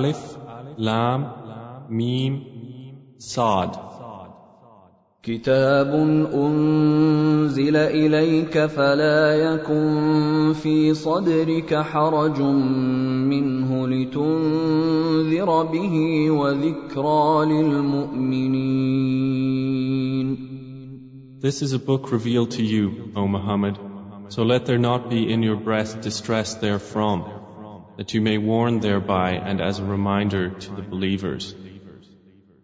[0.00, 0.20] Alif,
[0.78, 1.20] Lam,
[1.90, 2.32] Mim,
[3.18, 3.76] Sad.
[5.22, 5.94] كتاب
[6.34, 19.00] أنزل إليك فلا يكن في صدرك حرج منه لتنذر به وذكرى للمؤمنين
[21.42, 23.78] This is a book revealed to you, O Muhammad,
[24.28, 27.39] so let there not be in your breast distress therefrom,
[27.99, 31.55] that you may warn thereby and as a reminder to the believers.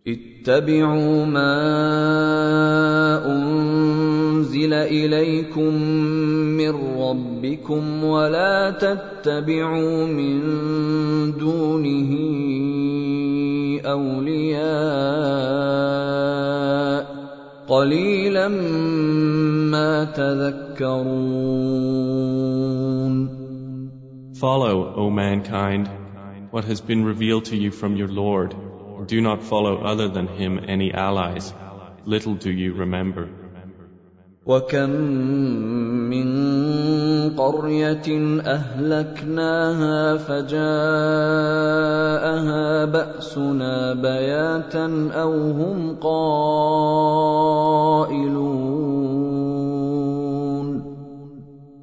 [0.07, 1.55] اتبعوا ما
[3.25, 5.73] أنزل إليكم
[6.57, 10.41] من ربكم ولا تتبعوا من
[11.37, 12.11] دونه
[13.85, 15.41] أولياء
[17.67, 18.47] قليلا
[19.71, 21.61] ما تذكرون
[24.35, 25.89] Follow, O mankind,
[26.51, 30.27] what has been revealed to you from your Lord, and do not follow other than
[30.27, 31.53] him any allies.
[32.05, 33.29] Little do you remember.
[34.45, 34.89] وكم
[36.09, 36.27] من
[37.37, 40.55] قرية أهلكناها فجاءها
[42.85, 46.41] بأسنا بياتا أو هم قائلون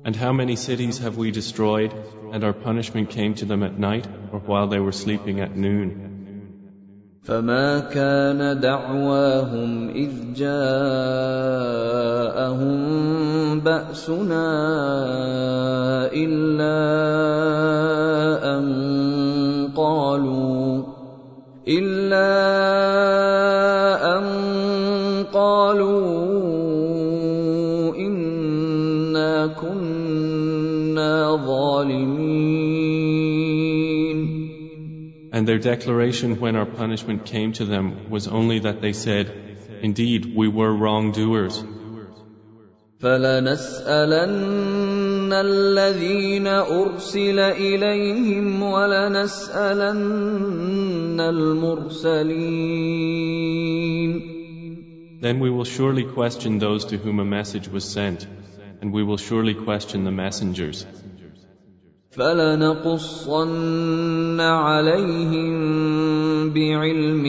[0.05, 1.93] And how many cities have we destroyed,
[2.33, 6.09] and our punishment came to them at night, or while they were sleeping at noon?
[7.29, 10.71] فما كان دعواهم إذ جاءهم
[13.61, 14.49] بأسنا
[16.09, 16.81] إلا
[18.57, 18.65] أن
[19.77, 20.83] قالوا
[21.69, 22.33] إلا
[24.17, 24.25] أن
[25.33, 26.09] قالوا
[27.97, 32.12] إنا كنا ظالمين
[35.33, 39.31] And their declaration when our punishment came to them was only that they said,
[39.83, 41.65] Indeed, we were wrongdoers.
[43.01, 44.53] فلنسألن
[45.33, 50.01] الذين أرسل إليهم ولنسألن
[51.21, 52.79] المرسلين
[55.21, 58.27] Then we will surely question those to whom a message was sent,
[58.81, 60.87] and we will surely question the messengers.
[62.16, 63.44] فلنقصن
[64.40, 65.54] عليهم
[66.54, 67.26] بعلم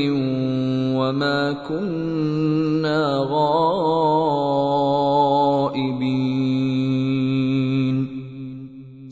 [0.97, 3.01] وما كنا
[3.31, 3.55] غائبين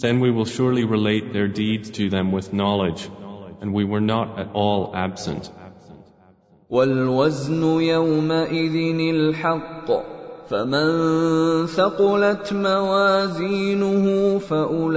[0.02, 3.08] Then we will surely relate their deeds to them with knowledge,
[3.60, 5.50] and we were not at all absent.
[6.70, 8.76] والوزن يومئذ
[9.14, 9.90] الحق
[10.52, 14.92] فمن ثقلت موازينه فاولئك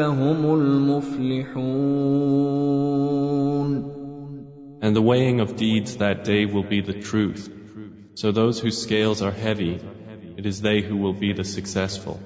[0.00, 1.80] هم المفلحون
[4.82, 7.50] And the weighing of deeds that day will be the truth.
[8.14, 9.80] So those whose scales are heavy,
[10.36, 12.20] it is they who will be the successful.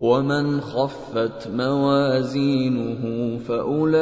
[0.00, 3.94] ومن خفت موازينه فاولئك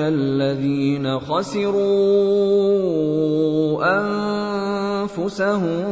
[0.00, 1.82] الذين خسروا
[5.02, 5.84] انفسهم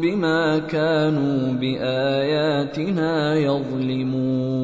[0.00, 4.58] بما كانوا باياتنا يظلمون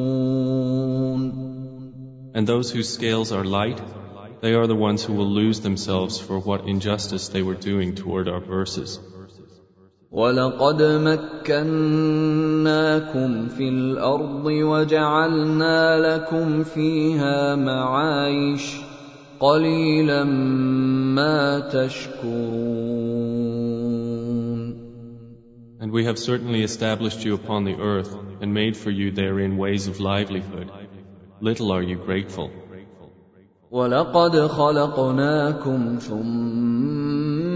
[2.35, 3.81] And those whose scales are light,
[4.41, 8.27] they are the ones who will lose themselves for what injustice they were doing toward
[8.27, 8.99] our verses.
[10.15, 10.81] ولقد
[11.11, 11.47] مكناكم
[13.47, 18.75] في الأرض وجعلنا لكم فيها معايش
[19.39, 22.95] قليلا ما تشكرون
[25.81, 29.87] And we have certainly established you upon the earth and made for you therein ways
[29.87, 30.71] of livelihood.
[31.41, 32.49] Little are you grateful.
[33.71, 37.04] ولقد خلقناكم ثم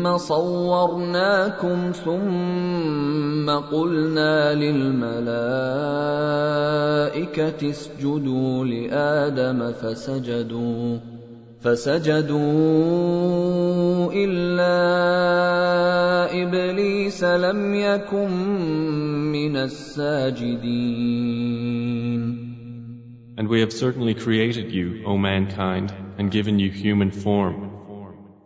[0.08, 5.30] صورناكم ثم قلنا للملائكة
[7.70, 10.98] اسجدوا لآدم فسجدوا
[11.62, 12.40] فسجدوا
[14.14, 14.80] الا
[16.44, 18.32] ابليس لم يكن
[19.32, 21.20] من الساجدين
[23.40, 27.56] And we have certainly created you, O mankind, and given you human form.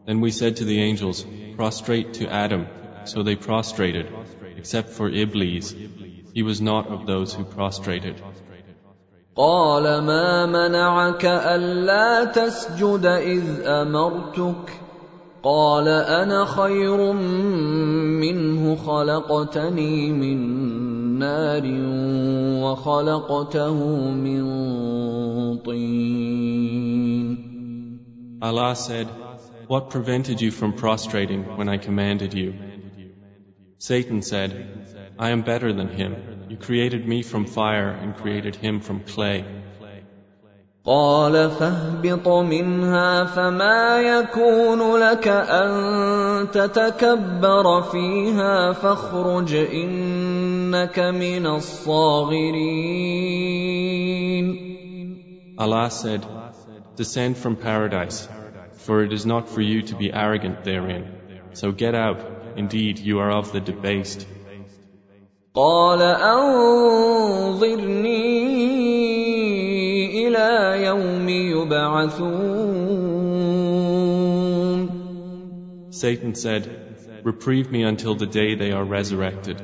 [0.06, 1.26] Then we said to the angels,
[1.57, 2.67] Prostrate to Adam.
[3.05, 4.13] So they prostrated,
[4.57, 5.75] except for Iblis.
[6.35, 8.23] He was not of those who prostrated.
[9.37, 14.73] قال ما منعك الا تسجد اذ امرتك
[15.43, 20.39] قال انا خير منه خلقتني من
[21.19, 21.63] نار
[22.65, 23.79] وخلقته
[24.11, 24.43] من
[25.59, 27.49] طين
[28.41, 29.09] Allah said,
[29.67, 32.55] What prevented you from prostrating when I commanded you?
[33.79, 34.51] Satan said,
[35.19, 36.17] I am better than him.
[36.49, 39.45] You created me from fire and created him from clay.
[40.87, 52.99] قال فاهبط منها فما يكون لك ان تتكبر فيها فاخرج انك من الصاغرين
[55.59, 56.25] Allah said,
[56.97, 58.29] Descend from paradise,
[58.83, 61.05] for it is not for you to be arrogant therein.
[61.53, 62.21] So get out,
[62.57, 64.27] indeed you are of the debased.
[65.55, 66.99] قال انظرني
[70.29, 72.49] الى يوم يبعثون
[75.91, 76.63] Satan said,
[77.25, 79.61] Reprieve me until the day they are resurrected.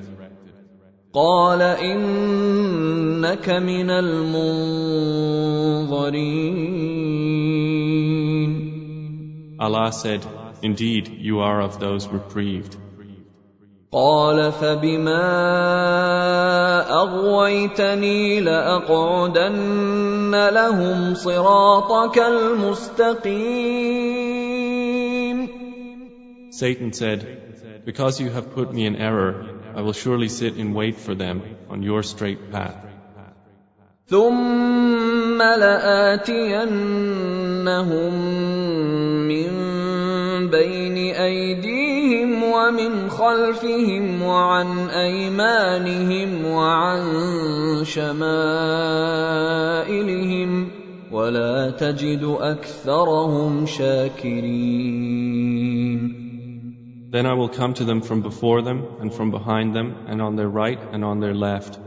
[1.14, 5.34] قال انك من المنظرين
[9.58, 10.24] Allah said,
[10.62, 12.76] Indeed, you are of those reprieved.
[13.92, 15.20] قال فبما
[16.90, 23.04] اغويتني لاقعدن لهم صراطك المستقيم
[26.50, 30.96] Satan said, Because you have put me in error, I will surely sit in wait
[30.96, 32.87] for them on your straight path.
[34.09, 36.69] ثم لاتينهم
[39.27, 39.49] من
[40.49, 47.01] بين ايديهم ومن خلفهم وعن ايمانهم وعن
[47.83, 48.29] شمائلهم
[51.11, 55.19] ولا تجد اكثرهم شاكرين
[57.11, 60.35] Then I will come to them from before them, and from behind them, and on
[60.35, 61.79] their right and on their left,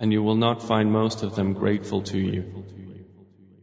[0.00, 2.44] and you will not find most of them grateful to you.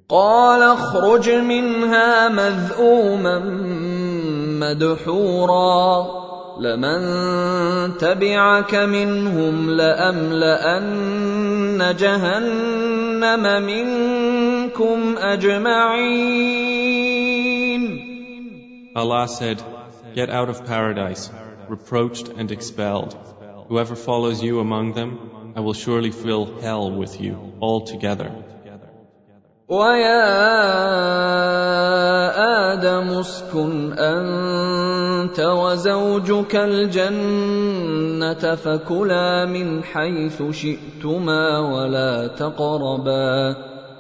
[0.10, 3.40] قال اخرج منها مذءوما
[4.60, 6.08] مدحورا
[6.60, 11.04] لمن تبعك منهم لاملان
[11.96, 16.44] جهنم منكم اجمعين
[18.96, 19.60] Allah said,
[20.14, 21.32] Get out of paradise,
[21.68, 23.18] reproached and expelled.
[23.70, 28.32] Whoever follows you among them, I will surely fill hell with you altogether.
[29.70, 30.24] ويا
[32.74, 43.56] آدم اسكن أنت وزوجك الجنة فكلا من حيث شئتما ولا تقربا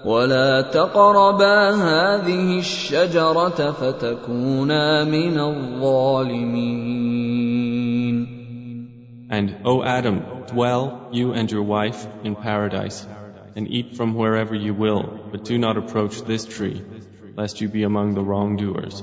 [0.06, 6.94] ولا تقربا هذه الشجرة فتكونا من الظالمين
[9.31, 13.07] and, O Adam, dwell, you and your wife, in paradise,
[13.55, 16.83] and eat from wherever you will, but do not approach this tree,
[17.37, 19.03] lest you be among the wrongdoers.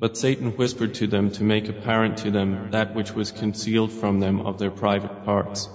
[0.00, 4.18] But Satan whispered to them to make apparent to them that which was concealed from
[4.18, 5.68] them of their private parts.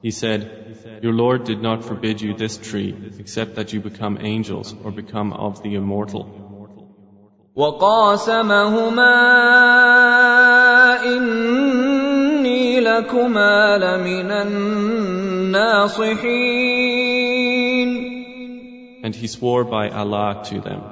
[0.00, 4.74] He said, Your Lord did not forbid you this tree except that you become angels
[4.84, 6.48] or become of the immortal.
[7.56, 9.14] وقاسمهما
[11.04, 14.30] إني لكما لمن
[15.50, 16.08] الناصحين
[19.04, 20.82] And he swore by Allah to them,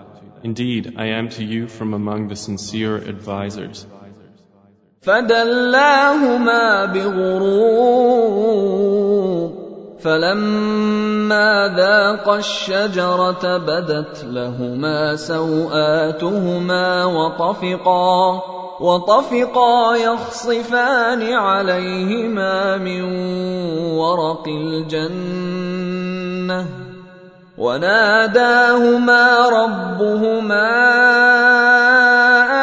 [0.42, 3.86] Indeed, I am to you from among the sincere advisers.
[5.06, 8.46] فدلاهما بغرور
[10.00, 18.42] فلما ذاقا الشجره بدت لهما سواتهما وطفقا
[18.80, 23.02] وطفقا يخصفان عليهما من
[23.98, 25.66] ورق الجنه
[27.61, 30.69] وناداهما ربهما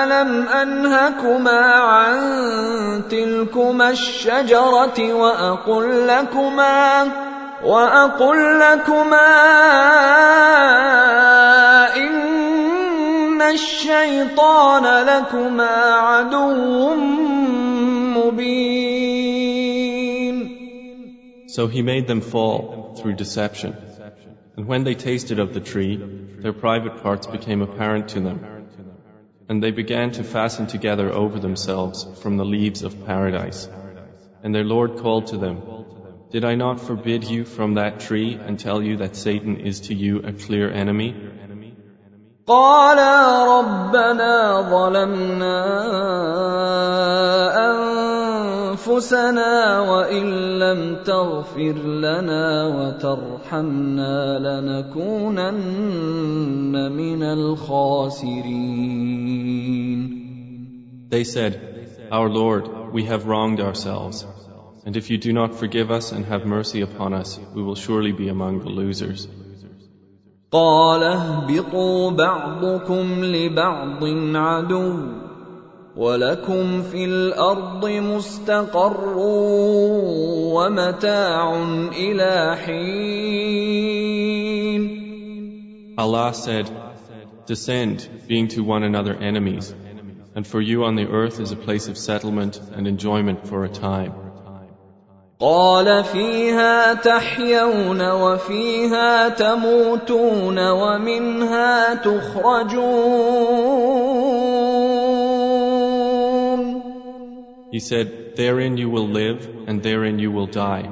[0.05, 2.19] ألم أنهكما عن
[3.11, 7.09] تلكما الشجرة وأقل لكما
[7.64, 9.28] وأقل لكما
[11.97, 16.95] إن الشيطان لكما عدو
[18.19, 18.99] مبين
[21.47, 23.88] So he made them fall through deception.
[24.58, 28.68] And when they tasted of the tree, their private parts became apparent to them.
[29.50, 33.68] And they began to fasten together over themselves from the leaves of paradise.
[34.44, 35.62] And their Lord called to them,
[36.32, 39.94] Did I not forbid you from that tree and tell you that Satan is to
[39.94, 41.15] you a clear enemy?
[42.48, 45.56] قالا ربنا ظلمنا
[48.77, 50.25] انفسنا وان
[50.60, 51.75] لم تغفر
[52.06, 55.62] لنا وترحمنا لنكونن
[56.92, 58.84] من الخاسرين
[61.10, 61.53] They said,
[62.12, 64.25] Our Lord, we have wronged ourselves.
[64.86, 68.12] And if you do not forgive us and have mercy upon us, we will surely
[68.12, 69.27] be among the losers.
[70.51, 74.03] قال اهبطوا بعضكم لبعض
[74.36, 74.94] عدو
[75.99, 79.14] ولكم في الأرض مستقر
[80.55, 83.88] ومتاع إلى حين
[85.99, 86.71] Allah said,
[87.47, 89.75] Descend, being to one another enemies,
[90.37, 93.69] and for you on the earth is a place of settlement and enjoyment for a
[93.69, 94.12] time.
[95.40, 103.59] قال فيها تحيون وفيها تموتون ومنها تخرجون
[107.72, 110.89] He said, Therein you will live, and therein you will die,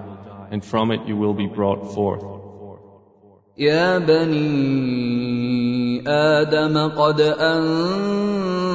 [0.52, 2.24] and from it you will be brought forth.
[3.58, 5.42] يا بني
[6.08, 7.22] ادم قد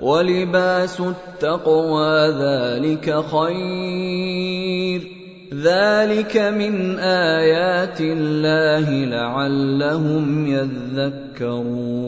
[0.00, 5.18] ولباس التقوى ذلك خير
[5.52, 11.98] ذلك من ايات الله لعلهم يذكرون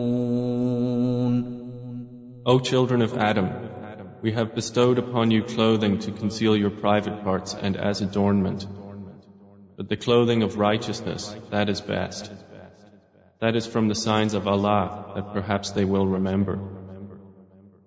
[2.46, 3.48] O children of Adam,
[4.22, 8.66] we have bestowed upon you clothing to conceal your private parts and as adornment.
[9.76, 12.30] But the clothing of righteousness, that is best.
[13.40, 16.58] That is from the signs of Allah that perhaps they will remember.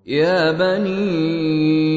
[0.05, 1.96] يا بني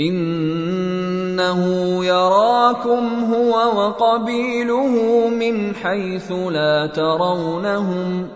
[0.00, 1.62] إنه
[2.04, 8.28] يراكم هو وقبيله من حيث لا ترونهم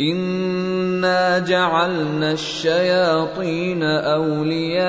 [0.00, 4.86] إنا جعلنا الشياطين أولياء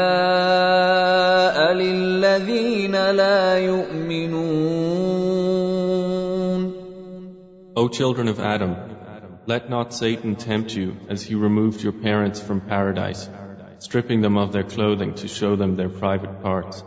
[1.74, 5.12] للذين لا يؤمنون
[7.74, 8.76] O children of Adam,
[9.48, 13.30] let not Satan tempt you as he removed your parents from paradise,
[13.81, 16.83] stripping them of their clothing to show them their private parts.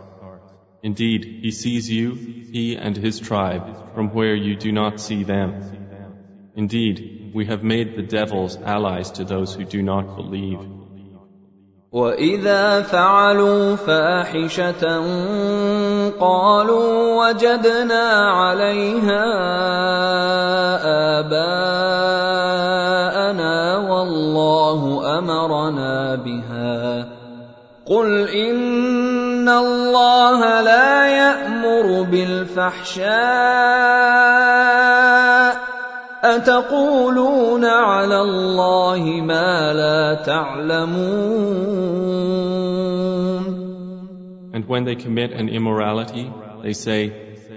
[0.82, 5.50] Indeed, he sees you, he and his tribe, from where you do not see them.
[6.56, 10.58] Indeed, we have made the devils allies to those who do not believe.
[11.92, 14.82] واذا فعلوا فاحشه
[16.20, 19.24] قالوا وجدنا عليها
[21.20, 22.70] اباءنا
[23.76, 24.80] والله
[25.18, 26.43] امرنا بها
[27.86, 33.10] قل ان الله لا يامر بالفحشاء
[36.22, 41.30] اتقولون على الله ما لا تعلمون
[44.52, 46.30] And when they commit an immorality,
[46.62, 47.12] they say,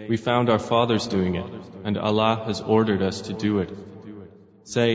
[0.08, 1.46] We found our fathers doing it,
[1.84, 3.70] and Allah has ordered us to do it.
[4.64, 4.90] Say,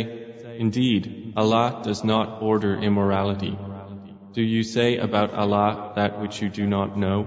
[0.58, 3.58] Indeed, Allah does not order immorality.
[4.33, 7.25] Do you say about Allah that which you do not know?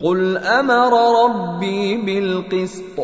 [0.00, 0.92] قل أمر
[1.24, 2.98] ربي بالقسط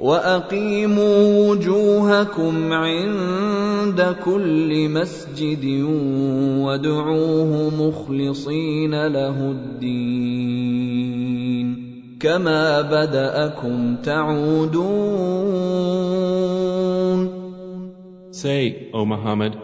[0.00, 5.64] واقيموا وجوهكم عند كل مسجد
[6.64, 10.86] وادعوه مخلصين له الدين
[12.20, 15.66] كما بداكم تعودون
[18.36, 19.56] Say, O Muhammad,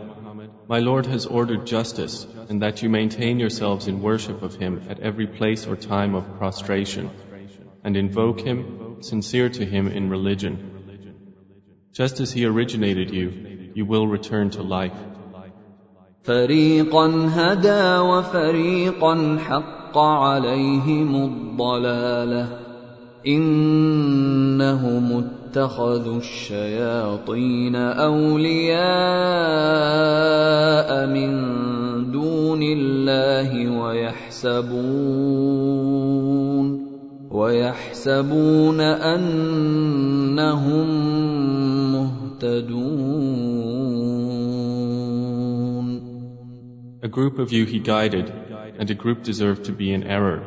[0.71, 4.99] My Lord has ordered justice, and that you maintain yourselves in worship of Him at
[4.99, 7.09] every place or time of prostration,
[7.83, 10.55] and invoke Him, sincere to Him in religion.
[11.93, 14.97] Just as He originated you, you will return to life.
[16.27, 22.67] فريقا هدى وفريقا حق عليهم الضلاله
[23.27, 25.11] انهم
[25.52, 28.80] اتخذوا الشياطين اولياء
[31.06, 31.30] من
[32.10, 34.72] دون الله ويحسبون
[37.30, 39.28] ويحسبون انهم
[41.92, 43.12] مهتدون
[47.02, 48.32] A group of you he guided,
[48.78, 50.40] and a group deserved to be in error.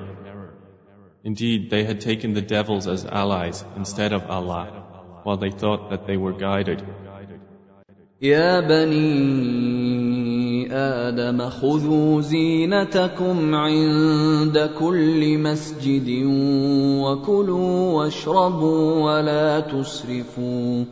[1.23, 4.84] Indeed, they had taken the devils as allies instead of Allah,
[5.24, 6.82] while they thought that they were guided.
[8.22, 10.20] يا بني
[10.72, 16.24] آدم خذوا زينتكم عند كل مسجد
[17.00, 20.84] وكلوا واشربوا ولا تسرفوا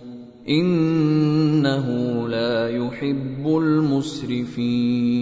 [0.48, 1.86] إنه
[2.28, 5.18] لا يحب المسرفين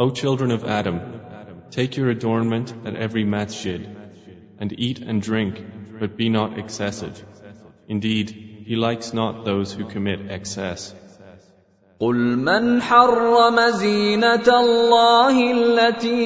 [0.00, 1.00] O children of Adam,
[1.70, 3.88] take your adornment at every masjid,
[4.60, 5.60] and eat and drink,
[6.03, 7.23] but be not excessive.
[7.87, 8.29] Indeed,
[8.67, 10.93] he likes not those who commit excess.
[11.99, 16.19] قل من حرم زينة الله التي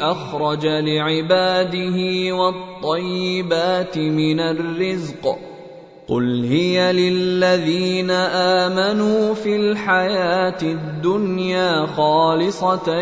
[0.00, 1.98] أخرج لعباده
[2.34, 5.38] والطيبات من الرزق
[6.08, 8.10] قل هي للذين
[8.60, 13.00] آمنوا في الحياة الدنيا خالصة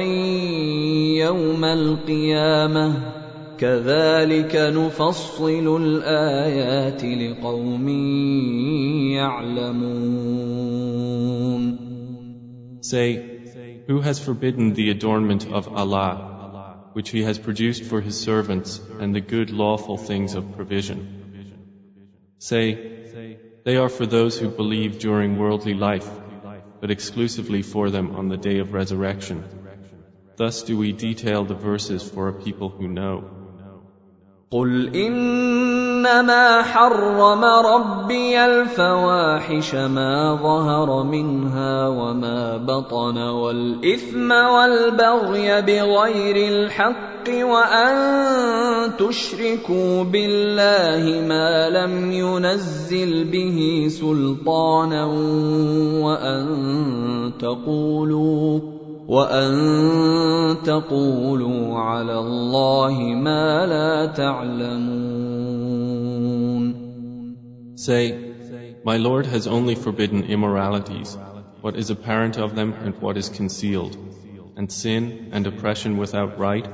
[1.19, 3.18] يوم القيامة
[3.58, 7.90] كذلك نفصل الآيات لقوم
[9.16, 10.34] يعلمون
[12.82, 13.08] Say,
[13.88, 19.16] who has forbidden the adornment of Allah, which He has produced for His servants and
[19.16, 21.00] the good lawful things of provision?
[22.40, 26.10] Say, they are for those who believe during worldly life,
[26.82, 29.44] but exclusively for them on the day of resurrection.
[30.36, 33.37] Thus do we detail the verses for a people who know.
[34.51, 47.97] قل انما حرم ربي الفواحش ما ظهر منها وما بطن والاثم والبغي بغير الحق وان
[48.97, 55.05] تشركوا بالله ما لم ينزل به سلطانا
[56.05, 65.64] وان تقولوا وان تقولوا على الله ما لا تعلمون
[67.76, 68.34] Say,
[68.86, 71.18] My Lord has only forbidden immoralities,
[71.60, 73.98] what is apparent of them and what is concealed,
[74.56, 76.66] and sin and oppression without right,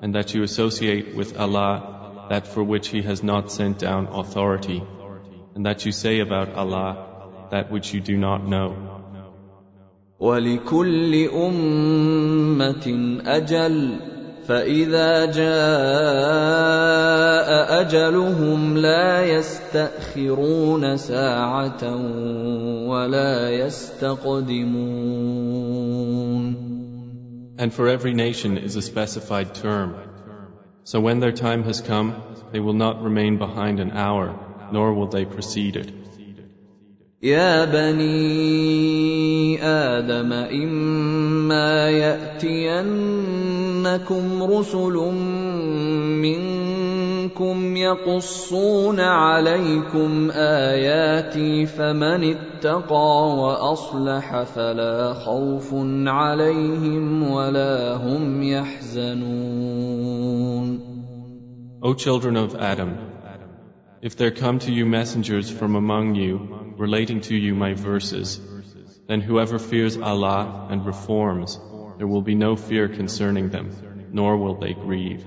[0.00, 4.82] and that you associate with Allah that for which He has not sent down authority,
[5.54, 8.91] and that you say about Allah that which you do not know.
[10.23, 12.85] ولكل امه
[13.25, 13.95] أجل
[14.47, 15.49] فاذا جاء
[17.81, 21.83] اجلهم لا يستاخرون ساعه
[22.87, 24.93] ولا يستقدمون
[27.57, 29.95] And for every nation is a specified term.
[30.85, 32.15] So when their time has come,
[32.53, 34.35] they will not remain behind an hour,
[34.71, 36.02] nor will they precede it.
[37.23, 43.03] يا بني آدم إما يأتينكم
[44.43, 44.93] رسل
[46.19, 55.73] منكم يقصون عليكم آياتي فمن اتقى وأصلح فلا خوف
[56.07, 60.03] عليهم ولا هم يحزنون.
[61.81, 62.97] O children of Adam,
[64.01, 68.29] if there come to you messengers from among you relating to you my verses,
[69.07, 71.59] then whoever fears Allah and reforms,
[71.97, 73.67] there will be no fear concerning them,
[74.11, 75.23] nor will they grieve.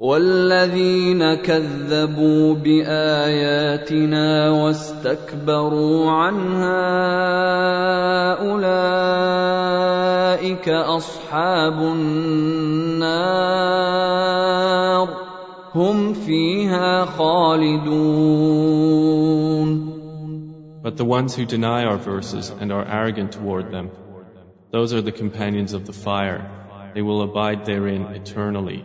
[0.00, 6.82] والذين كذبوا باياتنا واستكبروا عنها
[8.52, 9.88] اولئك
[10.68, 13.16] اصحاب النار
[15.74, 18.46] هم فيها خالدون
[20.85, 23.91] But the ones who deny our verses and are arrogant toward them,
[24.71, 26.49] those are the companions of the fire.
[26.93, 28.83] They will abide therein eternally.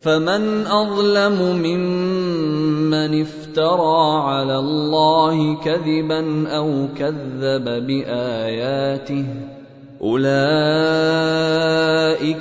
[0.00, 9.26] فمن اظلم ممن افترى على الله كذبا او كذب باياته
[10.02, 10.46] اولئك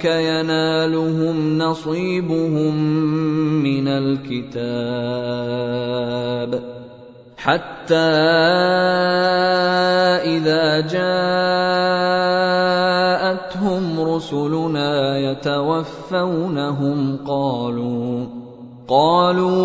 [0.05, 2.75] ينالهم نصيبهم
[3.63, 4.55] من الكتاب
[7.40, 7.96] حتى
[10.36, 11.20] إذا جاءتهم
[14.00, 18.26] رسلنا يتوفونهم قالوا
[18.88, 19.60] قالوا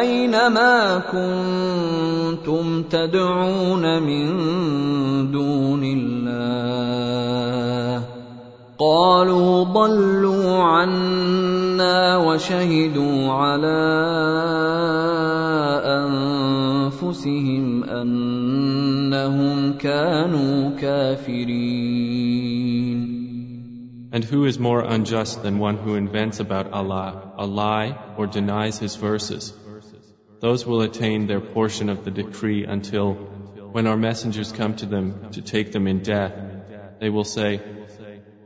[0.00, 4.26] أين ما كنتم تدعون من
[5.30, 6.90] دون الله؟
[8.78, 15.09] قالوا ضلوا عنا وشهدوا على
[17.09, 22.45] انفسهم انهم كانوا كافرين
[24.15, 28.79] And who is more unjust than one who invents about Allah a lie or denies
[28.79, 29.53] His verses?
[30.39, 33.13] Those will attain their portion of the decree until,
[33.73, 36.33] when our messengers come to them to take them in death,
[37.01, 37.57] they will say,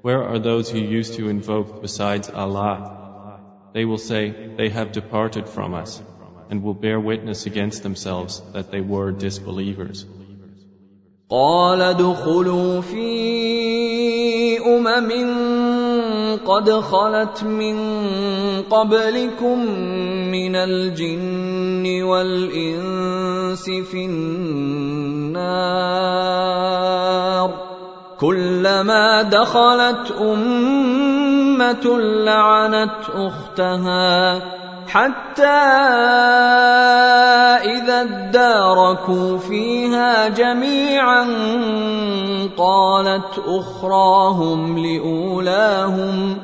[0.02, 2.74] Where are those who used to invoke besides Allah?
[3.74, 4.24] They will say,
[4.58, 6.02] They have departed from us,
[6.50, 10.06] and will bear witness against themselves that they were disbelievers.
[11.30, 15.10] قال ادخلوا في امم
[16.46, 17.78] قد خلت من
[18.62, 19.60] قبلكم
[20.32, 25.30] من الجن والانس في النار
[28.20, 34.42] كلما دخلت امه لعنت اختها
[34.95, 35.43] حتى
[37.75, 41.27] إذا اداركوا فيها جميعا
[42.57, 46.39] قالت أخراهم لأولاهم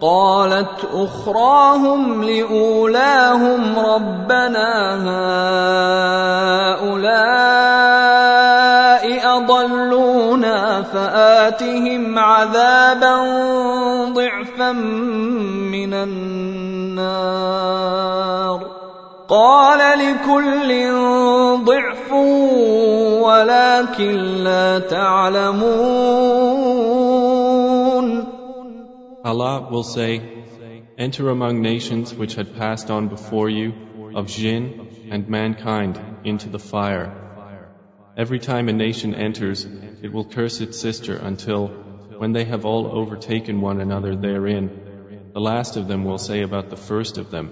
[0.00, 4.94] قالت أخراهم لأولاهم ربنا
[6.84, 7.46] هؤلاء
[9.36, 13.16] أضلونا فآتهم عذابا
[14.12, 17.46] ضعفا من النار.
[19.28, 20.92] قال لكل
[21.64, 22.12] ضعف
[23.22, 26.36] ولكن لا تعلمون.
[29.26, 30.10] Allah will say,
[30.96, 36.60] Enter among nations which had passed on before you, of jinn and mankind, into the
[36.60, 37.08] fire.
[38.16, 39.66] Every time a nation enters,
[40.00, 41.66] it will curse its sister until,
[42.18, 44.70] when they have all overtaken one another therein,
[45.34, 47.50] the last of them will say about the first of them,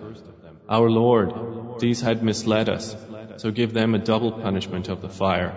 [0.68, 2.96] Our Lord, these had misled us,
[3.38, 5.52] so give them a double punishment of the fire.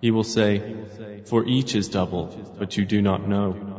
[0.00, 0.76] He will say,
[1.26, 2.24] For each is double,
[2.56, 3.73] but you do not know.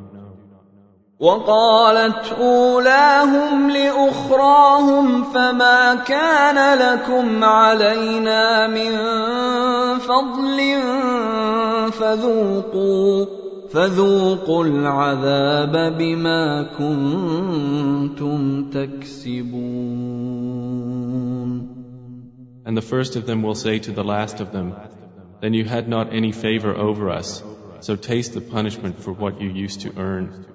[1.20, 8.92] وقالت اولاهم لاخراهم فما كان لكم علينا من
[10.00, 10.82] فضل
[11.92, 13.26] فذوقوا
[13.72, 20.16] فذوقوا العذاب بما كنتم تكسبون
[22.68, 24.74] And the first of them will say to the last of them,
[25.40, 27.44] Then you had not any favor over us,
[27.80, 30.55] so taste the punishment for what you used to earn.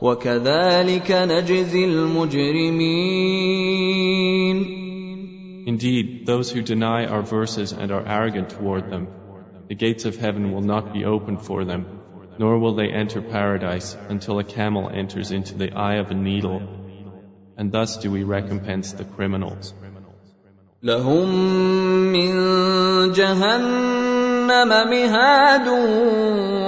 [0.00, 3.24] وكذلك نجزي المجرمين
[5.66, 9.08] Indeed, those who deny our verses and are arrogant toward them,
[9.68, 11.86] the gates of heaven will not be opened for them,
[12.38, 16.60] nor will they enter paradise until a camel enters into the eye of a needle,
[17.56, 19.72] and thus do we recompense the criminals.
[20.82, 21.28] لهم
[22.12, 22.32] من
[23.12, 23.97] جهنم
[24.84, 25.68] مهاد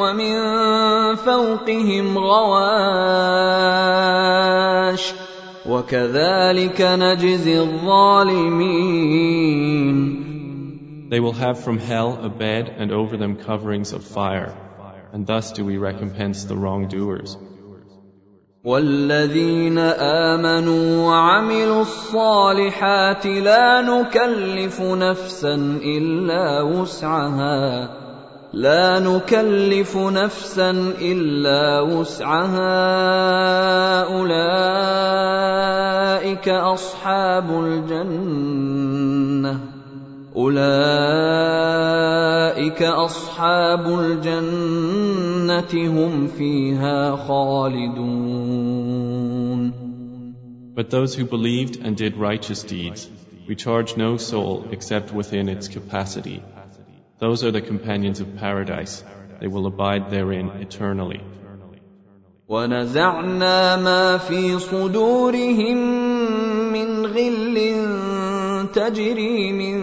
[0.01, 0.37] ومن
[1.17, 2.67] فوقهم غواش
[5.67, 9.17] وكذلك نجزي الظالمين
[11.09, 14.53] They will have from hell a bed and over them coverings of fire,
[15.13, 17.37] and thus do we recompense the wrongdoers.
[18.64, 27.90] والذين آمنوا وعملوا الصالحات لا نكلف نفسا إلا وسعها.
[28.54, 32.84] لا نكلف نفسا إلا وسعها.
[34.04, 34.90] أولئك
[36.50, 39.60] أصحاب الجنة.
[40.37, 41.67] اولئك
[42.83, 48.57] اصحاب الجنه هم فيها خالدون
[50.77, 53.09] But those who believed and did righteous deeds,
[53.49, 56.43] we charge no soul except within its capacity.
[57.19, 59.03] Those are the companions of paradise.
[59.41, 61.21] They will abide therein eternally.
[62.49, 65.77] ونزعنا ما في صدورهم
[66.73, 67.57] من غل
[68.75, 69.83] تجري من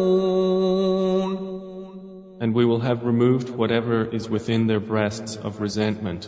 [2.43, 6.27] And we will have removed whatever is within their breasts of resentment,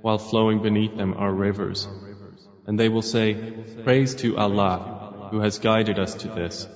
[0.00, 1.88] while flowing beneath them are rivers.
[2.68, 3.34] And they will say,
[3.82, 6.68] Praise to Allah, who has guided us to this.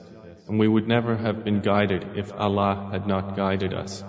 [0.48, 4.02] And we would never have been guided if Allah had not guided us.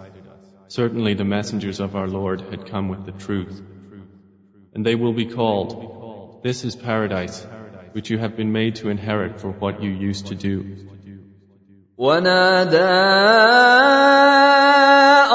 [0.67, 3.62] Certainly the messengers of our Lord had come with the truth.
[4.74, 7.45] And they will be called, This is paradise,
[7.91, 10.86] which you have been made to inherit for what you used to do.
[11.98, 12.78] ونادى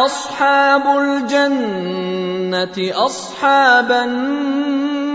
[0.07, 4.98] اصحاب الجنه اصحاب النار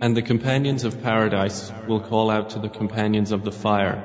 [0.00, 3.96] And the companions of paradise will call out to the companions of the fire,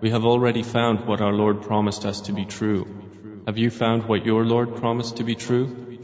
[0.00, 2.86] We have already found what our Lord promised us to be true.
[3.46, 5.98] Have you found what your Lord promised to be true?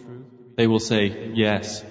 [0.56, 1.84] They will say, Yes.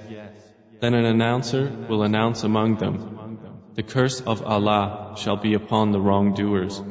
[0.79, 3.39] Then an announcer will announce among them,
[3.75, 6.81] The curse of Allah shall be upon the wrongdoers.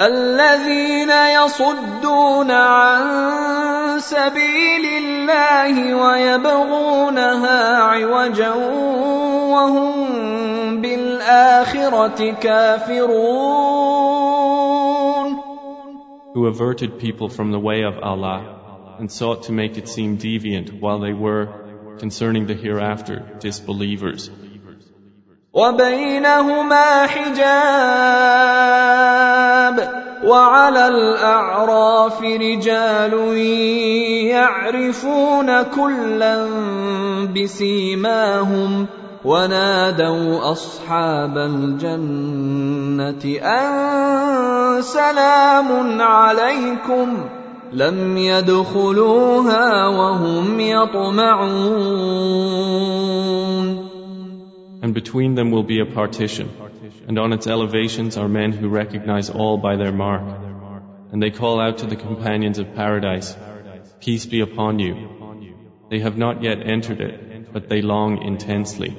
[0.00, 8.54] الذين يصدون عن سبيل الله ويبغونها عوجا
[9.54, 13.78] وهم بالآخرة كافرون
[16.34, 20.80] Who averted people from the way of Allah and sought to make it seem deviant
[20.80, 21.48] while they were,
[21.98, 24.30] concerning the hereafter, disbelievers.
[25.52, 28.58] وبينهما حجاب
[30.24, 33.14] وعلى الأعراف رجال
[34.26, 36.46] يعرفون كلا
[37.34, 38.86] بسيماهم
[39.24, 47.08] ونادوا أصحاب الجنة أن سلام عليكم
[47.72, 52.08] لم يدخلوها وهم يطمعون.
[54.80, 56.48] And between them will be a partition,
[57.07, 60.23] and on its elevations are men who recognize all by their mark.
[61.11, 63.35] And they call out to the companions of paradise,
[63.99, 65.09] Peace be upon you.
[65.89, 68.97] They have not yet entered it, but they long intensely.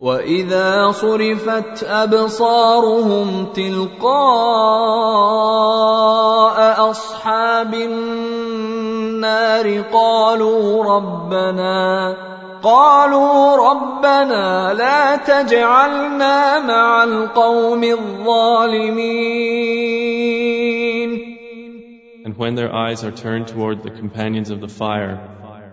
[0.00, 4.10] واذا صرفت ابصارهم تلقاء
[6.90, 12.16] اصحاب النار قالوا ربنا
[12.65, 19.05] قالوا ربنا لا تجعلنا مع القوم الظالمين
[22.25, 25.19] And when their eyes are turned toward the companions of the fire,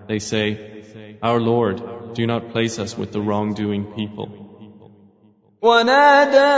[0.07, 1.81] they say, Our Lord,
[2.13, 4.29] do not place us with the wrongdoing people.
[5.63, 6.53] ونادى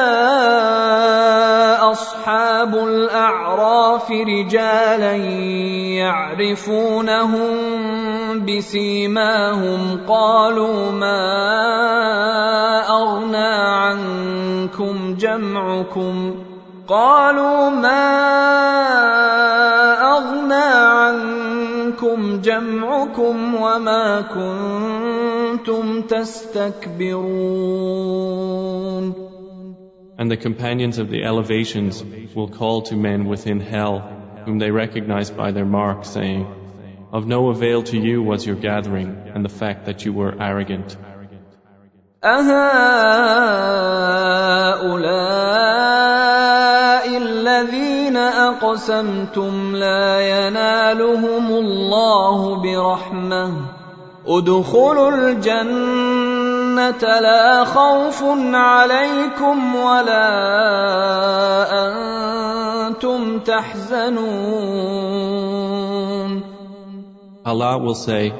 [1.93, 5.17] اصحاب الاعراف رجالا
[6.01, 8.04] يعرفونهم
[8.46, 11.22] بسيماهم قالوا ما
[12.90, 13.52] اغنى
[13.84, 16.36] عنكم جمعكم
[16.88, 18.10] قالوا ما
[20.18, 27.70] اغنى عنكم جمعكم وما كنتم تستكبرون
[30.20, 32.04] And the companions of the elevations
[32.36, 34.00] will call to men within hell,
[34.44, 36.46] whom they recognize by their mark, saying,
[37.14, 40.98] Of no avail to you was your gathering and the fact that you were arrogant.
[42.24, 42.70] أهؤلاء
[47.18, 53.52] الذين أقسمتم لا ينالهم الله برحمة
[54.28, 60.30] ادخلوا الجنة لا خوف عليكم ولا
[62.88, 65.00] أنتم تحزنون
[67.45, 68.33] Allah will say,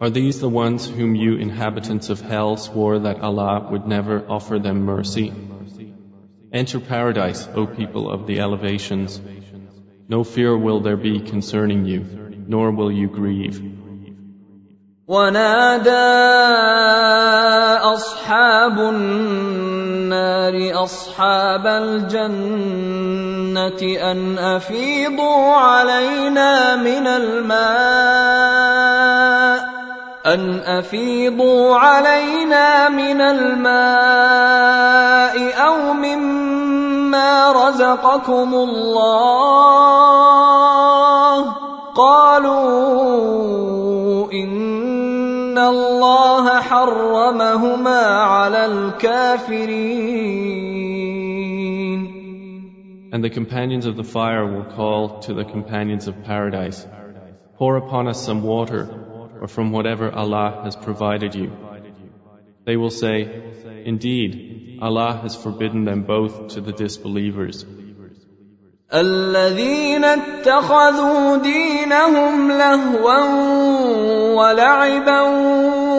[0.00, 4.58] Are these the ones whom you inhabitants of hell swore that Allah would never offer
[4.58, 5.32] them mercy?
[6.52, 9.20] Enter paradise, O people of the elevations.
[10.08, 12.00] No fear will there be concerning you,
[12.48, 13.77] nor will you grieve.
[15.08, 15.88] ونادى
[17.80, 22.60] أصحاب النار أصحاب الجنة
[24.12, 27.48] أن أفيضوا علينا من الماء
[30.26, 33.76] أن أفيضوا علينا من الماء
[35.66, 39.78] أو مما رزقكم الله
[41.96, 43.38] قالوا
[44.32, 44.77] إن
[45.57, 50.33] الله حرمهما على الكافرين
[53.13, 56.87] And the companions of the fire will call to the companions of paradise,
[57.57, 58.89] Pour upon us some water
[59.39, 61.51] or from whatever Allah has provided you.
[62.65, 63.43] They will say,
[63.85, 67.65] Indeed, Allah has forbidden them both to the disbelievers.
[68.94, 73.24] الذين اتخذوا دينهم لهوا
[74.34, 75.20] ولعبا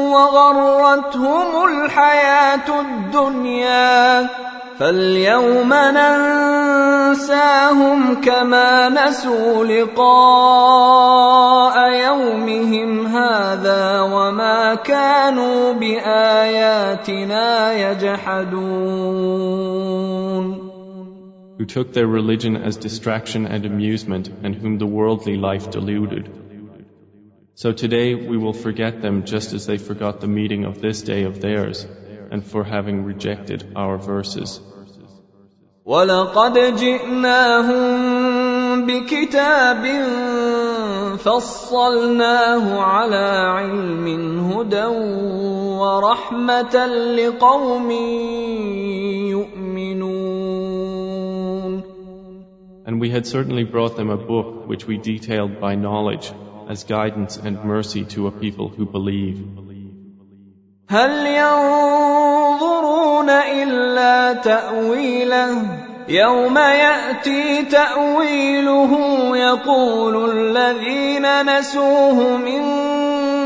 [0.10, 4.28] وغرتهم الحياة الدنيا
[4.80, 5.73] فاليوم
[7.13, 10.71] ننساهم كما نسوا لقاء
[11.91, 19.39] يومهم هذا وما كانوا بآياتنا يجحدون.
[21.58, 26.30] Who took their religion as distraction and amusement and whom the worldly life deluded.
[27.54, 31.22] So today we will forget them just as they forgot the meeting of this day
[31.22, 31.87] of theirs
[32.32, 34.60] and for having rejected our verses.
[35.87, 37.84] ولقد جئناهم
[38.87, 39.84] بكتاب
[41.16, 44.06] فصلناه على علم
[44.50, 44.84] هدى
[45.78, 47.90] ورحمة لقوم
[49.30, 50.27] يؤمنون
[52.88, 56.32] And we had certainly brought them a book which we detailed by knowledge
[56.68, 59.38] as guidance and mercy to a people who believe.
[60.88, 65.62] هل ينظرون إلا تأويله
[66.08, 68.92] يوم يأتي تأويله
[69.37, 72.62] يقول الذين نسوه من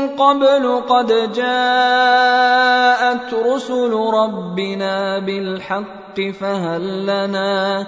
[0.07, 7.87] قبل قد جاءت رسل ربنا بالحق فهل لنا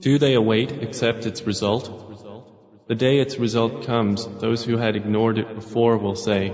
[0.00, 1.88] Do they await except its result?
[2.88, 6.52] The day its result comes, those who had ignored it before will say,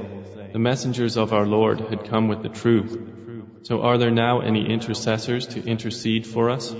[0.53, 2.99] The messengers of our Lord had come with the truth.
[3.63, 6.75] So are there now any intercessors to intercede for us?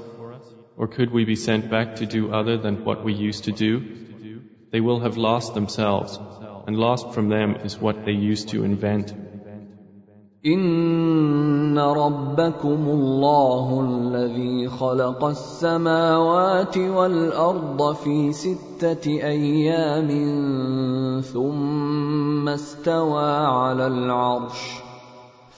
[0.77, 3.73] Or could we be sent back to do other than what we used to do?
[4.73, 6.19] They will have lost themselves,
[6.67, 9.15] and lost from them is what they used to invent.
[11.77, 20.09] ان ربكم الله الذي خلق السماوات والارض في سته أيام
[21.21, 24.86] ثم استوى على العرش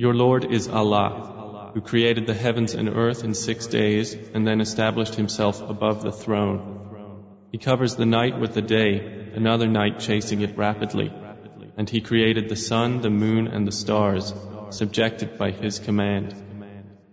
[0.00, 4.62] your Lord is Allah, who created the heavens and earth in six days and then
[4.62, 6.60] established himself above the throne.
[7.52, 8.94] He covers the night with the day,
[9.34, 11.12] another night chasing it rapidly.
[11.76, 14.32] And he created the sun, the moon, and the stars,
[14.70, 16.34] subjected by his command.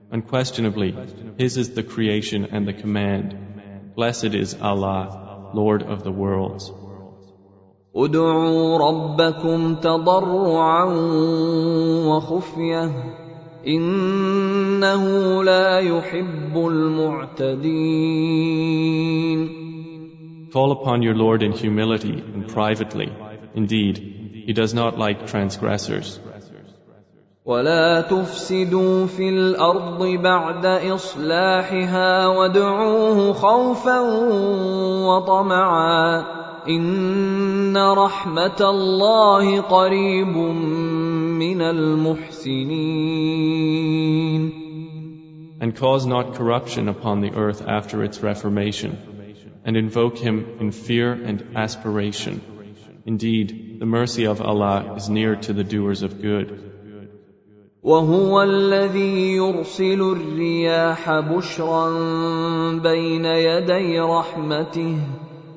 [0.10, 0.96] Unquestionably,
[1.38, 3.96] his is the creation and the command.
[3.96, 6.72] Blessed is Allah, Lord of the worlds.
[7.98, 10.84] ادعوا ربكم تضرعا
[12.08, 12.92] وخفية
[13.68, 15.04] إنه
[15.44, 18.08] لا يحب المعتدين
[20.54, 23.10] Call upon your Lord in humility and privately.
[23.54, 23.98] Indeed,
[24.46, 26.20] He does not like transgressors.
[27.46, 34.00] ولا تفسدوا في الأرض بعد اصلاحها وادعوه خوفا
[35.08, 36.37] وطمعا
[36.69, 40.37] ان رحمه الله قريب
[41.43, 43.23] من المحسنين
[45.61, 48.99] And cause not corruption upon the earth after its reformation,
[49.65, 52.41] and invoke Him in fear and aspiration.
[53.07, 56.73] Indeed, the mercy of Allah is near to the doers of good.
[57.83, 61.89] وهو الذي يرسل الرياح بشرا
[62.79, 64.99] بين يدي رحمته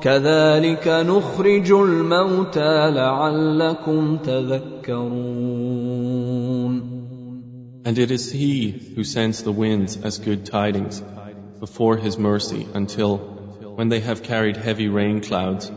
[0.00, 5.64] كذلك نخرج الموتى لعلكم تذكرون
[7.86, 11.02] And it is He who sends the winds as good tidings
[11.60, 13.18] before His mercy until,
[13.76, 15.70] when they have carried heavy rain clouds,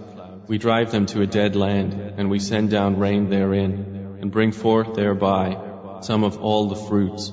[0.47, 4.53] we drive them to a dead land and we send down rain therein and bring
[4.53, 5.57] forth thereby
[6.01, 7.31] some of all the fruits.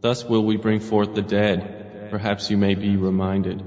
[0.00, 3.62] Thus will we bring forth the dead, perhaps you may be reminded.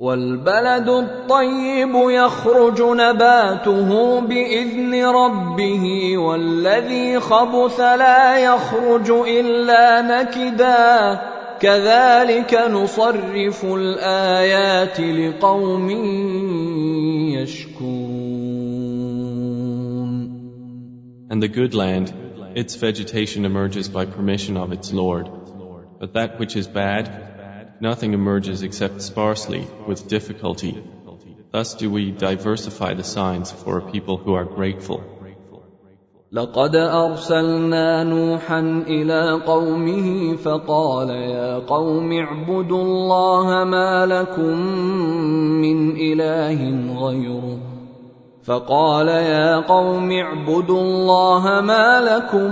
[0.00, 11.20] والبلد الطيب يخرج نباته بإذن ربه والذي خبث لا يخرج إلا نكدا
[11.60, 15.90] كذلك نصرف الآيات لقوم
[17.36, 18.40] يشكرون
[21.30, 22.12] And the good land,
[22.56, 25.28] its vegetation emerges by permission of its Lord.
[26.00, 27.29] But that which is bad,
[27.79, 30.83] nothing emerges except sparsely, with difficulty.
[31.51, 35.03] Thus do we diversify the signs for a people who are grateful.
[36.31, 44.57] لقد ارسلنا نوحا الى قومه فقال يا قوم اعبدوا الله ما لكم
[45.61, 46.61] من اله
[47.05, 47.57] غيره
[48.43, 52.51] فقال يا قوم اعبدوا الله ما لكم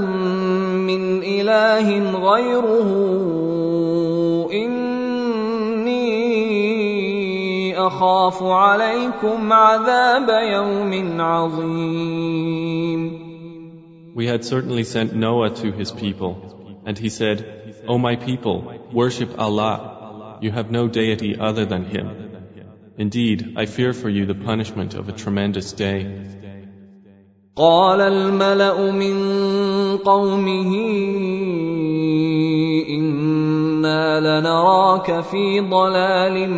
[0.88, 1.88] من اله
[2.30, 2.90] غيره
[4.52, 4.87] اني
[7.88, 13.24] اخاف عليكم عذاب يوم عظيم
[14.16, 16.38] We had certainly sent Noah to his people,
[16.86, 20.38] and he said, O my people, worship Allah.
[20.42, 22.10] You have no deity other than Him.
[22.98, 26.37] Indeed, I fear for you the punishment of a tremendous day.
[27.59, 29.17] قال الملأ من
[29.97, 30.73] قومه
[32.89, 36.51] أنا لنراك في ضلال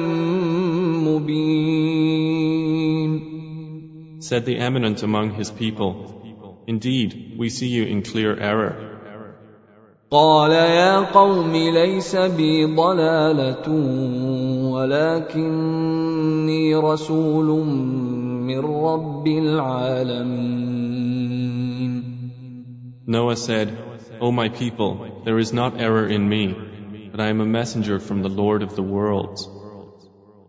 [1.08, 2.30] مبين
[4.20, 5.94] Said the eminent among his people,
[6.66, 8.76] Indeed, we see you in clear error.
[10.10, 13.68] قال يا قوم ليس بي ضلاله
[14.74, 17.48] ولكني رسول
[18.49, 20.75] من رب العالمين
[23.07, 23.77] Noah said,
[24.19, 26.55] O my people, there is not error in me,
[27.11, 29.47] but I am a messenger from the Lord of the worlds.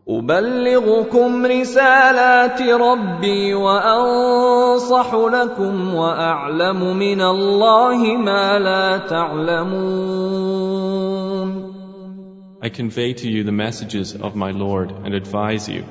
[0.09, 10.47] أبلغكم رسالات ربي وأنصح لكم وأعلم من الله ما لا تعلمون
[12.63, 15.85] I convey to you the messages of my Lord and advise you,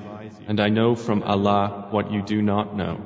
[0.51, 2.99] And I know from Allah what you do not know.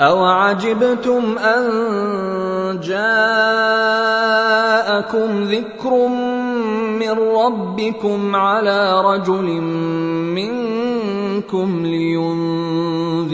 [0.00, 1.64] أوعجبتم أن
[2.80, 3.82] جاءكم
[5.42, 6.08] ذكر
[6.98, 9.60] من ربكم على رجل
[10.38, 13.26] منكم لينذركم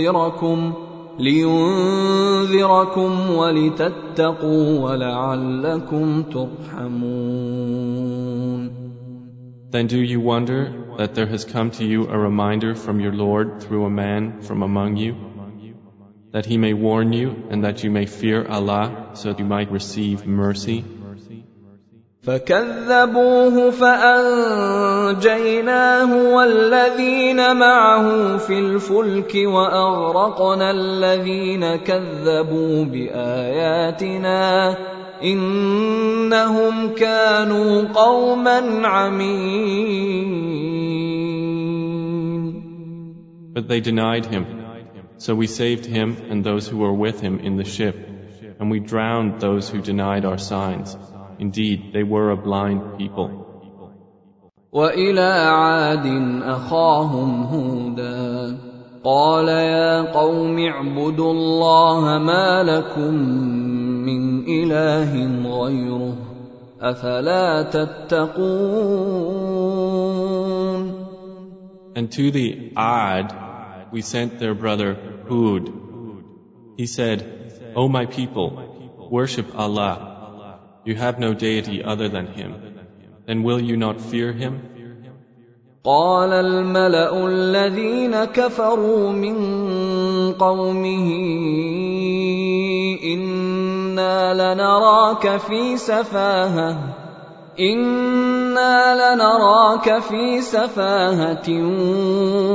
[1.19, 7.75] لينذركم ولتتقوا ولعلكم ترحمون
[9.74, 13.62] Then do you wonder that there has come to you a reminder from your Lord
[13.62, 15.16] through a man from among you,
[16.32, 19.72] that he may warn you and that you may fear Allah so that you might
[19.72, 20.84] receive mercy?
[22.24, 25.14] فكذبوه فانجيناه
[26.36, 34.40] والذين معه في الفلك واغرقنا الذين كذبوا باياتنا
[35.24, 40.30] انهم كانوا قوما عمين
[43.54, 44.46] But they denied him.
[45.18, 47.96] So we saved him and those who were with him in the ship,
[48.60, 50.96] and we drowned those who denied our signs.
[51.40, 53.46] Indeed, they were a blind people.
[54.72, 56.06] والى عاد
[56.44, 58.58] اخاهم هودا
[59.04, 63.16] قال يا قوم اعبدوا الله ما لكم
[64.04, 65.12] من اله
[65.62, 66.16] غيره
[66.82, 69.00] افلا تتقون
[71.96, 73.34] And to the Ad,
[73.92, 74.96] we sent their brother
[75.28, 75.74] Hud.
[76.78, 78.50] He said, O my people,
[79.12, 79.96] worship Allah.
[80.86, 82.54] You have no deity other than Him.
[83.26, 84.62] Then will you not fear Him?
[85.84, 89.36] قال الملا الذين كفروا من
[90.34, 91.08] قومه
[93.94, 96.96] انا لنراك في سفاهه
[97.60, 101.50] انا لنراك في سفاهه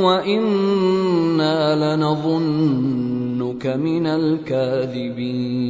[0.04, 5.64] وانا لنظنك من الكاذبين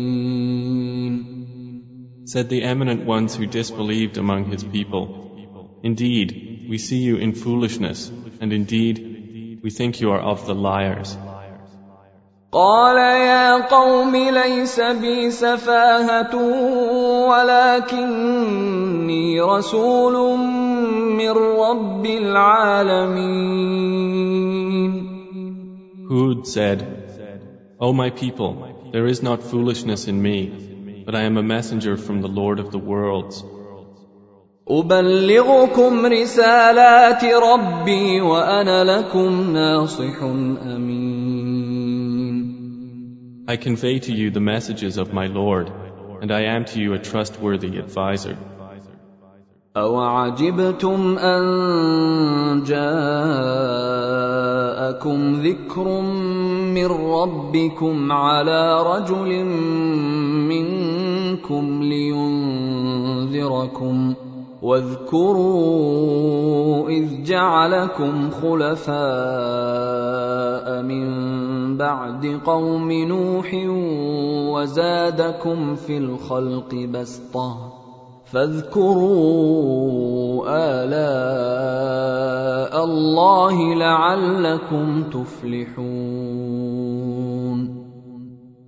[2.27, 5.05] Said the eminent ones who disbelieved among His people,
[5.83, 8.11] Indeed, we see you in foolishness,
[8.41, 11.11] and indeed, we think you are of the liars.
[12.52, 16.36] قال يا قوم ليس بي سفاهة
[17.30, 20.38] ولكني رسول
[21.18, 23.60] من رب العالمين
[26.10, 26.80] Hud said,
[27.80, 32.24] O my people, there is not foolishness in me, but I am a messenger from
[32.24, 33.44] the Lord of the worlds.
[34.70, 41.19] أبلغكم رسالات ربي وأنا لكم ناصح أمين
[43.49, 45.71] I convey to you the messages of my Lord,
[46.23, 48.37] and I am to you a trustworthy advisor.
[49.77, 51.45] أوعجبتم أن
[52.63, 52.95] جاءكم
[55.43, 56.01] ذكر
[56.75, 59.45] من ربكم على رجل
[60.49, 63.35] منكم لينذركم
[64.62, 66.10] واذكروا
[66.90, 69.00] إذ جعلكم خلفاء
[70.82, 73.54] من بعد قوم نوح
[74.54, 77.74] وزادكم في الخلق بسطة
[78.26, 79.60] فاذكروا
[80.84, 81.90] آلاء
[82.84, 86.60] الله لعلكم تفلحون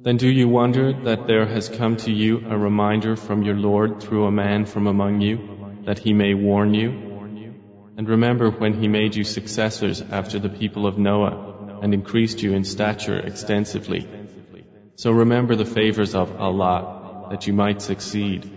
[0.03, 4.01] Then do you wonder that there has come to you a reminder from your Lord
[4.01, 5.37] through a man from among you,
[5.86, 6.90] that he may warn you?
[7.96, 12.52] And remember when he made you successors after the people of Noah and increased you
[12.52, 14.06] in stature extensively.
[14.96, 18.52] So remember the favors of Allah, that you might succeed.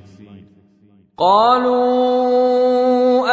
[1.20, 2.60] قالوا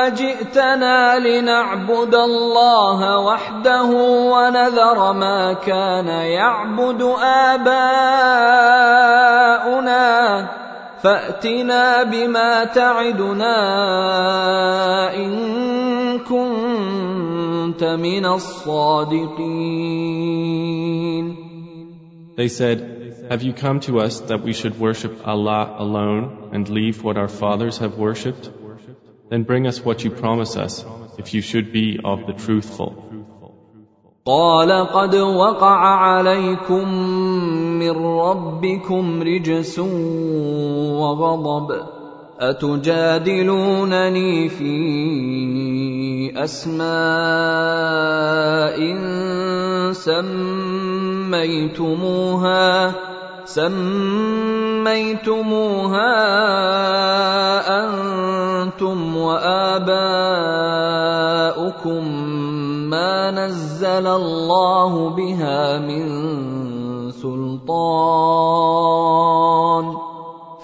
[0.06, 3.90] أجئتنا لنعبد الله وحده
[4.32, 7.02] ونذر ما كان يعبد
[7.52, 8.66] آباؤنا
[11.02, 13.56] فأتنا بما تعدنا
[15.14, 15.32] إن
[16.18, 19.66] كنت من الصادقين
[22.36, 22.78] They said,
[23.30, 27.28] Have you come to us that we should worship Allah alone and leave what our
[27.28, 28.50] fathers have worshipped?
[29.30, 30.84] Then bring us what you promise us,
[31.18, 33.02] if you should be of the truthful.
[34.26, 36.86] قال قد وقع عليكم
[37.91, 39.79] من ربكم رجس
[40.99, 41.75] وغضب
[42.39, 44.73] أتجادلونني في
[46.43, 46.91] أسماء
[49.91, 51.31] سميتموها
[53.45, 54.91] سميتموها
[57.83, 59.91] أنتم وآباؤكم
[62.89, 66.70] ما نزل الله بها من
[67.20, 67.76] سلطان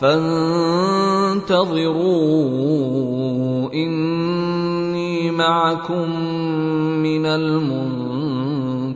[0.01, 1.33] فانتظروا
[3.75, 6.11] اني معكم
[7.03, 8.03] من المنتظرين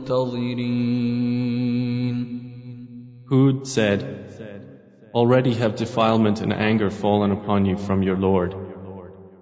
[0.07, 0.77] منتظرين
[3.29, 3.99] Hud said,
[5.13, 8.55] Already have defilement and anger fallen upon you from your Lord.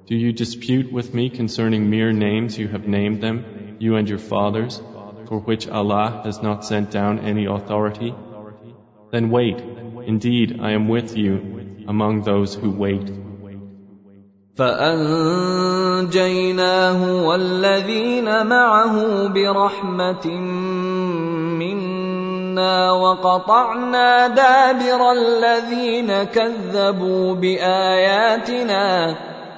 [0.07, 4.17] Do you dispute with me concerning mere names you have named them, you and your
[4.17, 4.81] fathers,
[5.29, 8.13] for which Allah has not sent down any authority?
[9.11, 9.59] Then wait,
[10.05, 13.11] indeed I am with you among those who wait.
[14.55, 16.07] فأنجيناه
[17.27, 20.27] والذين معه برحمة
[21.59, 29.15] منا وقطعنا دابر الذين كذبوا بآياتنا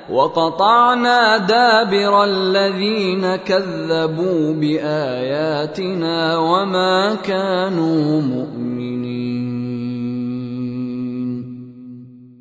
[0.10, 8.78] وقطعنا دابر الذين كذبوا باياتنا وما كانوا مؤمنين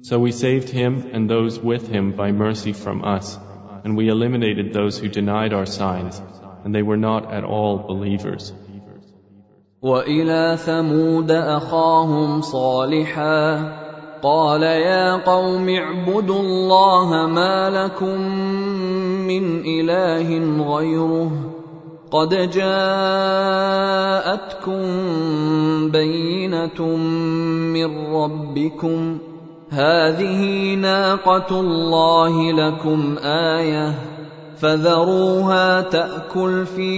[0.02, 3.36] So we saved him and those with him by mercy from us,
[3.82, 6.22] and we eliminated those who denied our signs,
[6.62, 8.52] and they were not at all believers.
[9.82, 13.79] وإلى ثمود أخاهم صالحا
[14.23, 18.21] قال يا قوم اعبدوا الله ما لكم
[19.27, 20.29] من إله
[20.75, 21.31] غيره
[22.11, 22.81] قد جاءتكم
[25.91, 26.85] بينة
[27.75, 29.17] من ربكم
[29.69, 33.93] هذه ناقة الله لكم آية
[34.61, 36.93] فذروها تأكل في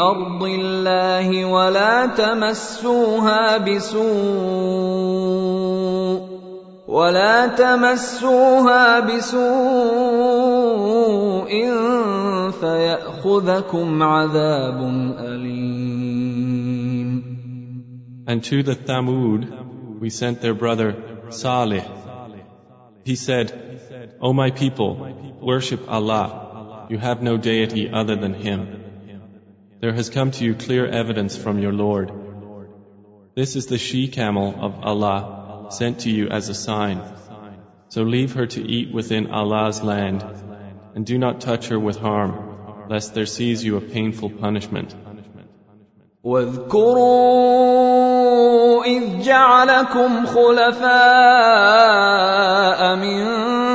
[0.00, 4.06] أرض الله ولا تمسوها بسوء
[6.88, 9.46] ولا تمسوها بسوء
[12.60, 14.82] فيأخذكم عذاب
[15.18, 16.16] أليم
[18.28, 20.96] And to the Thamud we sent their brother
[21.30, 21.84] Salih.
[23.04, 23.65] He said,
[24.21, 24.89] O my people,
[25.41, 26.87] worship Allah.
[26.89, 28.59] You have no deity other than Him.
[29.79, 32.11] There has come to you clear evidence from your Lord.
[33.35, 37.01] This is the she camel of Allah sent to you as a sign.
[37.89, 40.23] So leave her to eat within Allah's land
[40.95, 44.95] and do not touch her with harm, lest there seize you a painful punishment.
[46.23, 47.41] واذكروا
[48.85, 50.91] إذ جعلكم خلفاء
[52.95, 53.74] من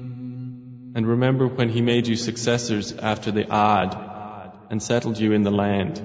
[0.93, 3.95] And remember when he made you successors after the Ad
[4.69, 6.01] and settled you in the land.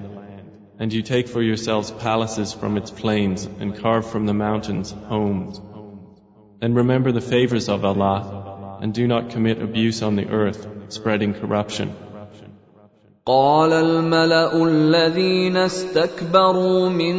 [0.79, 5.59] And you take for yourselves palaces from its plains and carve from the mountains homes.
[6.61, 11.33] Then remember the favors of Allah and do not commit abuse on the earth, spreading
[11.33, 11.93] corruption.
[13.27, 17.17] قال الملأ الذين استكبروا من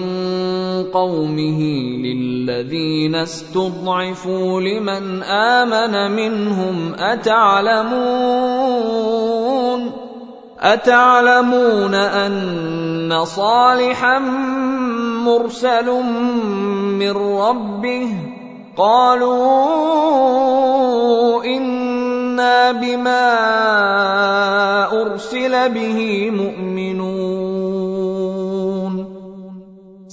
[0.93, 1.61] قومه
[2.01, 8.49] للذين استضعفوا لمن آمن منهم أتعلمون
[10.61, 14.19] أتعلمون أن صالحا
[15.29, 16.03] مرسل
[16.97, 18.09] من ربه
[18.77, 19.39] قالوا
[22.38, 23.24] انا بما
[25.02, 27.24] ارسل به مؤمنون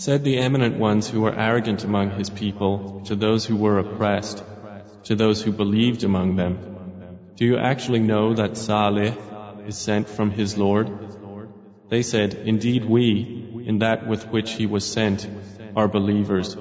[0.04, 4.38] Said the eminent ones who were arrogant among his people to those who were oppressed,
[5.08, 6.52] to those who believed among them,
[7.36, 9.14] Do you actually know that Saleh
[9.66, 10.88] is sent from his Lord?
[11.90, 13.06] They said, Indeed we,
[13.66, 15.28] in that with which he was sent,
[15.76, 16.56] are believers.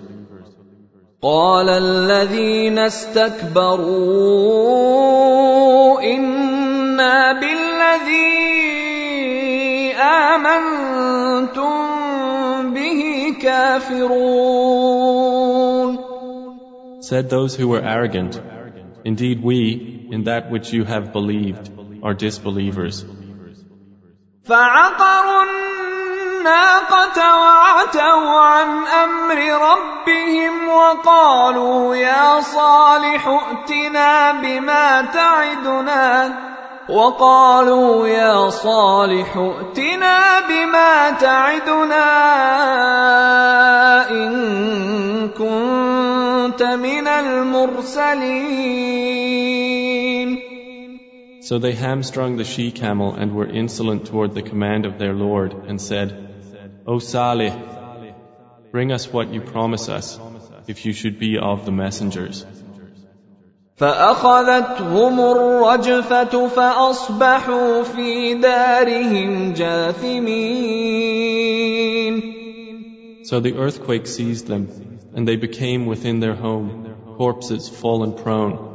[1.24, 3.90] قال الذين استكبروا
[6.02, 8.40] انا بالذي
[9.94, 11.74] امنتم
[12.74, 14.80] به كافرون
[17.02, 18.40] Said those who were arrogant,
[19.04, 21.72] Indeed we, in that which you have believed,
[22.04, 23.06] are disbelievers.
[24.44, 25.44] فعقروا
[26.45, 29.39] الناقة وعتوا عن أمر
[29.69, 36.39] ربهم وقالوا يا صالح ائتنا بما تعدنا
[36.89, 42.11] وقالوا يا صالح ائتنا بما تعدنا
[44.11, 48.35] إن كنت من المرسلين.
[51.41, 55.55] So they hamstrung the she camel and were insolent toward the command of their Lord
[55.69, 56.34] and said,
[56.86, 57.54] O Salih,
[58.72, 60.20] bring us what you promise us,
[60.68, 62.46] if you should be of the messengers.
[63.78, 70.90] فأخذتهم الرجفة فأصبحوا في دارهم جاثمين
[73.24, 74.68] So the earthquake seized them,
[75.14, 78.73] and they became within their home, corpses fallen prone.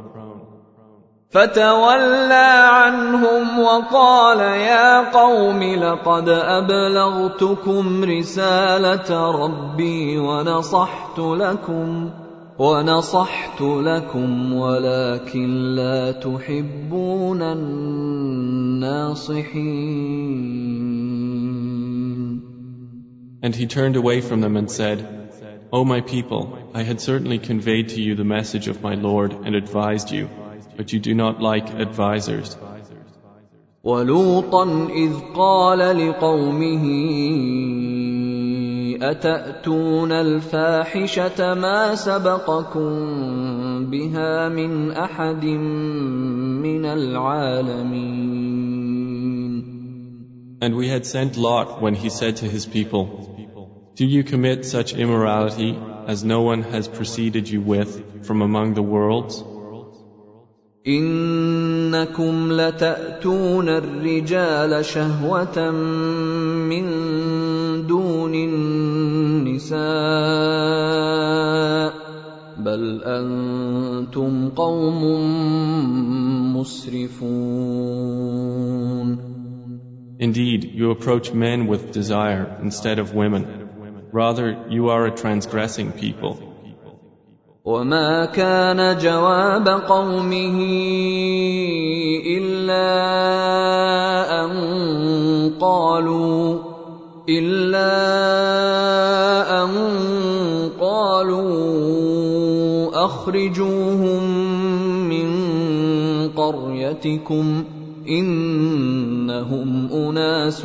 [1.30, 12.10] فتولى عنهم وقال يا قوم لقد ابلغتكم رساله ربي ونصحت لكم
[12.58, 18.90] ونصحت لكم ولكن لا تحبون الناصحين
[23.42, 24.98] And he turned away from them and said,
[25.72, 29.54] O my people, I had certainly conveyed to you the message of my Lord and
[29.54, 30.28] advised you
[30.77, 32.57] but you do not like advisers.
[33.83, 36.85] ولوطا إذ قال لقومه
[39.01, 42.89] أتأتون الفاحشة ما سبقكم
[43.85, 45.45] بها من أحد
[46.65, 48.45] من العالمين
[50.61, 53.05] And we had sent Lot when he said to his people,
[53.95, 58.81] Do you commit such immorality as no one has preceded you with from among the
[58.81, 59.43] worlds?
[60.86, 66.86] انكم لتاتون الرجال شهوه من
[67.86, 69.80] دون النساء
[72.64, 75.04] بل أنتم قوم
[76.56, 78.00] مسرفون
[80.20, 83.68] Indeed, you approach men with desire instead of women.
[84.12, 86.49] Rather, you are a transgressing people.
[87.64, 90.58] وما كان جواب قومه
[92.26, 92.88] الا
[94.44, 94.50] ان
[95.60, 96.58] قالوا
[97.28, 97.92] الا
[99.62, 99.70] ان
[100.80, 101.44] قالوا
[103.04, 104.22] اخرجوهم
[105.08, 105.28] من
[106.28, 107.64] قريتكم
[108.08, 110.64] انهم اناس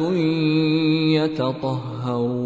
[1.20, 2.45] يتطهرون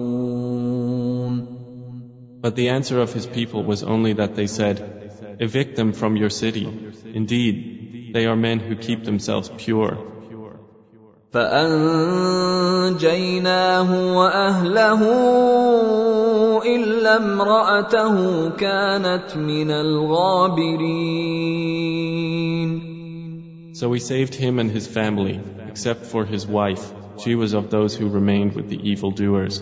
[2.41, 4.77] But the answer of his people was only that they said,
[5.41, 6.67] Evict them from your city.
[7.13, 9.99] Indeed, they are men who keep themselves pure.
[11.35, 12.17] فأنجيناه
[14.17, 15.01] وأهله
[16.63, 21.25] إلا امرأته كانت من الغابرين
[23.75, 26.93] So we saved him and his family, except for his wife.
[27.19, 29.61] She was of those who remained with the evildoers.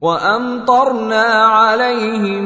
[0.00, 2.44] وأمطرنا عليهم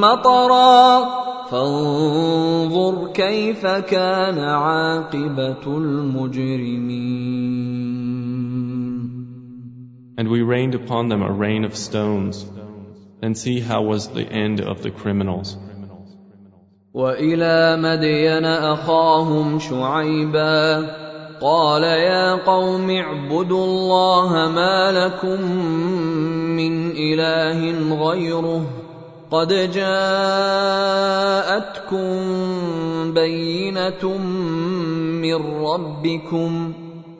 [0.00, 1.04] مطرا
[1.50, 7.28] فانظر كيف كان عاقبة المجرمين
[10.18, 12.44] And we rained upon them a rain of stones.
[13.20, 15.56] Then see how was the end of the criminals.
[16.94, 20.90] وإلى مدين أخاهم شعيبا
[21.40, 25.40] قال يا قوم اعبدوا الله ما لكم
[26.58, 27.60] من إله
[28.08, 28.62] غيره.
[29.30, 30.08] قد جاءتكم
[33.14, 34.18] بينة
[35.22, 36.72] من ربكم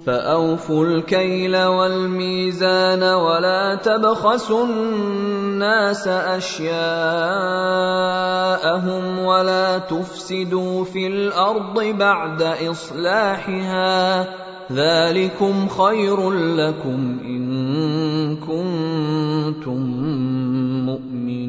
[0.07, 6.79] فأوفوا الكيل والميزان ولا تبخسوا الناس أشياءهم
[9.19, 17.44] ولا تفسدوا في الأرض بعد إصلاحها ذلكم خير لكم ان
[18.38, 19.80] كنتم
[20.86, 21.44] مؤمنين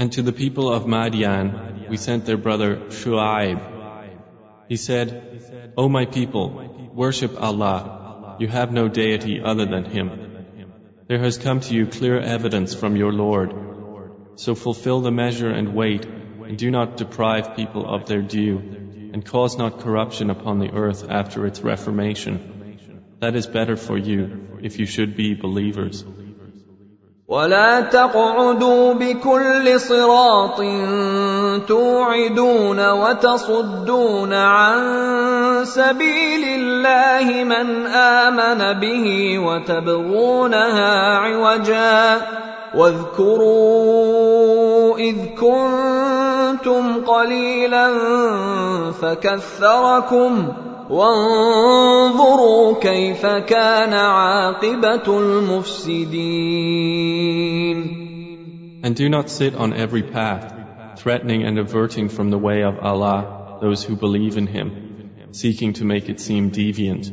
[0.00, 3.60] And to the people of Madian, we sent their brother Shu'aib.
[4.68, 8.36] He said, O my people, worship Allah.
[8.38, 10.10] You have no deity other than Him.
[11.08, 13.54] There has come to you clear evidence from your Lord.
[14.36, 18.81] So fulfill the measure and weight, and do not deprive people of their due,
[19.12, 22.34] and cause not corruption upon the earth after its reformation.
[23.20, 26.04] That is better for you, if you should be believers.
[27.28, 30.60] ولا تقعدوا بكل صراط
[31.68, 34.80] توعدون وتصدون عن
[35.64, 42.20] سبيل الله من امن به وتبغونها عوجا
[42.74, 44.18] واذكروا
[44.98, 47.90] اذ كنتم قليلا
[48.92, 50.48] فكثركم
[50.90, 56.38] وانظروا كيف كان عاقبة المفسدين
[58.80, 60.54] And do not sit on every path,
[60.98, 64.70] threatening and averting from the way of Allah those who believe in Him,
[65.32, 67.08] seeking to make it seem deviant.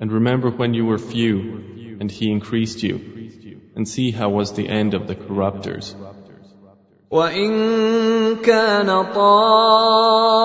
[0.00, 3.13] And remember when you were few, and He increased you,
[3.75, 5.95] And see how was the end of the corrupters.
[7.11, 10.43] وإن كان طائفة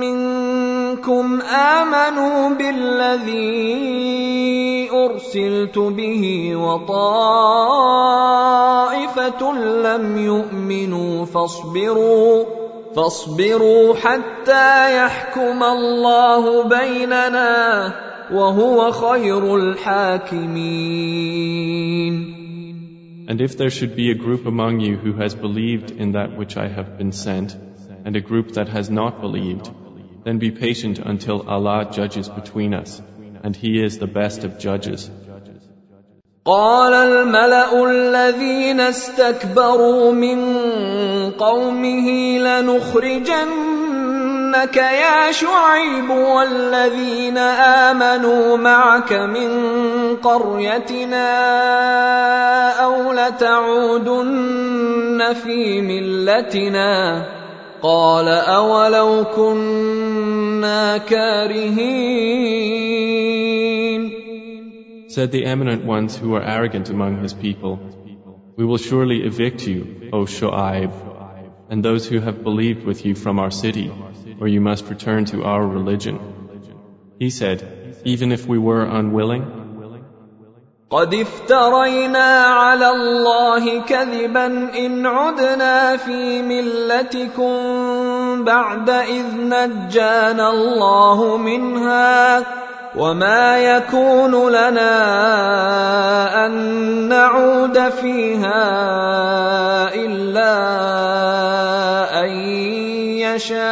[0.00, 4.08] منكم آمنوا بالذي
[4.92, 7.82] أرسلت به وطائفة
[9.52, 12.44] لم يؤمنوا فاصبروا
[12.96, 20.93] فاصبروا حتى يحكم الله بيننا وهو خير الحاكمين
[23.25, 26.57] And if there should be a group among you who has believed in that which
[26.57, 27.55] I have been sent,
[28.05, 29.69] and a group that has not believed,
[30.25, 33.01] then be patient until Allah judges between us,
[33.43, 35.09] and He is the best of judges.
[36.45, 40.39] قال الملا الذين استكبروا من
[41.31, 42.37] قومه
[44.48, 49.50] لنخرجنك يا شعيب والذين امنوا معك من
[50.16, 51.30] قريتنا
[52.84, 54.52] أو لتعودن
[55.44, 57.26] في ملتنا
[57.82, 62.58] قال اولو كنا كارهين
[65.08, 67.78] Said the eminent ones who were arrogant among his people,
[68.56, 70.92] We will surely evict you, O Shu'aib,
[71.70, 73.90] and those who have believed with you from our city,
[74.39, 76.19] or you must return to our religion.
[77.19, 79.63] He said, Even if we were unwilling,
[80.93, 84.45] قد افترينا على الله كذبا
[84.77, 87.53] ان عدنا في ملتكم
[88.43, 92.39] بعد اذ نجانا الله منها
[92.98, 94.96] وما يكون لنا
[96.46, 96.52] ان
[97.08, 98.64] نعود فيها
[99.94, 100.54] الا
[102.20, 102.30] ان
[103.22, 103.62] يشاء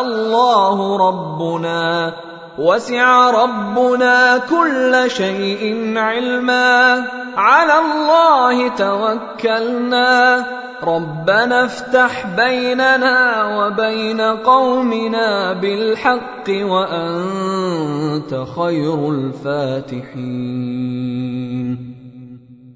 [0.00, 2.12] الله ربنا
[2.58, 7.04] وسع ربنا كل شيء علما
[7.36, 10.46] على الله توكلنا
[10.82, 20.56] ربنا افتح بيننا وبين قومنا بالحق وانت خير الفاتحين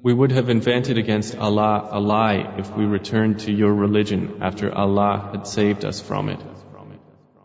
[0.03, 4.73] We would have invented against Allah a lie if we returned to your religion after
[4.73, 6.39] Allah had saved us from it.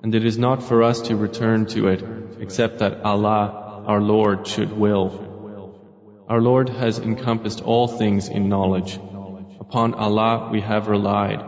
[0.03, 2.03] And it is not for us to return to it
[2.40, 5.10] except that Allah, our Lord, should will.
[6.28, 9.00] Our Lord has encompassed all things in knowledge.
[9.60, 11.42] Upon Allah we have relied.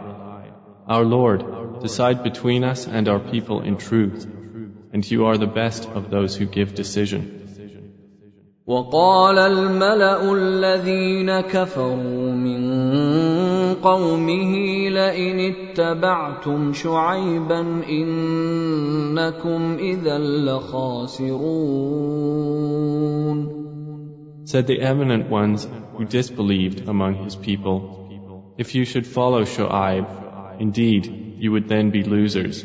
[0.88, 4.26] Our Lord, decide between us and our people in truth,
[4.94, 7.40] and you are the best of those who give decision.
[8.68, 12.87] وقال الملا الذين كفروا من
[13.84, 14.54] قومه
[14.90, 21.34] لئن اتبعتم شعيبا انكم اذا لخاسرون
[24.46, 28.04] Said the eminent ones who disbelieved among his people,
[28.56, 30.06] If you should follow Shu'aib,
[30.60, 32.64] indeed, you would then be losers.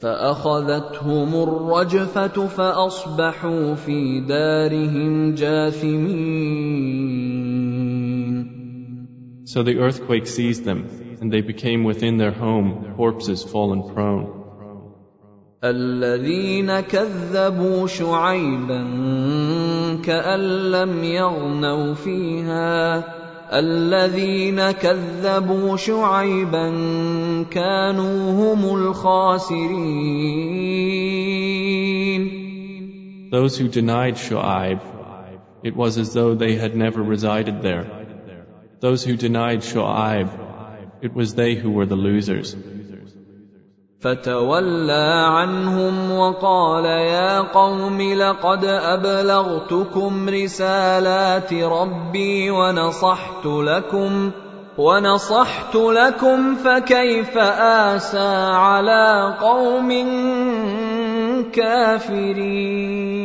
[0.00, 7.33] فأخذتهم الرجفة فأصبحوا في دارهم جاثمين
[9.44, 14.40] So the earthquake seized them, and they became within their home corpses fallen prone.
[15.64, 18.82] الذين كذبوا شعيبا
[20.04, 23.04] كأن لم يغنوا فيها
[23.58, 26.72] الذين كذبوا شعيبا
[27.50, 30.00] كانوا هم الخاسرين
[33.30, 34.80] Those who denied Shu'aib,
[35.62, 37.86] it was as though they had never resided there.
[38.80, 40.28] Those who denied Shu'aib,
[41.02, 42.56] it was they who were the losers.
[44.00, 54.30] فتولى عنهم وقال يا قوم لقد ابلغتكم رسالات ربي ونصحت لكم
[54.78, 59.90] ونصحت لكم فكيف اسى على قوم
[61.52, 63.20] كافرين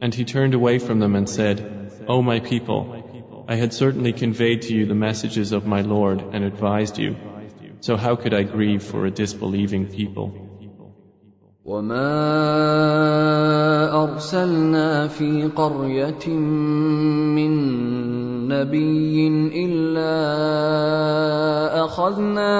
[0.00, 1.75] And he turned away from them and said,
[2.08, 6.44] O my people, I had certainly conveyed to you the messages of my Lord and
[6.44, 7.16] advised you.
[7.80, 10.32] So how could I grieve for a disbelieving people?
[11.64, 12.12] وما
[14.02, 17.52] ارسلنا في قريه من
[18.48, 19.28] نبي
[19.64, 20.14] الا
[21.84, 22.54] اخذنا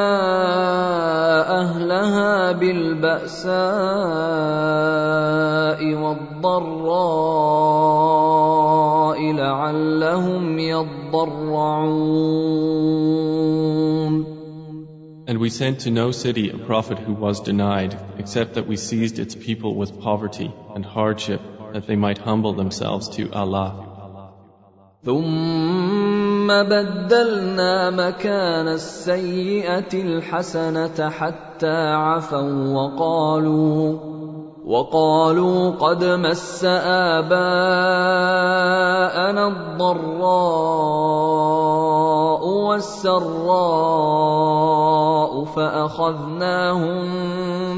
[1.60, 3.52] اهلها بالباساء
[5.94, 8.15] والضراء
[9.18, 12.02] لعلهم يضرعون
[15.28, 19.18] And we sent to no city a prophet who was denied, except that we seized
[19.18, 21.40] its people with poverty and hardship,
[21.72, 23.68] that they might humble themselves to Allah.
[25.04, 34.15] ثم بدلنا مكان السيئة الحسنة حتى عفوا وقالوا
[34.67, 36.65] وقالوا قد مس
[37.15, 37.37] آباءنا
[39.47, 40.87] الضراء
[42.67, 44.17] والسراء
[45.45, 46.99] فأخذناهم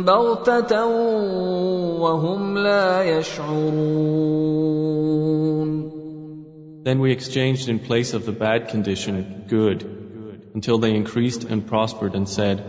[0.04, 0.86] بغتة
[2.02, 4.30] وهم لا يشعرون
[6.82, 9.84] Then we exchanged in place of the bad condition good,
[10.56, 12.64] until they increased and prospered and said,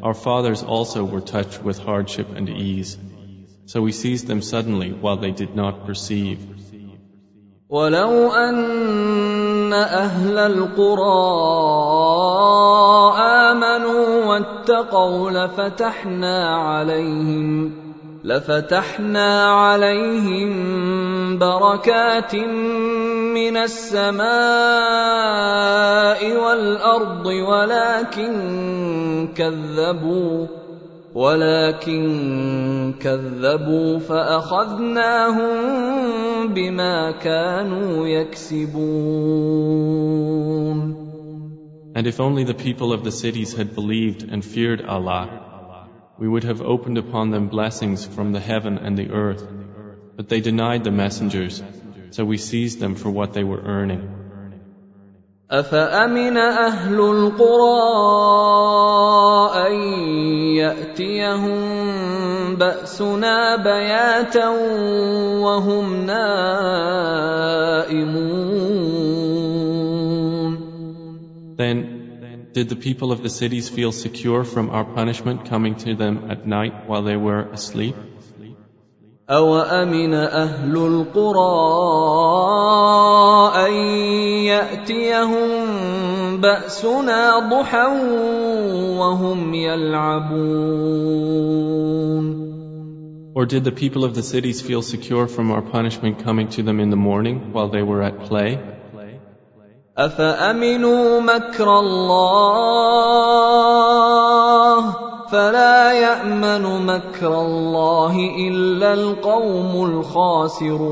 [0.00, 2.96] Our fathers also were touched with hardship and ease.
[3.65, 6.39] So we seized them suddenly while they did not perceive.
[7.69, 11.03] ولو أن أهل القرى
[13.19, 17.71] آمنوا واتقوا لفتحنا عليهم
[18.23, 20.51] لفتحنا عليهم
[21.37, 24.29] بركات من السماء
[26.35, 28.33] والأرض ولكن
[29.35, 30.47] كذبوا
[31.15, 35.49] ولكن كذبوا فاخذناهم
[36.53, 39.69] بما كانوا يكسبون
[41.95, 45.87] And if only the people of the cities had believed and feared Allah,
[46.19, 49.43] we would have opened upon them blessings from the heaven and the earth.
[50.15, 51.63] But they denied the messengers,
[52.11, 54.22] so we seized them for what they were earning.
[55.54, 57.78] أفأمن أهل القرى
[59.66, 59.74] أن
[60.58, 61.60] يأتيهم
[62.56, 64.48] بأسنا بياتا
[65.38, 67.44] وهم نائمون
[71.56, 71.76] Then,
[72.52, 76.48] did the people of the cities feel secure from our punishment coming to them at
[76.48, 77.94] night while they were asleep?
[79.30, 81.56] أوأمن أهل القرى
[83.66, 83.72] أن
[84.52, 85.48] يأتيهم
[86.40, 87.86] بأسنا ضحى
[88.98, 90.84] وهم يلعبون
[93.36, 96.78] Or did the people of the cities feel secure from our punishment coming to them
[96.78, 98.58] in the morning while they were at play?
[99.98, 102.74] أفأمنوا مكر الله
[105.31, 108.15] فلا يأمن مكر الله
[108.47, 110.89] إلا القوم الخاسرون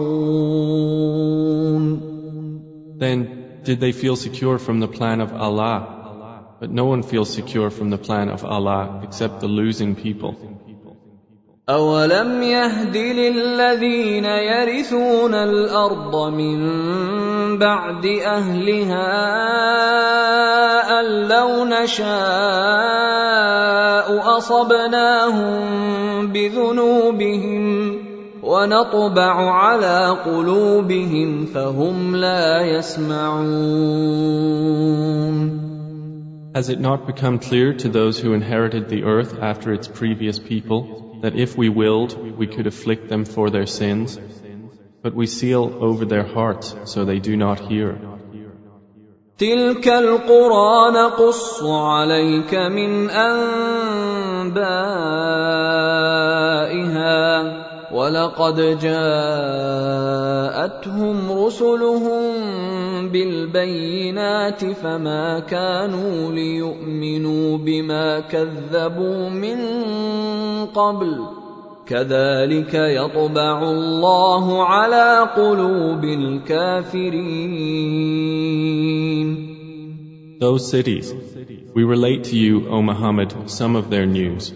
[2.99, 3.27] Then
[3.63, 5.97] did they feel secure from the plan of Allah?
[6.59, 10.35] But no one feels secure from the plan of Allah except the losing people.
[11.68, 16.58] أولم يهد للذين يرثون الأرض من
[17.58, 19.10] بعد أهلها
[21.00, 22.08] أن لو نشاء
[24.38, 25.62] أصبناهم
[26.26, 27.96] بذنوبهم
[28.42, 34.02] ونطبع على قلوبهم فهم لا يسمعون
[36.54, 41.11] Has it not become clear to those who inherited the earth after its previous people?
[41.21, 44.19] that if we willed, we could afflict them for their sins?
[45.01, 47.99] But we seal over their hearts so they do not hear.
[49.37, 53.67] تلك القرى نقص عليك من انبائها
[57.92, 59.92] ولقد جاءتهم
[61.32, 62.22] رسلهم
[63.08, 69.56] بالبينات فما كانوا ليؤمنوا بما كذبوا من
[70.66, 71.42] قبل
[71.86, 77.42] كذلك يطبع الله على قلوب الكافرين
[80.40, 81.14] Those cities,
[81.72, 84.52] we relate to you, O Muhammad, some of their news.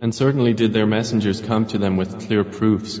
[0.00, 3.00] And certainly did their messengers come to them with clear proofs,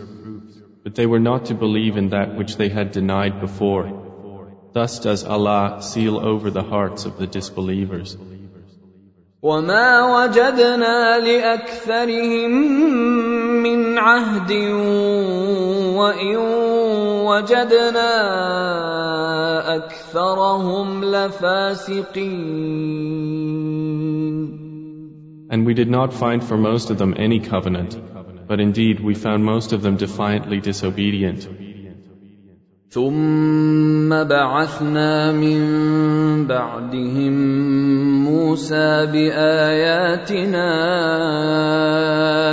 [0.82, 3.86] but they were not to believe in that which they had denied before.
[4.72, 8.16] Thus does Allah seal over the hearts of the disbelievers.
[9.42, 12.50] وما وجدنا لأكثرهم
[13.62, 14.52] من عهد
[15.94, 16.36] وإن
[17.30, 18.12] وجدنا
[19.76, 22.66] أكثرهم لفاسقين
[25.50, 27.96] And we did not find for most of them any covenant,
[28.48, 31.48] but indeed we found most of them defiantly disobedient.
[32.90, 35.60] ثم بعثنا من
[36.46, 37.34] بعدهم
[38.24, 40.68] موسى باياتنا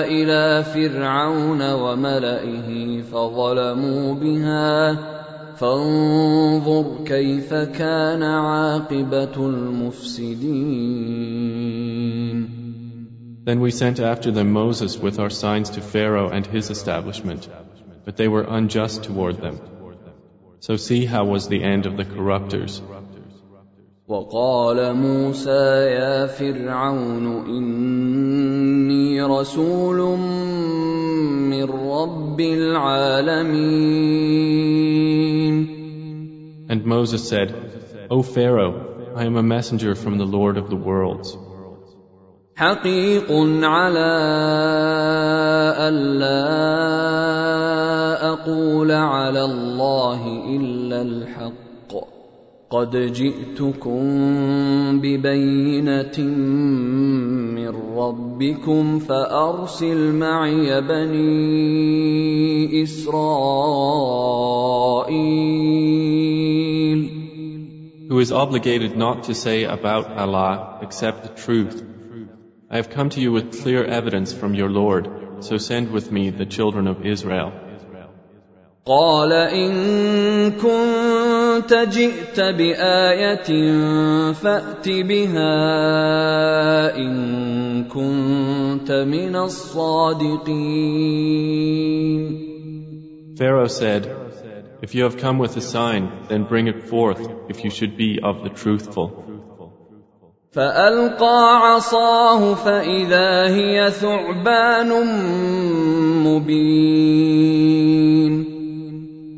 [0.05, 4.97] الى فرعون وملئه فظلموا بها
[5.55, 11.03] فانظر كيف كان عاقبة المفسدين
[13.47, 17.49] Then we sent after them Moses with our signs to Pharaoh and his establishment,
[18.05, 19.59] but they were unjust toward them.
[20.59, 22.81] So see how was the end of the corruptors.
[24.07, 30.17] وقال موسى يا فرعون إني رسول
[31.49, 33.53] من رب العالمين
[36.69, 37.53] And Moses said,
[38.09, 41.37] O Pharaoh, I am a messenger from the Lord of the worlds.
[42.58, 43.30] حقيق
[43.62, 44.10] على
[45.88, 46.42] ألا
[48.32, 50.20] أقول على الله
[50.56, 51.92] إلا الحق.
[52.70, 54.02] قد جئتكم
[55.00, 56.18] ببينة
[57.54, 63.18] من ربكم فأرسل معي بني إسرائيل.
[68.08, 71.87] Who is obligated not to say about Allah except the truth.
[72.69, 76.29] I have come to you with clear evidence from your Lord, so send with me
[76.31, 77.51] the children of Israel.
[78.85, 83.47] قال إن كنت جئت بآية
[84.33, 85.55] فأت بها
[86.97, 90.63] إن كنت من الصادقين
[93.37, 94.11] Pharaoh said,
[94.81, 98.19] If you have come with a sign, then bring it forth if you should be
[98.21, 99.26] of the truthful.
[100.51, 104.89] فألقى عصاه فإذا هي ثعبان
[106.25, 107.73] مبين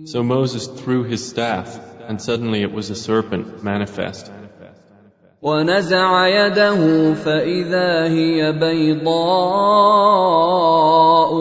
[0.06, 4.32] So Moses threw his staff, and suddenly it was a serpent manifest.
[5.42, 9.10] ونزع يده فإذا هي بيضاء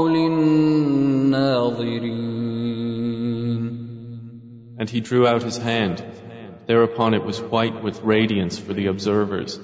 [0.09, 1.64] للناظرين
[4.78, 6.05] And he drew out his hand.
[6.68, 9.61] Thereupon it was white with radiance for the observers.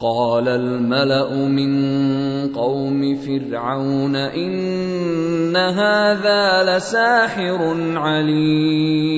[0.00, 9.10] قال الملأ من قوم فرعون إن هذا لساحر عليم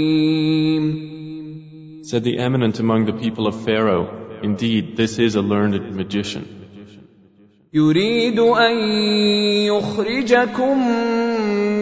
[2.02, 6.62] Said the eminent among the people of Pharaoh, Indeed, this is a learned magician.
[7.74, 8.76] يريد أن
[9.66, 10.78] يخرجكم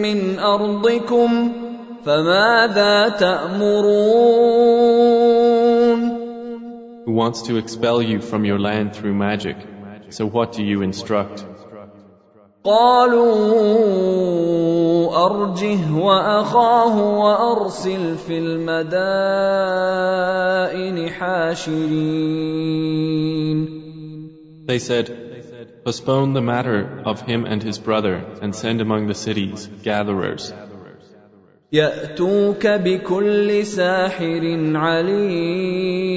[0.01, 1.51] من أرضكم
[2.05, 4.71] فماذا تأمرون
[7.05, 9.57] Who wants to expel you from your land through magic.
[10.09, 11.45] So what do you instruct?
[12.63, 13.31] قالوا
[15.25, 18.69] أرجه وأخاه وأرسل في المدائن
[21.09, 22.21] حاشرين
[24.67, 25.17] They said,
[25.83, 30.53] Postpone the matter of him and his brother and send among the cities gatherers
[31.72, 36.16] يأتوك بكل ساحر عليم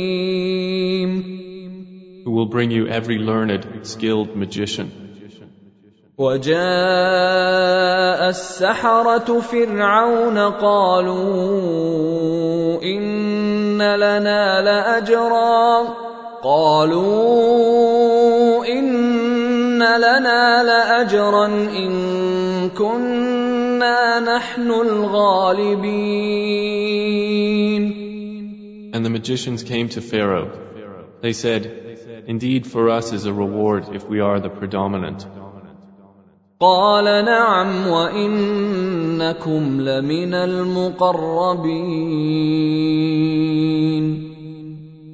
[2.25, 4.91] who will bring you every learned, skilled magician.
[6.17, 6.59] وجاء
[8.29, 11.23] السحرة فرعون قالوا
[12.83, 15.87] إن لنا لأجرا
[16.43, 17.85] قالوا
[18.65, 23.18] إن لنا لأجرا إن كنا
[24.24, 26.14] نحن الغالبين
[28.94, 30.50] And the magicians came to Pharaoh.
[31.20, 31.66] They said,
[32.26, 35.26] Indeed, for us is a reward if we are the predominant.
[36.60, 41.94] قال نعم وإنكم لمن المقربين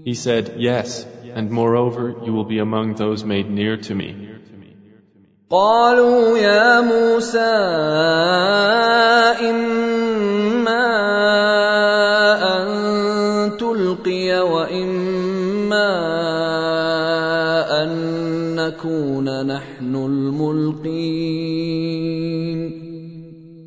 [0.04, 4.33] He said, Yes, and moreover, you will be among those made near to me.
[5.49, 7.55] قالوا يا موسى
[9.45, 10.87] إما
[12.41, 12.67] أن
[13.57, 15.91] تلقي وإما
[17.83, 17.89] أن
[18.55, 21.25] نكون نحن الملقين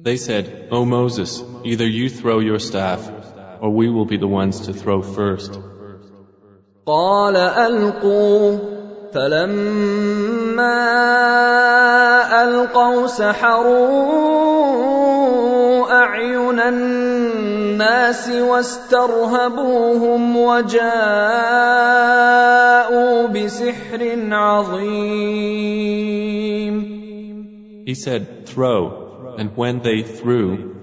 [0.02, 3.08] They said, O Moses, either you throw your staff,
[3.60, 5.60] or we will be the ones to throw first.
[6.86, 8.77] قال ألقوا
[9.13, 10.83] فلما
[12.43, 14.53] ألقوا سحروا
[15.91, 20.87] أعين الناس واسترهبوهم وجاءوا
[23.27, 25.73] بسحر عظيم
[27.85, 30.73] He said, Throw, and when they threw,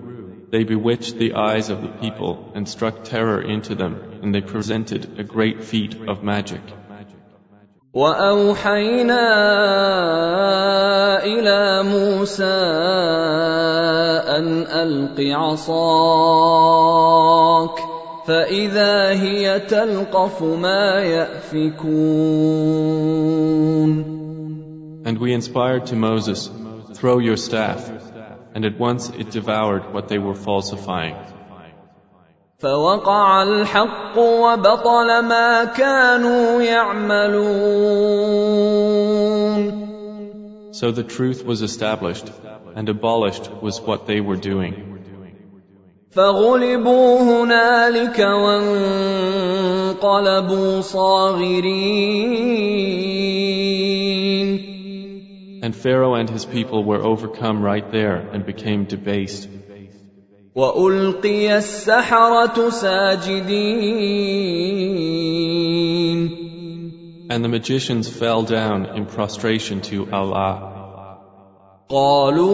[0.51, 5.19] they bewitched the eyes of the people and struck terror into them, and they presented
[5.19, 6.61] a great feat of magic.
[7.96, 9.28] واوحينا
[11.24, 12.44] إلى موسى
[14.36, 16.36] ان الق عصاك
[18.28, 22.16] فاذا هي تلقف ما يافكون
[25.06, 26.50] And we inspired to Moses,
[26.96, 27.90] throw your staff,
[28.56, 31.16] and at once it devoured what they were falsifying.
[32.59, 37.91] فوقع الحق وبطل ما كانوا يعملون
[40.73, 42.31] So the truth was established,
[42.75, 44.91] and abolished was what they were doing.
[46.11, 48.19] فغلبوا هنالك
[50.01, 52.51] وانقلبوا صاغرين
[55.63, 59.49] And Pharaoh and his people were overcome right there and became debased.
[60.56, 63.86] والقي السحره ساجدين
[67.30, 70.72] And the magicians fell down in prostration to Allah.
[71.90, 72.46] قالوا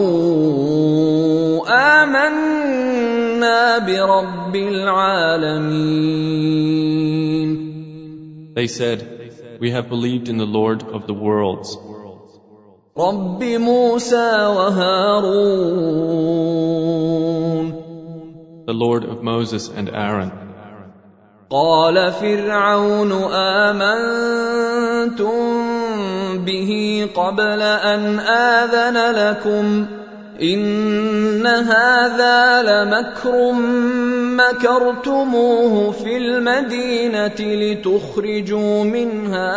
[2.02, 6.22] امنا برب العالمين
[8.54, 8.98] They said,
[9.60, 11.78] We have believed in the Lord of the worlds,
[12.98, 15.82] رب موسى وهارون
[18.66, 20.32] the Lord of Moses and Aaron.
[21.50, 25.32] قال فرعون امنتم
[26.44, 29.86] به قبل ان اذن لكم
[30.42, 33.52] ان هذا لمكر
[34.32, 39.52] مكرتموه في المدينة لتخرجوا منها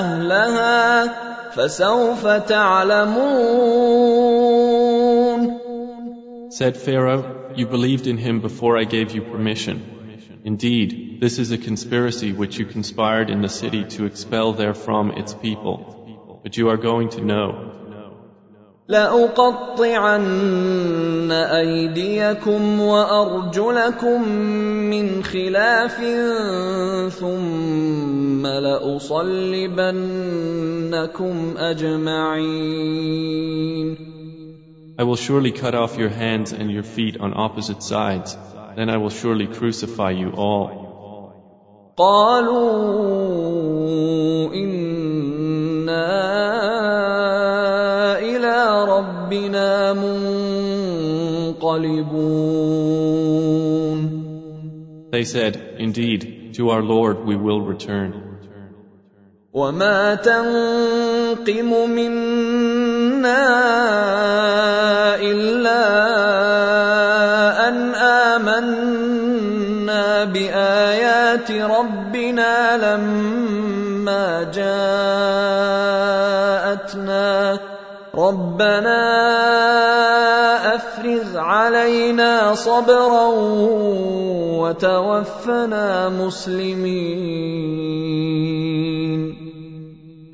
[0.00, 1.14] اهلها
[1.50, 3.18] فسوف تعلمون
[6.57, 10.41] Said Pharaoh, You believed in him before I gave you permission.
[10.43, 15.33] Indeed, this is a conspiracy which you conspired in the city to expel therefrom its
[15.33, 16.39] people.
[16.43, 17.71] But you are going to know.
[18.87, 20.21] لأقطعن
[21.31, 24.29] أيديكم وأرجلكم
[24.89, 26.01] من خلاف
[27.13, 29.93] ثم لأصلبنكم
[31.57, 33.03] أجمعين
[34.97, 38.37] I will surely cut off your hands and your feet on opposite sides.
[38.75, 40.83] Then I will surely crucify you all.
[41.97, 42.63] قالوا
[44.53, 46.09] إنا
[48.19, 49.93] إلى ربنا
[51.53, 52.13] منقلبون
[55.11, 58.23] They said, Indeed, to our Lord we will return.
[59.53, 62.36] وما تنقم منا
[65.20, 65.84] الا
[67.68, 67.94] ان
[68.34, 69.44] امنا
[70.24, 75.08] بايات ربنا لما جاءتنا
[78.14, 79.04] ربنا
[80.74, 83.26] افرغ علينا صبرا
[84.58, 87.58] وتوفنا مسلمين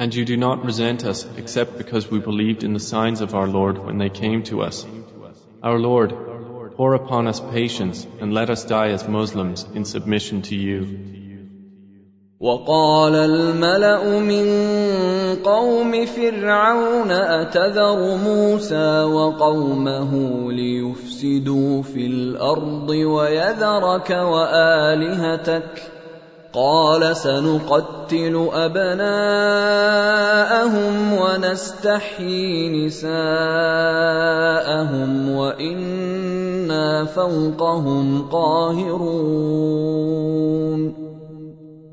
[0.04, 3.48] And you do not resent us except because we believed in the signs of our
[3.48, 4.86] Lord when they came to us.
[5.62, 6.16] Our Lord,
[6.78, 10.80] pour upon us patience and let us die as Muslims in submission to you.
[12.40, 14.46] وقال الملا من
[15.44, 20.12] قوم فرعون اتذر موسى وقومه
[20.52, 25.93] ليفسدوا في الارض ويذرك والهتك
[26.54, 29.14] قال سنقتل ابناءهم
[31.14, 33.10] ونستحيي نساءهم
[35.30, 39.70] وانا فوقهم قاهرون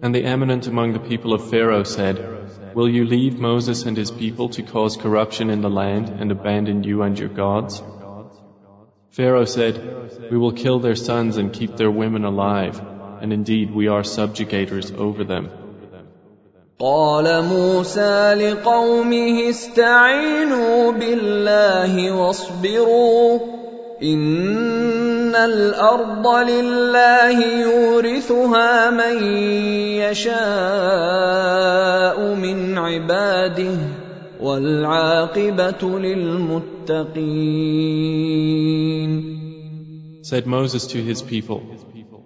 [0.03, 2.17] And the eminent among the people of Pharaoh said,
[2.75, 6.85] Will you leave Moses and his people to cause corruption in the land and abandon
[6.85, 7.83] you and your gods?
[9.11, 9.75] Pharaoh said,
[10.31, 12.81] We will kill their sons and keep their women alive,
[13.21, 15.49] and indeed we are subjugators over them.
[16.79, 23.39] قال موسى لقومه استعينوا بالله واصبروا
[24.03, 29.25] ان الارض لله يورثها من
[30.05, 30.37] يشاء
[32.35, 33.79] من عباده
[34.41, 37.37] والعاقبه للمتقين
[40.23, 41.63] Said Moses to his people,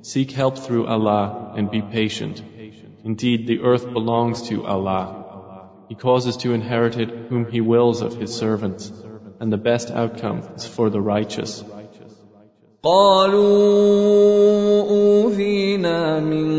[0.04, 2.42] Seek help through Allah and be patient.
[3.04, 5.04] Indeed, the earth belongs to Allah.
[5.88, 8.92] He causes to inherit it whom He wills of His servants,
[9.40, 11.64] and the best outcome is for the righteous.
[12.82, 13.40] قالوا
[14.88, 16.50] اوذينا من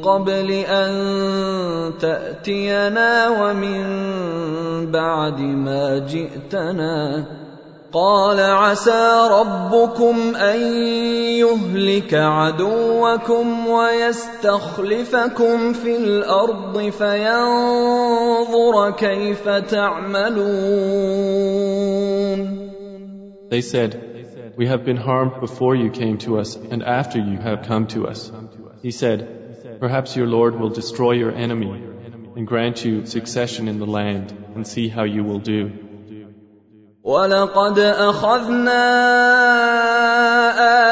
[0.00, 7.37] قبل ان تاتينا ومن بعد ما جئتنا
[7.94, 10.60] قال عسى ربكم ان
[11.38, 20.44] يهلك عدوكم ويستخلفكم في الارض فينظر كيف تعملون
[23.50, 24.00] They said,
[24.56, 28.08] We have been harmed before you came to us and after you have come to
[28.08, 28.32] us.
[28.82, 31.84] He said, Perhaps your Lord will destroy your enemy
[32.36, 35.87] and grant you succession in the land and see how you will do.
[37.09, 38.83] ولقد اخذنا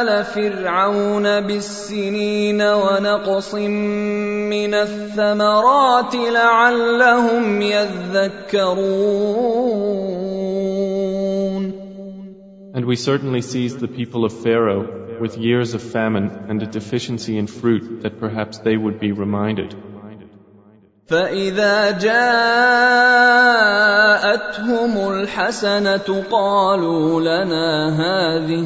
[0.02, 8.98] ال فرعون بالسنين ونقص من الثمرات لعلهم يذكرون
[12.73, 14.84] And we certainly seized the people of Pharaoh
[15.22, 19.76] with years of famine and a deficiency in fruit that perhaps they would be reminded.
[21.08, 22.84] فإذا جاءتهم
[25.12, 28.66] الحسنة قالوا لنا هذه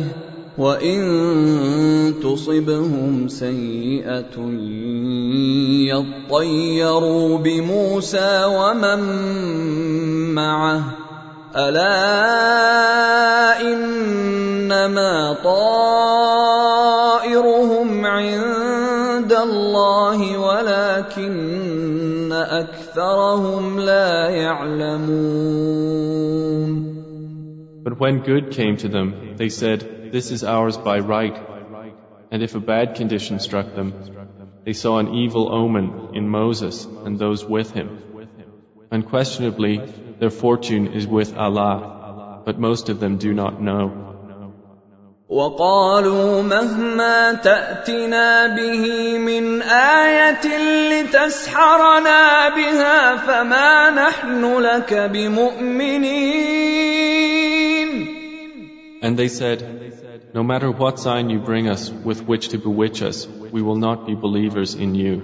[0.58, 4.38] وإن تصبهم سيئة
[5.94, 9.00] يطيروا بموسى ومن
[10.34, 10.84] معه
[11.56, 12.02] ألا
[13.62, 16.46] إنما طائرهم
[18.06, 21.71] عند الله ولكن
[22.41, 25.87] أكثرهم لا يعلمون
[27.85, 31.37] But when good came to them, they said, This is ours by right.
[32.33, 33.95] And if a bad condition struck them,
[34.65, 37.89] they saw an evil omen in Moses and those with him.
[38.91, 39.81] Unquestionably,
[40.19, 44.10] their fortune is with Allah, but most of them do not know.
[45.32, 50.46] وقالوا مهما تأتنا به من آية
[50.92, 56.52] لتسحرنا بها فما نحن لك بمؤمنين
[59.04, 59.64] And they said,
[60.34, 64.06] No matter what sign you bring us with which to bewitch us, we will not
[64.06, 65.22] be believers in you.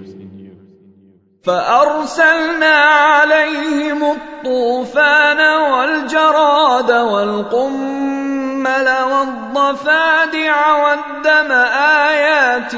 [1.42, 5.40] فأرسلنا عليهم الطوفان
[5.70, 6.90] والجراد
[8.58, 10.54] والقمل والضفادع
[10.84, 11.52] والدم
[12.08, 12.74] آيات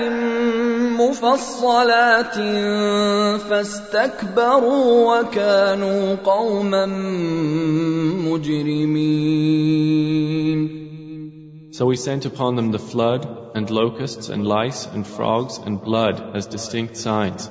[1.01, 2.35] مفصلات
[3.40, 6.86] فاستكبروا وكانوا قوما
[8.28, 9.61] مجرمين
[11.73, 16.36] So we sent upon them the flood, and locusts, and lice, and frogs, and blood
[16.36, 17.51] as distinct signs.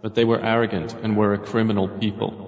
[0.00, 2.47] But they were arrogant and were a criminal people.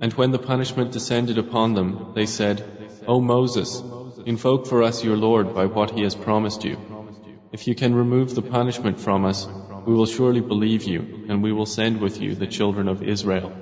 [0.00, 2.62] And when the punishment descended upon them, they said,
[3.06, 3.82] O Moses,
[4.26, 6.76] invoke for us your Lord by what he has promised you.
[7.52, 9.48] If you can remove the punishment from us,
[9.86, 13.52] we will surely believe you, and we will send with you the children of Israel.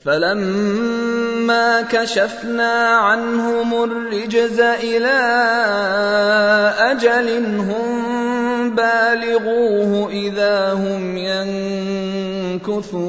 [0.00, 5.20] فلما كشفنا عنهم الرجز إلى
[6.78, 7.28] أجل
[7.60, 11.16] هم بالغوه إذا هم
[12.64, 13.00] ينكثون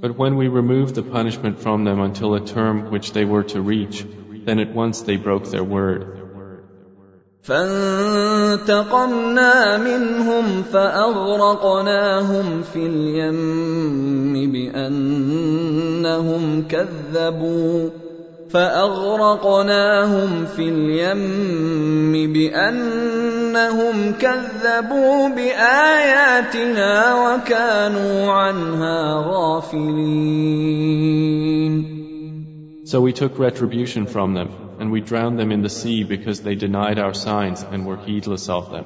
[0.00, 3.60] But when we removed the punishment from them until a term which they were to
[3.60, 4.04] reach,
[4.44, 6.16] then at once they broke their word.
[7.46, 17.90] فانتقمنا منهم فاغرقناهم في اليم بانهم كذبوا
[18.53, 30.41] فاغرقناهم في اليم بانهم كذبوا باياتنا وكانوا عنها غافلين
[32.83, 34.49] So we took retribution from them,
[34.79, 38.49] and we drowned them in the sea because they denied our signs and were heedless
[38.49, 38.85] of them.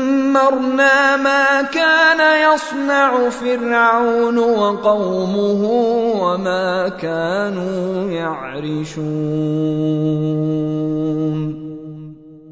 [0.30, 5.62] دمرنا ما كان يصنع فرعون وقومه
[6.22, 9.36] وما كانوا يعرشون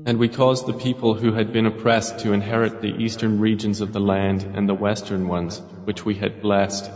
[0.07, 3.95] And we caused the people who had been oppressed to inherit the eastern regions of
[3.95, 6.91] the land and the western ones, which we had blessed.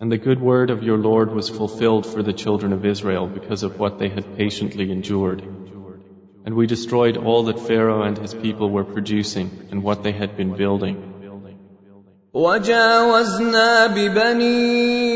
[0.00, 3.62] And the good word of your Lord was fulfilled for the children of Israel because
[3.62, 5.42] of what they had patiently endured.
[6.48, 10.36] And we destroyed all that Pharaoh and his people were producing and what they had
[10.36, 11.10] been building.
[12.34, 15.14] وجاوزنا ببني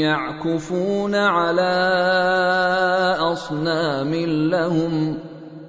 [0.04, 1.74] يعكفون على
[3.18, 4.14] أصنام
[4.50, 5.18] لهم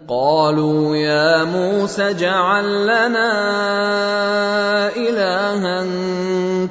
[0.08, 3.30] قالوا يا موسى اجعل لنا
[4.96, 5.86] إلها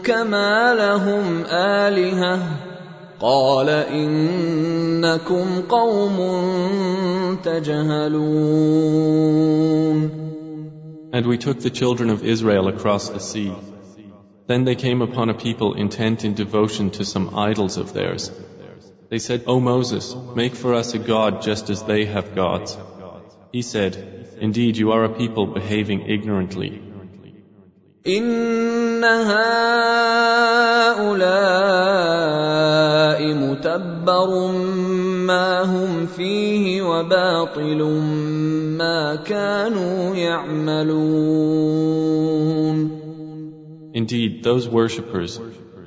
[0.03, 2.39] كما لهم آلهة
[3.21, 6.17] قال إنكم قوم
[7.45, 8.19] تجهلون
[11.11, 13.53] And we took the children of Israel across the sea.
[14.47, 18.31] Then they came upon a people intent in devotion to some idols of theirs.
[19.11, 22.77] They said, O Moses, make for us a god just as they have gods.
[23.53, 23.97] He said,
[24.41, 26.83] Indeed, you are a people behaving ignorantly.
[28.07, 29.49] إن هؤلاء
[33.35, 34.53] متبر
[35.27, 37.83] ما هم فيه وباطل
[38.79, 41.69] ما كانوا يعملون
[43.95, 45.41] Indeed, those worshippers,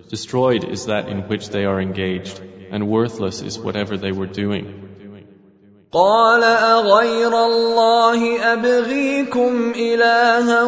[0.09, 4.84] destroyed is that in which they are engaged, and worthless is whatever they were doing.
[5.95, 10.63] قال اغير الله ابغيكم الها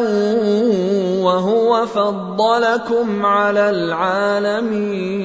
[1.24, 5.24] وهو فضلكم على العالمين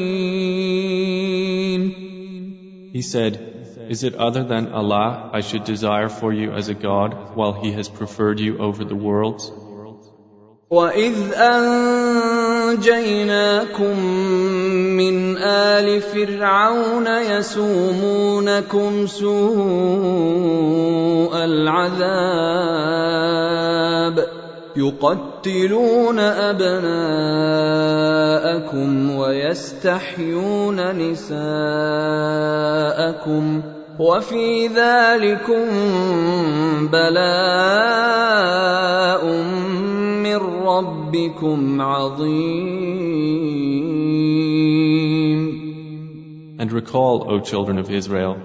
[2.94, 3.49] He said,
[3.90, 7.72] Is it other than Allah I should desire for you as a God while He
[7.73, 9.52] has preferred you over the worlds?
[10.72, 11.34] واذ
[12.69, 13.98] انجيناكم
[14.97, 19.45] من آل فرعون يسومونكم سوء
[21.45, 22.95] العذاب
[24.77, 26.95] يقتلون أبناءكم
[29.16, 31.35] ويستحيون نساءكم
[33.99, 35.68] وفي ذلكم
[36.88, 38.40] بلاء
[40.23, 42.99] من ربكم عظيم
[46.60, 48.36] And recall, O children of Israel,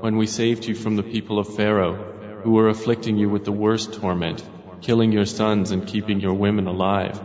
[0.00, 1.94] when we saved you from the people of Pharaoh,
[2.42, 4.42] who were afflicting you with the worst torment,
[4.80, 7.20] killing your sons and keeping your women alive.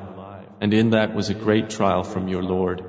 [0.62, 2.89] And in that was a great trial from your Lord.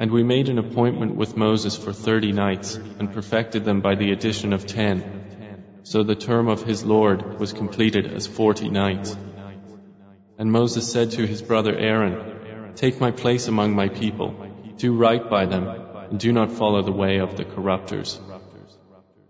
[0.00, 4.12] And we made an appointment with Moses for thirty nights and perfected them by the
[4.12, 5.02] addition of ten.
[5.82, 9.14] So the term of his Lord was completed as forty nights.
[10.38, 14.34] And Moses said to his brother Aaron, Take my place among my people,
[14.78, 15.68] do right by them,
[16.08, 18.18] and do not follow the way of the corruptors.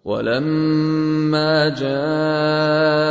[0.04, 3.10] ولما جاء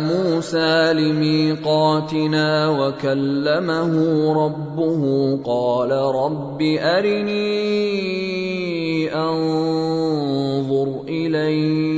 [0.00, 3.92] موسى لميقاتنا وكلمه
[4.44, 5.02] ربه
[5.44, 7.48] قال رب أرني
[9.14, 11.97] أنظر إليك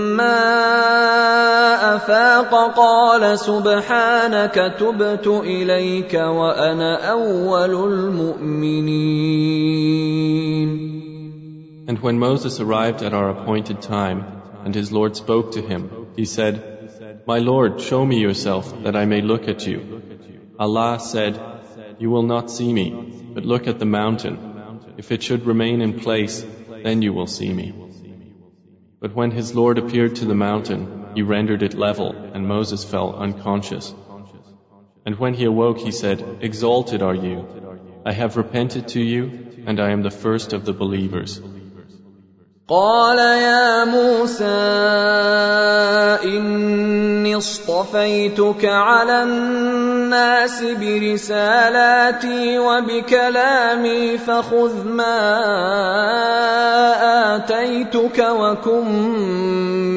[1.96, 9.26] افاق قال سبحانك تبت اليك وانا اول المؤمنين
[11.88, 14.24] And when Moses arrived at our appointed time,
[14.64, 15.82] and his Lord spoke to him,
[16.16, 16.54] he said,
[17.26, 19.78] My Lord, show me yourself, that I may look at you.
[20.58, 21.38] Allah said,
[22.00, 22.86] You will not see me,
[23.34, 24.36] but look at the mountain.
[24.96, 26.44] If it should remain in place,
[26.82, 27.79] then you will see me.
[29.01, 33.15] But when his Lord appeared to the mountain, he rendered it level, and Moses fell
[33.15, 33.95] unconscious.
[35.05, 37.47] And when he awoke, he said, Exalted are you.
[38.05, 39.31] I have repented to you,
[39.65, 41.41] and I am the first of the believers.
[42.71, 44.45] قال يا موسى
[46.23, 55.19] إني اصطفيتك على الناس برسالاتي وبكلامي فخذ ما
[57.35, 58.87] آتيتك وكن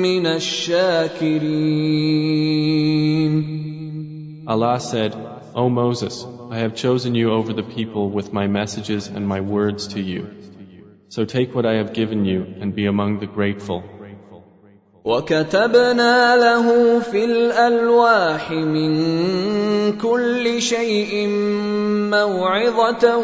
[0.02, 1.54] من الشاكرين
[4.46, 5.14] Allah said,
[5.54, 9.86] O Moses, I have chosen you over the people with my messages and my words
[9.94, 10.26] to you.
[11.14, 13.82] So take what I have given you and be among the grateful.
[15.04, 18.92] وكتبنا له في الالواح من
[19.98, 21.28] كل شيء
[22.10, 23.16] موعظه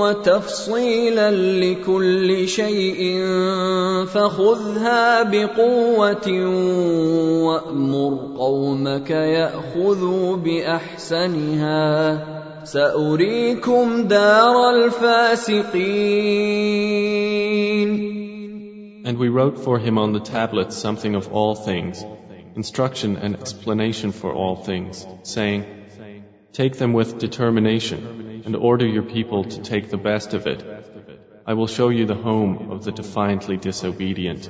[0.00, 3.24] وتفصيلا لكل شيء
[4.06, 6.28] فخذها بقوه
[7.44, 11.80] وامر قومك ياخذوا باحسنها
[12.69, 15.85] ساريكم دار الفاسقين
[19.05, 22.03] And we wrote for him on the tablets something of all things,
[22.55, 25.63] instruction and explanation for all things, saying,
[26.53, 30.63] Take them with determination and order your people to take the best of it.
[31.45, 34.49] I will show you the home of the defiantly disobedient.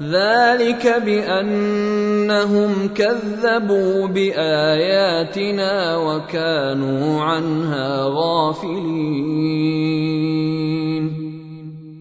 [0.00, 9.52] ذلك بانهم كذبوا باياتنا وكانوا عنها غافلين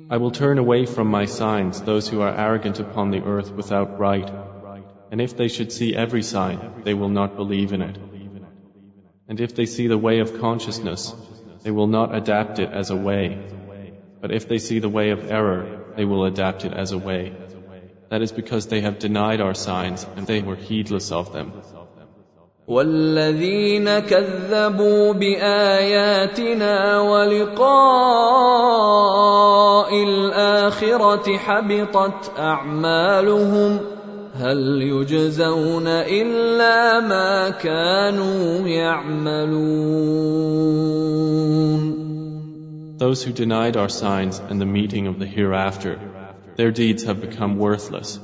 [0.09, 3.97] I will turn away from my signs those who are arrogant upon the earth without
[3.97, 4.29] right.
[5.09, 7.97] And if they should see every sign, they will not believe in it.
[9.29, 11.13] And if they see the way of consciousness,
[11.63, 13.39] they will not adapt it as a way.
[14.19, 17.33] But if they see the way of error, they will adapt it as a way.
[18.09, 21.51] That is because they have denied our signs and they were heedless of them.
[22.67, 27.71] والذين كذبوا باياتنا ولقاء
[30.03, 33.79] الاخره حبطت اعمالهم
[34.35, 40.21] هل يجزون الا ما كانوا يعملون
[42.97, 45.99] Those who denied our signs and the meeting of the hereafter
[46.56, 48.18] their deeds have become worthless.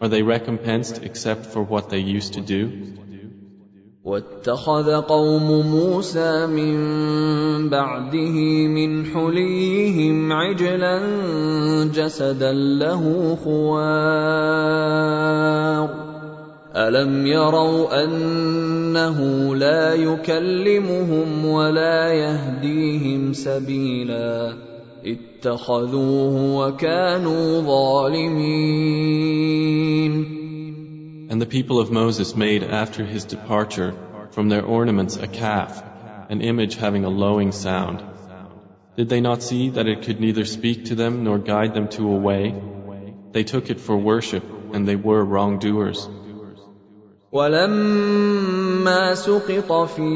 [0.00, 2.60] Are they recompensed except for what they used to do?
[4.04, 10.98] واتخذ قوم موسى من بعده من حليهم عجلا
[11.94, 14.80] جسدا له خوار
[16.76, 19.18] الم يروا انه
[19.56, 24.69] لا يكلمهم ولا يهديهم سبيلا
[25.05, 29.05] اتخذوه وكانوا ظالمين
[31.27, 33.93] And the people of Moses made after his departure
[34.31, 35.83] from their ornaments a calf,
[36.29, 38.03] an image having a lowing sound.
[38.95, 42.09] Did they not see that it could neither speak to them nor guide them to
[42.09, 42.53] a way?
[43.31, 46.07] They took it for worship and they were wrongdoers.
[47.33, 48.58] ولما
[49.14, 50.10] سقط في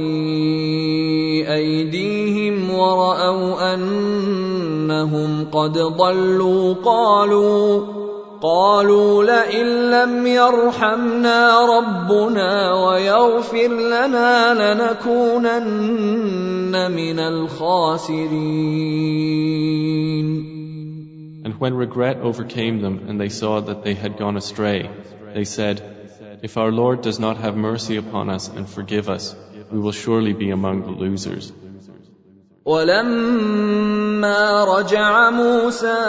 [1.48, 8.04] ايديهم وراوا انهم قد ضلوا قالوا
[8.42, 15.94] قالوا لئن لم يرحمنا ربنا ويغفر لنا لنكونن
[16.90, 18.24] من الخاسرين.
[21.44, 24.90] And when regret overcame them and they saw that they had gone astray,
[25.34, 25.93] they said,
[26.43, 29.35] If our Lord does not have mercy upon us and forgive us,
[29.71, 31.51] we will surely be among the losers.
[32.65, 35.99] ولما رجع موسى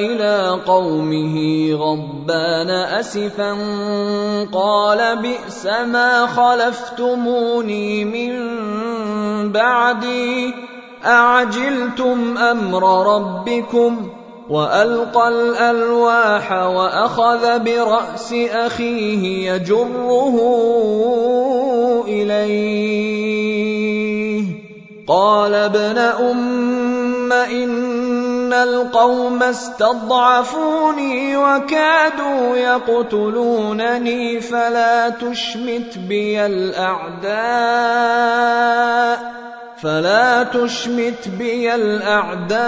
[0.00, 1.36] الى قومه
[1.74, 3.52] غضبان اسفا
[4.52, 8.32] قال بئس ما خلفتموني من
[9.52, 10.54] بعدي
[11.04, 14.15] اعجلتم امر ربكم
[14.49, 20.37] وألقى الألواح وأخذ برأس أخيه يجره
[22.07, 23.47] إليه.
[25.07, 37.37] قال ابن أم إن القوم استضعفوني وكادوا يقتلونني فلا تشمت بي الأعداء.
[39.82, 42.62] فلا تشمت بي الاعداء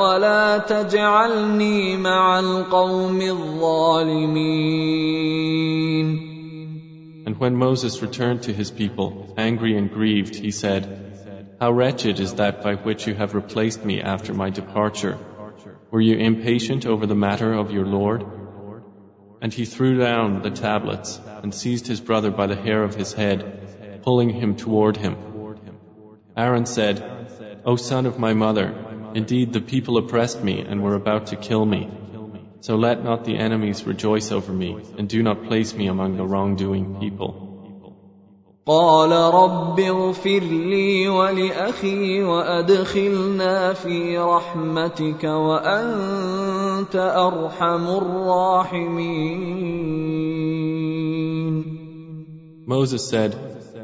[0.00, 4.72] ولا تجعلني مع القوم الظالمين
[7.24, 10.82] And when Moses returned to his people, angry and grieved, he said,
[11.60, 15.16] How wretched is that by which you have replaced me after my departure.
[15.92, 18.24] Were you impatient over the matter of your Lord?
[19.40, 23.12] And he threw down the tablets and seized his brother by the hair of his
[23.12, 23.65] head,
[24.06, 25.16] pulling him toward him.
[26.36, 27.02] Aaron said,
[27.64, 28.74] O son of my mother,
[29.14, 31.90] indeed the people oppressed me and were about to kill me.
[32.60, 36.24] So let not the enemies rejoice over me, and do not place me among the
[36.24, 37.48] wrongdoing people.
[38.66, 49.42] قال رب اغفر لي ولأخي وأدخلنا في رحمتك وأنت أرحم الراحمين
[52.64, 53.34] Moses said,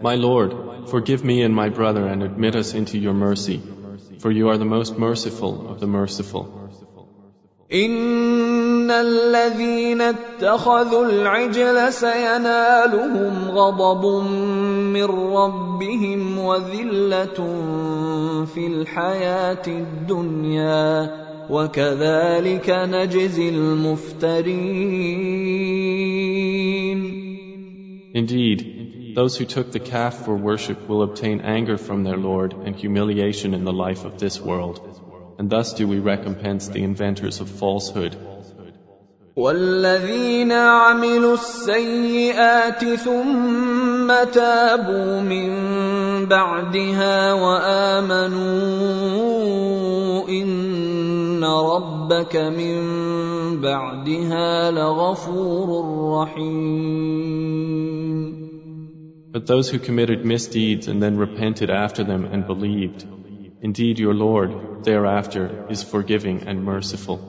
[0.03, 0.55] My Lord,
[0.89, 3.63] forgive me and my brother and admit us into your mercy,
[4.19, 6.69] for you are the most merciful of the merciful.
[7.73, 14.25] ان الذين اتخذوا العجل سينالهم غضب
[14.93, 17.35] من ربهم وذله
[18.55, 21.11] في الحياه الدنيا
[21.51, 24.99] وكذلك نجزي المفترين
[28.15, 28.82] Indeed,
[29.15, 33.55] those who took the calf for worship will obtain anger from their Lord and humiliation
[33.55, 34.81] in the life of this world.
[35.39, 38.17] And thus do we recompense the inventors of falsehood.
[39.39, 45.51] والذين عملوا السيئات ثم تابوا من
[46.27, 48.39] بعدها وامنوا
[50.29, 52.81] ان ربك من
[53.61, 55.69] بعدها لغفور
[56.21, 58.12] رحيم
[59.34, 63.04] But those who committed misdeeds and then repented after them and believed,
[63.62, 67.20] indeed your Lord thereafter is forgiving and merciful.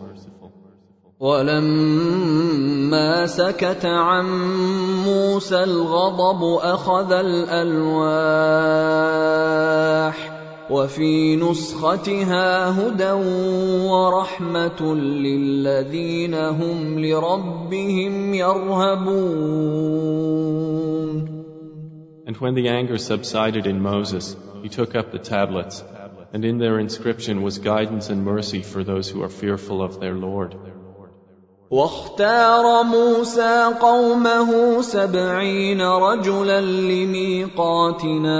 [1.20, 4.24] ولما سكت عن
[5.06, 7.94] موسى الغضب اخذ الالواح
[10.70, 13.12] وفي نسختها هدى
[13.88, 19.94] ورحمه للذين هم لربهم يرهبون
[22.33, 25.83] And when the anger subsided in Moses, he took up the tablets,
[26.33, 30.15] and in their inscription was guidance and mercy for those who are fearful of their
[30.15, 30.55] Lord.
[31.71, 38.39] واختار موسى قومه سبعين رجلا لميقاتنا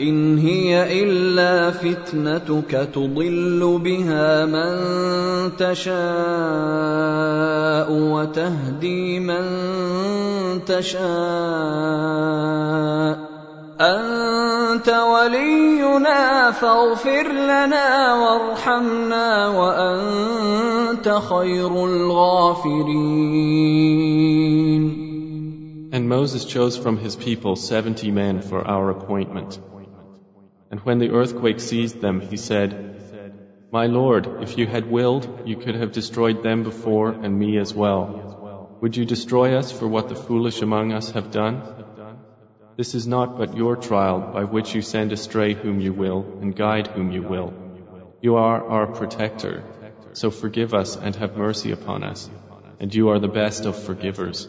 [0.00, 4.76] إن هي إلا فتنتك تضل بها من
[5.56, 5.98] تشاء
[7.92, 9.44] وتهدي من
[10.64, 11.00] تشاء
[13.80, 23.40] أنت ولينا فاغفر لنا وارحمنا وأنت خير الغافرين
[25.92, 29.58] And Moses chose from his people seventy men for our appointment.
[30.70, 33.32] And when the earthquake seized them, he said,
[33.72, 37.74] My Lord, if you had willed, you could have destroyed them before and me as
[37.74, 38.76] well.
[38.80, 41.62] Would you destroy us for what the foolish among us have done?
[42.76, 46.56] This is not but your trial by which you send astray whom you will and
[46.56, 47.52] guide whom you will.
[48.22, 49.64] You are our protector,
[50.12, 52.30] so forgive us and have mercy upon us,
[52.78, 54.48] and you are the best of forgivers.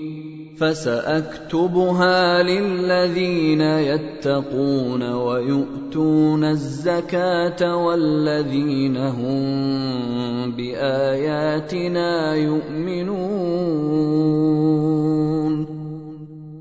[0.61, 13.31] فساكتبها للذين يتقون ويؤتون الزكاه والذين هم باياتنا يؤمنون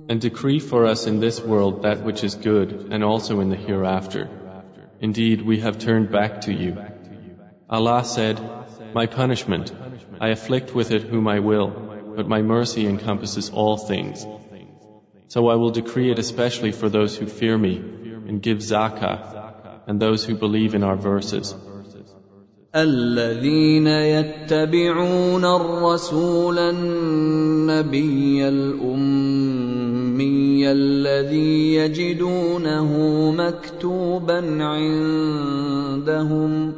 [0.08, 3.56] And decree for us in this world that which is good and also in the
[3.56, 4.28] hereafter.
[5.00, 6.76] Indeed, we have turned back to you.
[7.68, 8.40] Allah said,
[8.92, 9.72] My punishment,
[10.20, 11.89] I afflict with it whom I will
[12.19, 14.25] but my mercy encompasses all things.
[15.27, 17.77] So I will decree it especially for those who fear me
[18.27, 21.55] and give zakah, and those who believe in our verses.
[22.75, 29.51] الذين يتبعون الرسول النبي الامي
[30.71, 32.91] الذي يجدونه
[33.31, 36.73] مكتوبا عندهم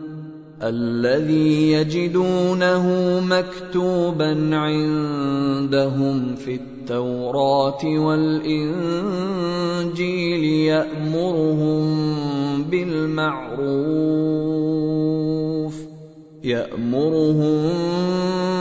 [0.62, 2.86] الذي يجدونه
[3.20, 8.84] مكتوبا عندهم في التوراة والإنجيل
[10.44, 11.82] يأمرهم
[12.62, 14.12] بالمعروف
[16.44, 17.70] يأمرهم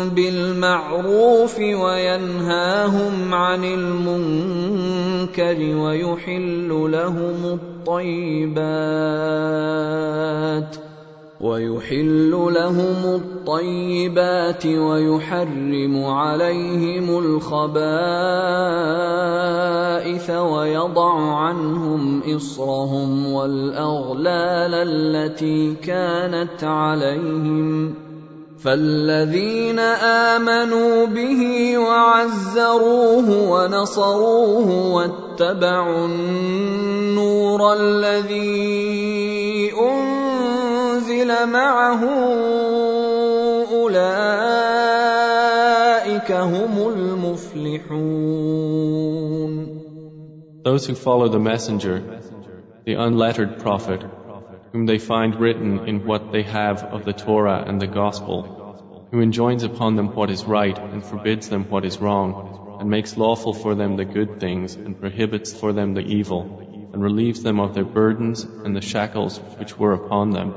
[0.09, 4.95] بالمعروف وينهاهم عن المنكر
[5.75, 8.71] ويحل لهم الطيبات.
[11.41, 17.81] ويحل لهم الطيبات ويحرم عليهم الخبائث
[20.29, 27.93] ويضع عنهم إصرهم والأغلال التي كانت عليهم
[28.63, 29.79] فالذين
[30.29, 39.20] آمنوا به وعزروه ونصروه واتبعوا النور الذي
[41.40, 42.04] معه
[43.72, 45.06] اولئك
[46.32, 48.36] هم المفلحون
[50.64, 51.96] Those who follow the messenger,
[52.84, 54.02] the unlettered prophet,
[54.72, 58.38] whom they find written in what they have of the Torah and the Gospel,
[59.12, 63.16] who enjoins upon them what is right and forbids them what is wrong, and makes
[63.16, 67.60] lawful for them the good things and prohibits for them the evil, and relieves them
[67.60, 70.52] of their burdens and the shackles which were upon them.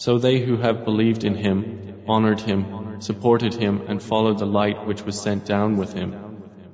[0.00, 4.86] So they who have believed in him, honored him, supported him, and followed the light
[4.86, 6.14] which was sent down with him,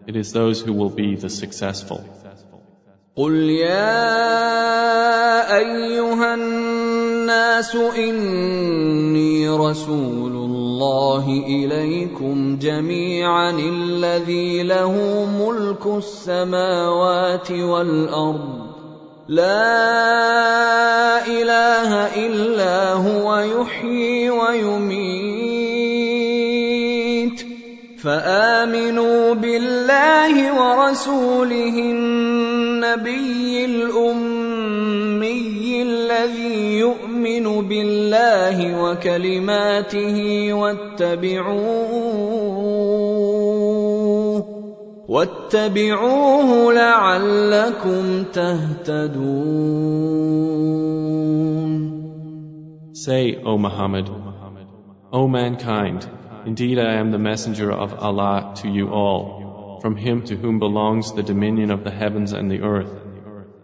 [0.06, 2.04] it is those who will be the successful.
[3.16, 4.52] قل يا
[5.56, 18.65] ايها الناس اني رسول الله اليكم جميعا الذي له ملك السماوات والارض
[19.29, 25.47] لا إله إلا هو يحيي ويميت.
[28.03, 34.77] فآمنوا بالله ورسوله النبي الأمي
[35.81, 41.97] الذي يؤمن بالله وكلماته واتبعوه
[45.08, 49.82] واتبعوه لعلكم تهتدون
[52.94, 54.08] Say, O Muhammad,
[55.12, 56.08] O mankind,
[56.46, 61.12] indeed I am the messenger of Allah to you all, from him to whom belongs
[61.12, 62.92] the dominion of the heavens and the earth.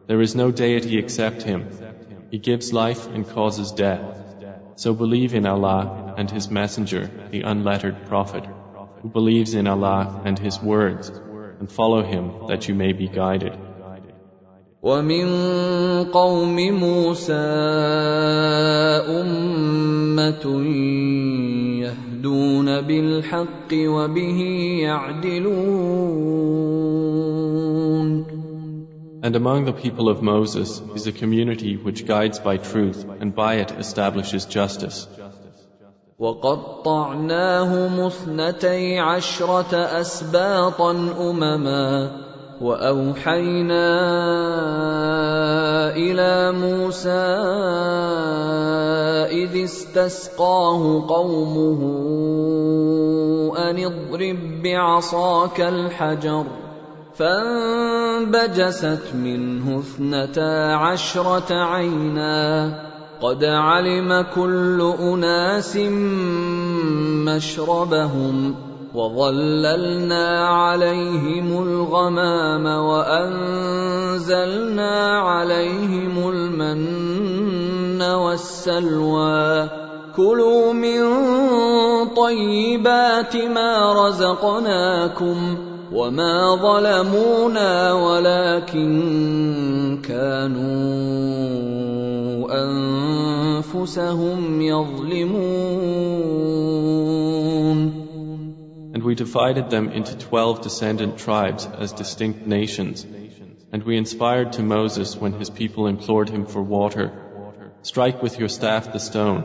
[0.08, 1.68] There is no deity except him.
[2.32, 4.02] He gives life and causes death.
[4.76, 8.44] So believe in Allah and His Messenger, the unlettered Prophet,
[9.02, 11.10] who believes in Allah and His words,
[11.62, 13.52] and follow him that you may be guided.
[14.82, 15.26] ومن
[16.12, 17.32] قوم موسى
[19.10, 20.44] أمة
[21.82, 24.40] يهدون بالحق وبه
[24.82, 25.98] يعدلون
[29.20, 33.54] And among the people of Moses is a community which guides by truth and by
[33.56, 35.08] it establishes justice.
[36.23, 42.11] وقطعناهم اثنتي عشرة أسباطا أمما
[42.61, 43.89] وأوحينا
[45.95, 47.09] إلى موسى
[49.43, 51.81] إذ استسقاه قومه
[53.57, 56.45] أن اضرب بعصاك الحجر
[57.15, 62.92] فانبجست منه اثنتا عشرة عينا
[63.23, 65.77] قد علم كل أناس
[67.23, 68.55] مشربهم
[68.93, 74.19] وظللنا عليهم الغمام وأنزلنا
[75.19, 79.69] عليهم المن والسلوى.
[80.15, 81.03] كلوا من
[82.05, 88.88] طيبات ما رزقناكم وما ظلمونا ولكن
[90.02, 90.68] كانوا
[93.58, 95.88] انفسهم يظلمون
[98.90, 103.06] And And we divided them into twelve descendant tribes as distinct nations.
[103.70, 107.12] And we inspired to Moses when his people implored him for water,
[107.82, 109.44] Strike with your staff the stone,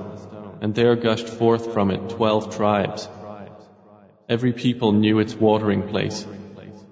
[0.61, 3.07] and there gushed forth from it twelve tribes.
[4.27, 6.25] Every people knew its watering place,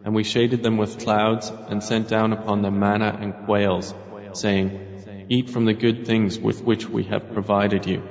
[0.06, 3.94] and we shaded them with clouds and sent down upon them manna and quails,
[4.34, 8.02] saying, Eat from the good things with which we have provided you.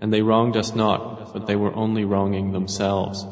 [0.00, 3.26] And they wronged us not, but they were only wronging themselves.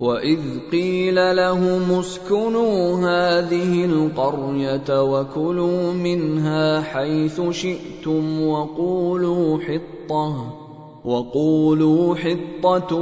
[0.00, 10.63] وإذ قيل لهم اسكنوا هذه القرية وكلوا منها حيث شئتم وقولوا حطة
[11.04, 12.96] وقولوا حطة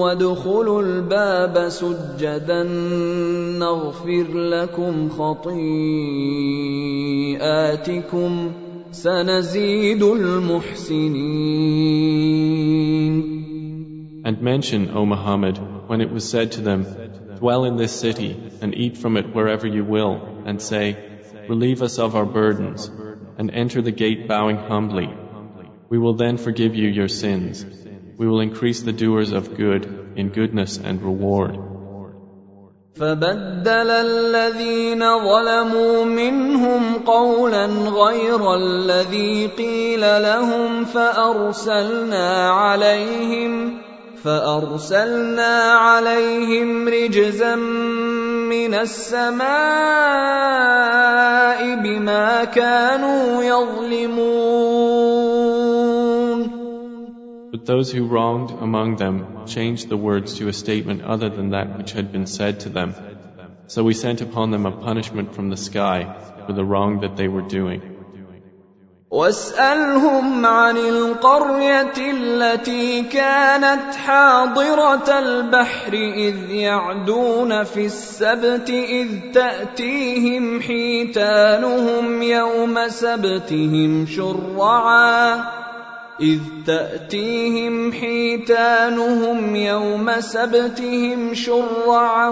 [0.00, 2.62] وادخلوا الباب سجدا
[3.58, 5.52] نغفر لكم خطيئاتكم
[8.90, 11.54] سنزيد المحسنين
[14.26, 16.86] And mention, O Muhammad, when it was said to them,
[17.38, 20.96] Dwell in this city and eat from it wherever you will, and say,
[21.46, 22.90] Relieve us of our burdens,
[23.36, 25.10] and enter the gate bowing humbly
[25.88, 27.64] We will then forgive you your sins.
[28.16, 31.58] We will increase the doers of good in goodness and reward.
[32.96, 43.78] فبدل الذين ظلموا منهم قولا غير الذي قيل لهم فأرسلنا عليهم
[44.24, 49.44] فأرسلنا عليهم رجزا من السماء
[51.82, 55.47] بما كانوا يظلمون
[57.59, 61.77] But those who wronged among them changed the words to a statement other than that
[61.77, 62.93] which had been said to them.
[63.67, 65.97] So we sent upon them a punishment from the sky
[66.45, 67.81] for the wrong that they were doing.
[69.11, 82.87] واسألهم عن القرية التي كانت حاضرة البحر إذ يعدون في السبت إذ تأتيهم حيتانهم يوم
[82.87, 85.68] سبتهم شرعاً
[86.21, 92.29] إذ تأتيهم حيتانهم يوم سبتهم شرعا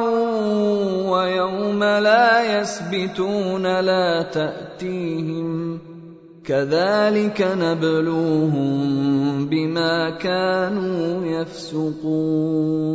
[1.07, 5.79] ويوم لا يسبتون لا تأتيهم
[6.45, 8.69] كذلك نبلوهم
[9.45, 12.87] بما كانوا يفسقون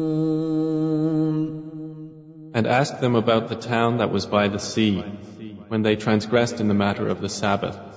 [2.55, 5.03] And ask them about the town that was by the sea,
[5.69, 7.92] when they transgressed in the matter of the Sabbath.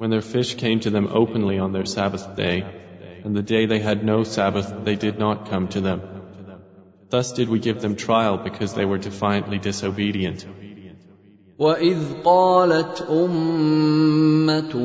[0.00, 2.64] when their fish came to them openly on their Sabbath day,
[3.24, 6.02] and the day they had no Sabbath, they did not come to them.
[7.08, 10.46] Thus did we give them trial because they were defiantly disobedient.
[11.58, 14.76] وإذ قالت أمة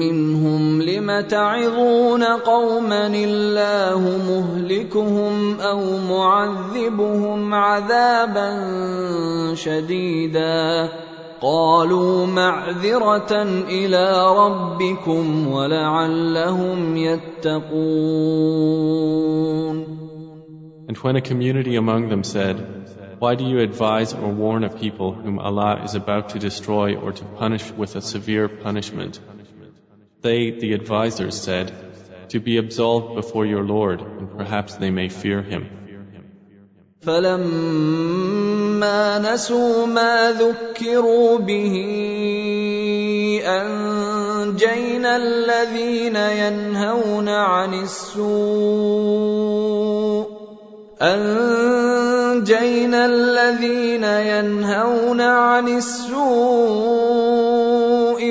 [0.00, 8.48] منهم لم تعظون قوما الله مهلكهم أو معذبهم عذابا
[9.54, 10.88] شديدا
[11.44, 18.60] قالوا معذرة إلى ربكم ولعلهم يتقون
[20.88, 22.56] And when a community among them said,
[23.20, 27.12] Why do you advise or warn a people whom Allah is about to destroy or
[27.12, 29.20] to punish with a severe punishment?
[30.20, 31.72] They, the advisers, said,
[32.30, 35.70] To be absolved before your Lord, and perhaps they may fear Him.
[38.75, 41.73] فلما نسوا ما ذكروا به
[43.45, 48.25] أنجينا الذين ينهون عن السوء.
[51.01, 56.15] أنجينا الذين ينهون عن السوء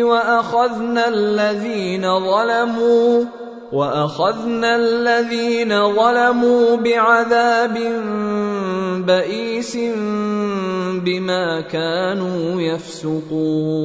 [0.03, 3.25] وأخذنا الذين ظلموا.
[3.74, 7.76] واخذنا الذين ظلموا بعذاب
[9.06, 9.78] بئيس
[11.06, 13.80] بما كانوا يفسقون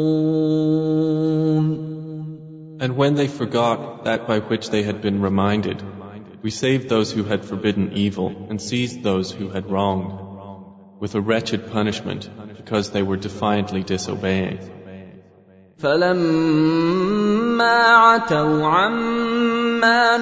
[2.80, 5.82] And when they forgot that by which they had been reminded,
[6.42, 10.12] we saved those who had forbidden evil and seized those who had wronged
[11.00, 14.58] with a wretched punishment because they were defiantly disobeying.
[15.78, 17.14] فلما
[17.96, 19.17] عتوا عما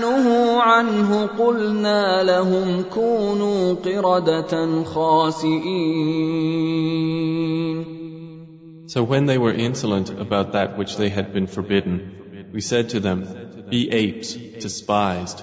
[0.02, 6.32] نهوا عنه قلنا لهم كونوا قردة خاسئين
[8.86, 13.00] So when they were insolent about that which they had been forbidden, we said to
[13.00, 13.26] them,
[13.70, 15.42] Be apes, despised.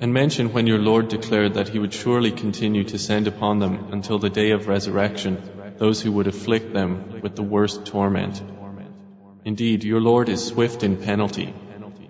[0.00, 3.88] And mention when your Lord declared that He would surely continue to send upon them
[3.92, 5.38] until the day of resurrection
[5.78, 8.42] those who would afflict them with the worst torment.
[9.44, 11.54] Indeed, your Lord is swift in penalty,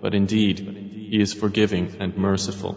[0.01, 0.59] but indeed,
[1.11, 2.75] He is forgiving and merciful.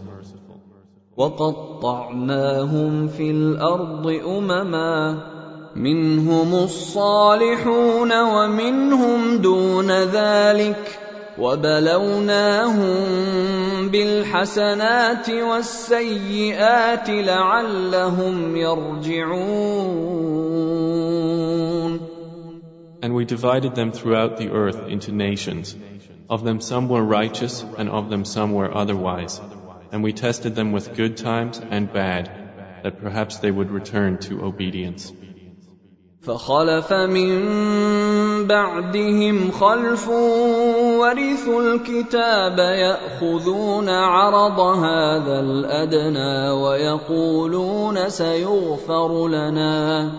[1.17, 5.23] وقطعناهم في الارض امما
[5.77, 11.04] منهم الصالحون ومنهم دون ذلك
[11.39, 12.99] وبلوناهم
[13.89, 20.01] بالحسنات والسيئات لعلهم يرجعون
[23.03, 25.75] And we divided them throughout the earth into nations.
[26.29, 29.41] Of them some were righteous, and of them some were otherwise.
[29.91, 32.31] And we tested them with good times and bad,
[32.83, 35.11] that perhaps they would return to obedience.
[36.23, 40.09] فخلف من بعدهم خلف
[41.06, 50.12] ورثوا الكتاب يأخذون عرض هذا الأدنى ويقولون سيغفر لنا.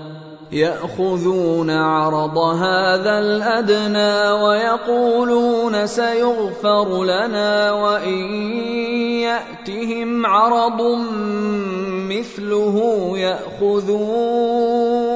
[0.52, 8.18] يأخذون عرض هذا الأدنى ويقولون سيغفر لنا وإن
[9.26, 10.82] يأتهم عرض
[12.10, 15.15] مثله ياخذوه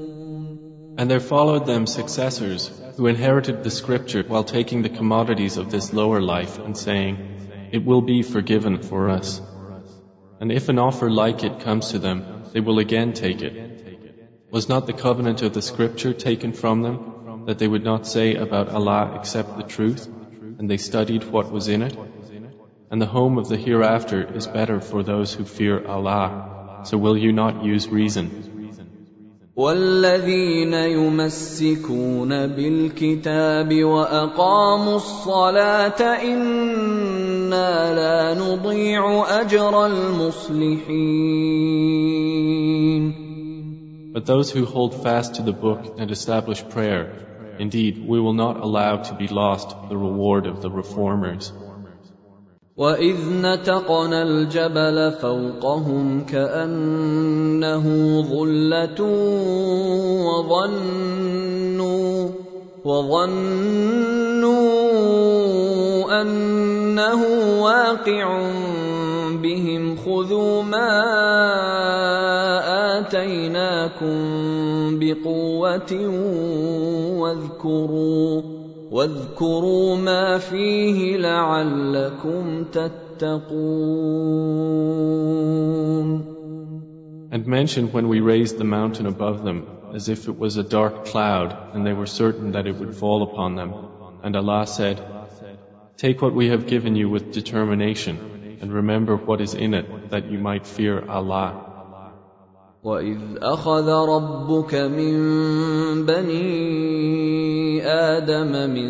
[1.01, 5.91] And there followed them successors who inherited the scripture while taking the commodities of this
[5.93, 9.41] lower life and saying, It will be forgiven for us.
[10.39, 13.55] And if an offer like it comes to them, they will again take it.
[14.51, 18.35] Was not the covenant of the scripture taken from them that they would not say
[18.35, 20.05] about Allah except the truth,
[20.59, 21.97] and they studied what was in it?
[22.91, 26.81] And the home of the hereafter is better for those who fear Allah.
[26.83, 28.50] So will you not use reason?
[29.55, 41.31] والذين يمسكون بالكتاب واقاموا الصلاه أنا لا نضيع اجر المصلحين
[44.13, 47.13] But those who hold fast to the book and establish prayer,
[47.59, 51.53] indeed, we will not allow to be lost the reward of the reformers.
[52.77, 57.85] واذ نتقنا الجبل فوقهم كانه
[58.21, 59.01] ظله
[60.25, 62.29] وظنوا
[62.85, 64.61] وظنوا
[66.21, 67.21] انه
[67.61, 68.51] واقع
[69.43, 71.01] بهم خذوا ما
[72.99, 74.19] اتيناكم
[74.99, 75.93] بقوه
[77.19, 78.60] واذكروا
[78.90, 83.06] واذكروا ما فيه لعلكم تتقون
[87.32, 91.06] And mention when we raised the mountain above them as if it was a dark
[91.06, 93.74] cloud and they were certain that it would fall upon them.
[94.22, 95.02] And Allah said,
[95.96, 100.30] Take what we have given you with determination and remember what is in it that
[100.30, 101.69] you might fear Allah.
[102.83, 105.15] واذ اخذ ربك من
[106.05, 108.89] بني آدم من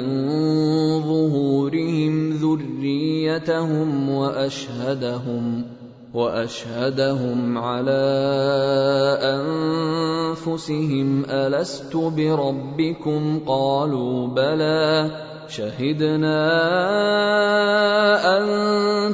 [1.03, 5.63] ظهورهم ذريتهم واشهدهم
[6.13, 8.03] واشهدهم على
[10.39, 15.11] انفسهم الست بربكم قالوا بلى
[15.50, 16.38] شهدنا
[18.38, 18.46] ان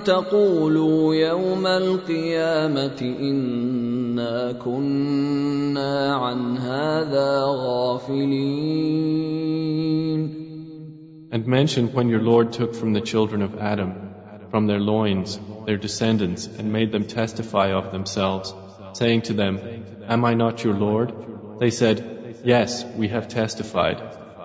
[0.02, 3.00] تقولوا يوم القيامه
[4.22, 8.72] انا كنا عن هذا غافلين
[11.32, 13.92] And mention when your Lord took from the children of Adam,
[14.50, 18.52] from their loins, their descendants, and made them testify of themselves,
[18.92, 19.58] saying to them,
[20.06, 21.14] Am I not your Lord?
[21.58, 21.96] They said,
[22.44, 23.98] Yes, we have testified.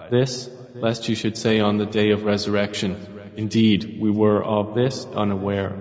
[0.09, 2.95] This, lest you should say on the day of resurrection,
[3.37, 5.73] Indeed, we were of this unaware.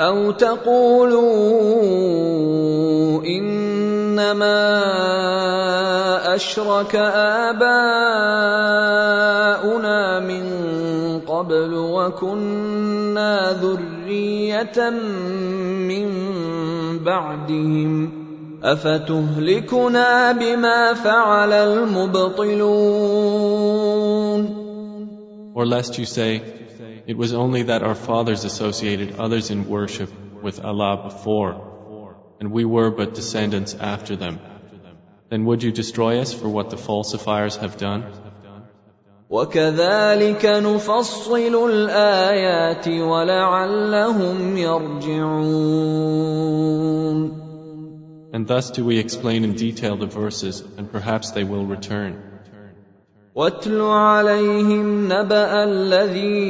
[0.00, 1.22] أو تقولوا
[3.22, 4.58] إنما
[6.34, 6.96] أشرك
[7.54, 8.00] آباؤنا
[10.20, 10.44] من
[11.20, 14.90] قبل وكنا ذرية
[15.88, 16.08] من
[17.04, 18.22] بعدهم
[18.63, 22.77] افتهلكنا بما فعل المبطلون
[25.53, 26.41] Or lest you say,
[27.07, 30.11] it was only that our fathers associated others in worship
[30.43, 31.55] with Allah before,
[32.39, 34.39] and we were but descendants after them.
[35.29, 38.03] Then would you destroy us for what the falsifiers have done?
[39.29, 45.87] وكذلك نفصل الآيات ولعلهم يرجعون
[48.32, 52.32] And thus do we explain in detail the verses, and perhaps they will return.
[53.34, 56.42] واتل عليهم نبأ الذي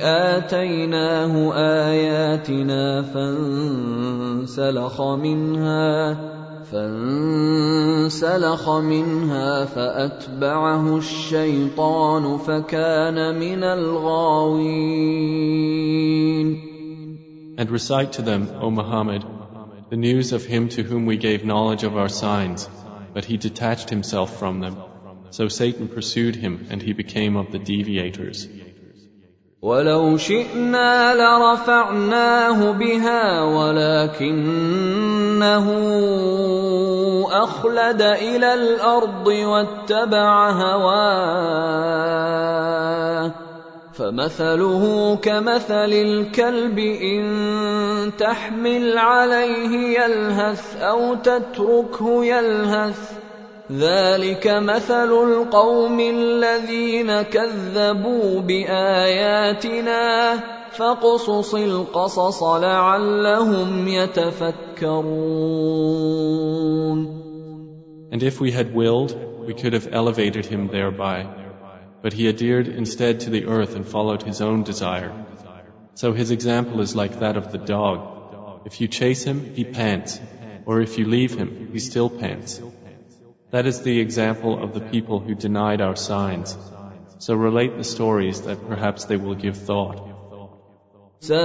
[0.00, 6.16] آتيناه آياتنا فانسلخ منها
[6.72, 15.08] فانسلخ منها فأتبعه الشيطان فكان من الغاوين
[17.58, 19.24] And recite to them, O Muhammad,
[19.92, 22.68] the news of him to whom we gave knowledge of our signs,
[23.14, 24.76] but he detached himself from them.
[25.30, 28.48] So Satan pursued him, and he became of the deviators.
[29.62, 34.38] ولو شئنا لرفعناه بها ولكنه
[37.32, 41.88] اخلد الى الارض واتبع هواه
[43.93, 53.11] فمثله كمثل الكلب إن تحمل عليه يلهث أو تتركه يلهث
[53.71, 60.39] ذلك مثل القوم الذين كذبوا بآياتنا
[60.71, 65.03] فاقصص القصص لعلهم يتفكرون
[68.11, 69.15] And if we had willed,
[69.47, 71.42] we could have elevated him thereby.
[72.03, 75.13] But he adhered instead to the earth and followed his own desire.
[75.95, 78.65] So his example is like that of the dog.
[78.65, 80.19] If you chase him, he pants,
[80.65, 82.61] or if you leave him, he still pants.
[83.51, 86.57] That is the example of the people who denied our signs.
[87.19, 90.12] So relate the stories that perhaps they will give thought.
[91.23, 91.39] ساء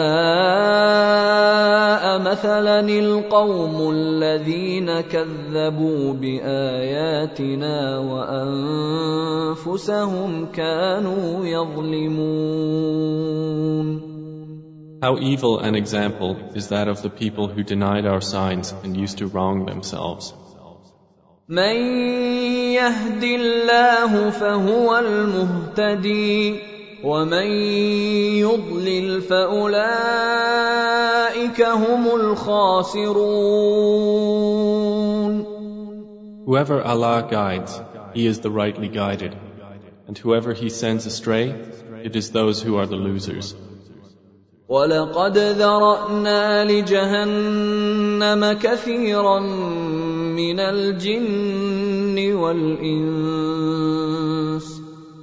[2.18, 7.98] مثلا القوم الذين كذبوا باياتنا
[9.58, 12.88] وانفسهم كانوا يظلمون
[15.00, 19.18] How evil an example is that of the people who denied our signs and used
[19.18, 20.34] to wrong themselves.
[21.48, 21.76] من
[22.74, 26.67] يهد الله فهو المهتدي
[27.04, 27.46] ومن
[28.42, 29.88] يضلل فاولئك
[31.62, 33.68] هم الخاسرون
[36.46, 37.80] Whoever Allah guides,
[38.14, 39.36] he is the rightly guided.
[40.06, 41.54] And whoever he sends astray,
[42.02, 43.54] it is those who are the losers.
[44.68, 49.40] ولقد ذرانا لجهنم كثيرا
[50.36, 53.48] من الجن والانس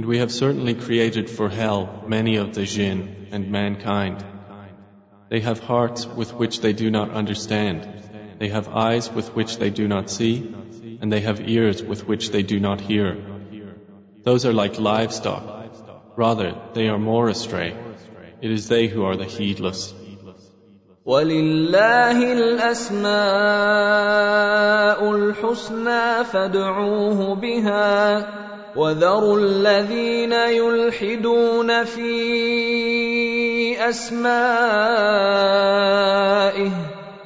[0.00, 4.24] And we have certainly created for hell many of the jinn and mankind.
[5.28, 7.88] They have hearts with which they do not understand.
[8.38, 10.54] They have eyes with which they do not see,
[11.00, 13.16] and they have ears with which they do not hear.
[14.22, 15.42] Those are like livestock.
[16.16, 17.74] Rather, they are more astray.
[18.40, 19.94] It is they who are the heedless.
[21.06, 23.06] ولله الاسماء
[25.14, 32.11] الحسنى فادعوه بها وذروا الذين يلحدون في
[33.89, 34.71] اسمائه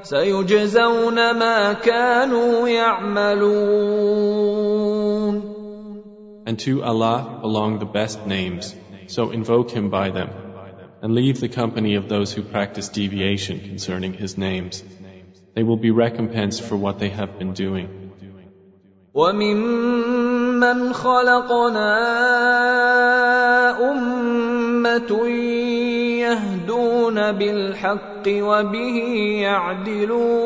[0.03, 3.95] سيجزون ما كانوا يعملون
[6.47, 8.75] And to Allah belong the best names,
[9.07, 10.29] so invoke Him by them,
[11.01, 14.83] and leave the company of those who practice deviation concerning His names.
[15.55, 17.89] They will be recompensed for what they have been doing.
[20.55, 21.91] وممن خلقنا
[23.91, 25.27] أمة
[26.19, 28.97] يهدون بالحق وبه
[29.41, 30.45] يعدلون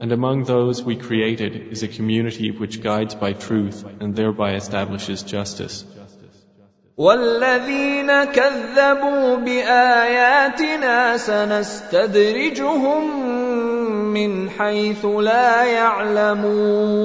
[0.00, 5.22] And among those we created is a community which guides by truth and thereby establishes
[5.22, 5.84] justice.
[6.96, 13.04] والذين كذبوا بآياتنا سنستدرجهم
[14.13, 16.99] من حيث لا يعلمون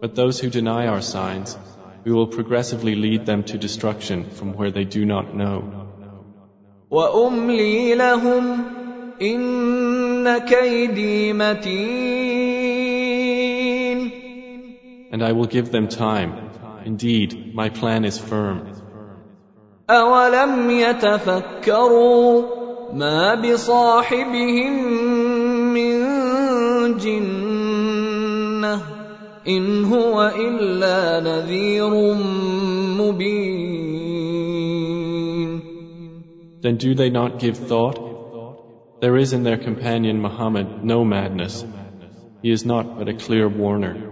[0.00, 1.58] But those who deny our signs,
[2.04, 5.64] we will progressively lead them to destruction from where they do not know.
[6.90, 8.64] واملي لهم
[9.22, 12.78] ان كيدي متين
[15.10, 16.32] And I will give them time.
[16.84, 18.60] Indeed, my plan is firm.
[19.90, 22.51] اولم يتفكروا
[22.92, 24.72] ما بصاحبهم
[25.74, 25.92] من
[26.96, 28.80] جنه
[29.48, 32.14] ان هو الا نذير
[33.00, 33.58] مبين
[36.60, 37.98] Then do they not give thought?
[39.00, 41.64] There is in their companion Muhammad no madness.
[42.42, 44.11] He is not but a clear warner.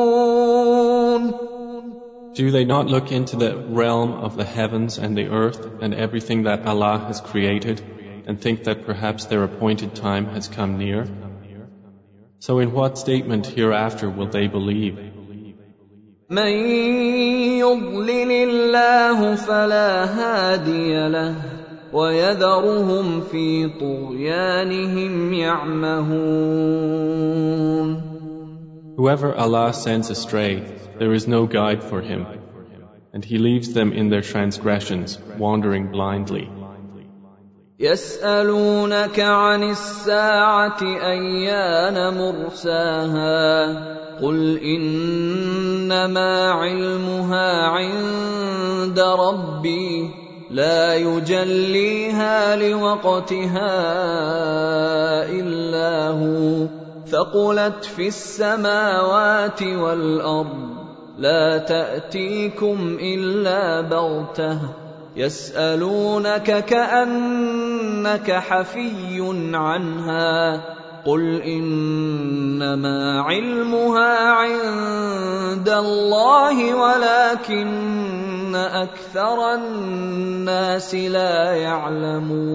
[2.34, 6.42] Do they not look into the realm of the heavens and the earth and everything
[6.42, 7.80] that Allah has created
[8.26, 11.06] and think that perhaps their appointed time has come near?
[12.40, 14.98] So in what statement hereafter will they believe?
[16.30, 16.52] من
[17.62, 21.34] يضلل الله فلا هادي له
[21.92, 26.76] ويذرهم في طغيانهم يعمهون
[28.96, 30.62] Whoever Allah sends astray,
[30.98, 32.26] there is no guide for him,
[33.12, 36.48] and He leaves them in their transgressions, wandering blindly.
[37.78, 43.46] يسألونك عن الساعة أيان مرساها
[44.22, 50.10] قل إنما علمها عند ربي
[50.50, 53.76] لا يجليها لوقتها
[55.30, 56.66] إلا هو
[57.11, 60.69] ثقلت في السماوات والأرض.
[61.17, 64.59] لا تأتيكم إلا بغتة.
[65.15, 70.61] يسألونك كأنك حفي عنها.
[71.05, 82.51] قل إنما علمها عند الله ولكن أكثر الناس لا يعلمون.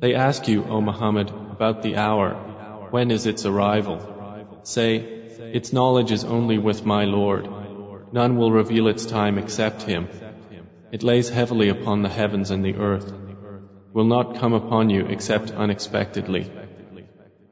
[0.00, 2.28] They ask you, O Muhammad, about the hour.
[2.90, 3.98] When is its arrival?
[4.62, 4.94] Say,
[5.58, 7.48] its knowledge is only with my Lord.
[8.12, 10.08] None will reveal its time except Him.
[10.90, 13.12] It lays heavily upon the heavens and the earth.
[13.92, 16.50] Will not come upon you except unexpectedly.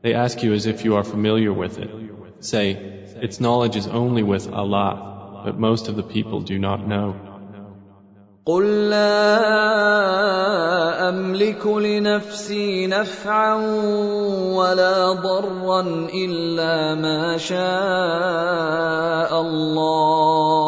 [0.01, 1.91] They ask you as if you are familiar with it.
[2.41, 2.71] Say,
[3.29, 7.28] its knowledge is only with Allah, but most of the people do not know.
[8.49, 9.29] قل لا
[11.09, 13.55] املك لنفسي نفعا
[14.57, 17.61] ولا ضرا الا ما شاء
[19.41, 20.59] الله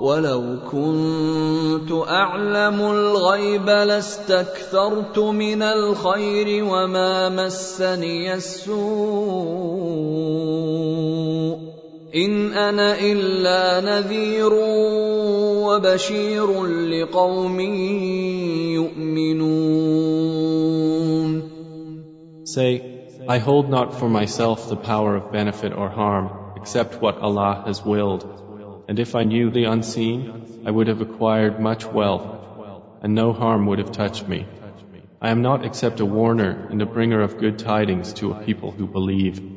[0.00, 9.58] ولو كنت اعلم الغيب لاستكثرت من الخير وما مسني السوء
[12.15, 14.53] ان انا الا نذير
[15.65, 17.59] وبشير لقوم
[18.79, 20.23] يؤمنون
[22.45, 22.71] Say,
[23.27, 27.83] I hold not for myself the power of benefit or harm except what Allah has
[27.83, 28.23] willed.
[28.87, 32.27] And if I knew the unseen, I would have acquired much wealth,
[33.01, 34.45] and no harm would have touched me.
[35.21, 38.71] I am not except a warner and a bringer of good tidings to a people
[38.71, 39.56] who believe.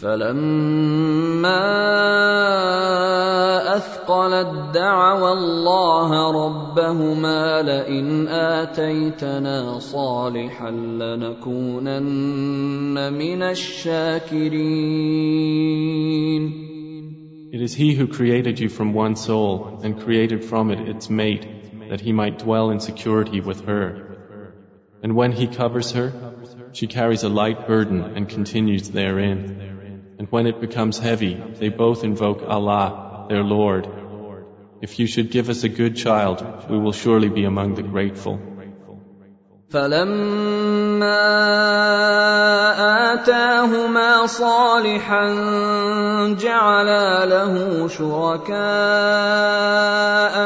[0.00, 1.64] فلما
[3.76, 6.10] اثقلت دعوا الله
[6.44, 10.70] ربهما لئن اتيتنا صالحا
[11.00, 11.92] لنكونن
[13.12, 14.76] من الشاكرين
[17.52, 21.46] It is He who created you from one soul and created from it its mate
[21.88, 23.86] that He might dwell in security with her.
[25.02, 26.12] And when He covers her,
[26.72, 29.69] she carries a light burden and continues therein.
[30.20, 33.88] And when it becomes heavy, they both invoke Allah, their Lord.
[34.82, 38.38] If you should give us a good child, we will surely be among the grateful.
[39.70, 41.22] فلما
[43.14, 45.24] آتاهما صالحا
[46.38, 48.56] جعلا له شركاء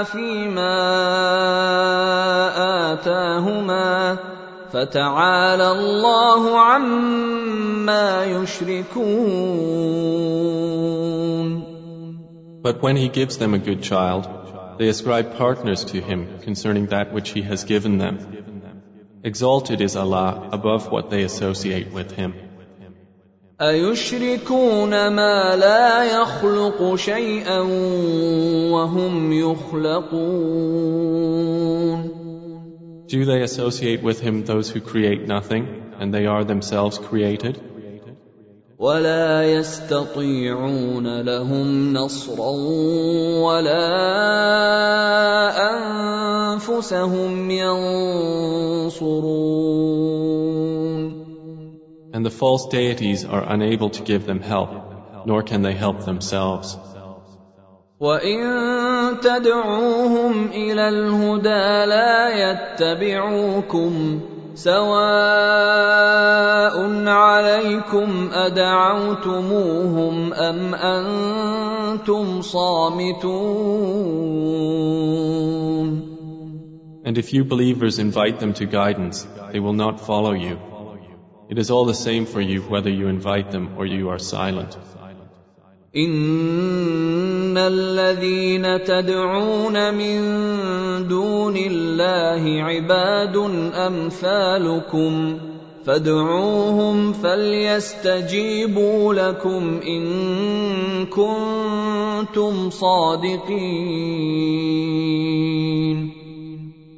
[0.05, 0.77] فيما
[2.93, 4.17] آتاهما
[4.75, 9.81] فتعالى الله عما يشركون
[12.63, 14.29] But when he gives them a good child,
[14.79, 18.19] they ascribe partners to him concerning that which he has given them.
[19.25, 22.35] Exalted is Allah above what they associate with him.
[23.61, 27.61] أيشركون ما لا يخلق شيئا
[28.71, 30.91] وهم يخلقون
[33.07, 37.61] Do they associate with him those who create nothing, and they are themselves created?
[38.81, 42.51] ولا يستطيعون لهم نصرا
[43.45, 43.87] ولا
[46.57, 49.11] انفسهم ينصرون
[52.13, 54.71] And the false deities are unable to give them help,
[55.27, 56.79] nor can they help themselves.
[58.00, 64.20] وان تدعوهم إلى الهدى لا يتبعوكم
[64.56, 64.86] سواء
[67.08, 73.66] عليكم ادعوتموهم ام أنتم صامتون
[77.06, 80.58] And if you believers invite them to guidance, they will not follow you.
[81.50, 84.76] It is all the same for you whether you invite them or you are silent.
[85.98, 90.18] ان الذين تدعون من
[91.08, 93.38] دون الله عباد
[93.76, 95.38] امثالكم
[95.86, 100.06] فادعوهم فليستجيبوا لكم ان
[101.06, 104.16] كنتم صادقين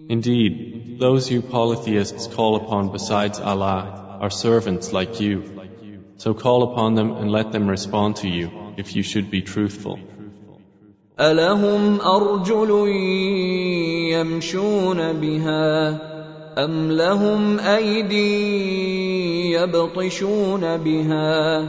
[0.09, 5.56] Indeed, those you polytheists call upon besides Allah are servants like you.
[6.16, 9.98] So call upon them and let them respond to you if you should be truthful.
[11.20, 12.70] ألهم أرجل
[14.12, 15.98] يمشون بها
[16.58, 18.42] أم لهم أيدي
[19.52, 21.62] يبطشون بها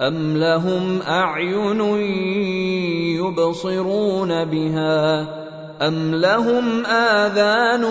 [0.00, 1.80] أم لهم أعين
[3.20, 5.28] يبصرون بها
[5.82, 7.84] أم لهم آذان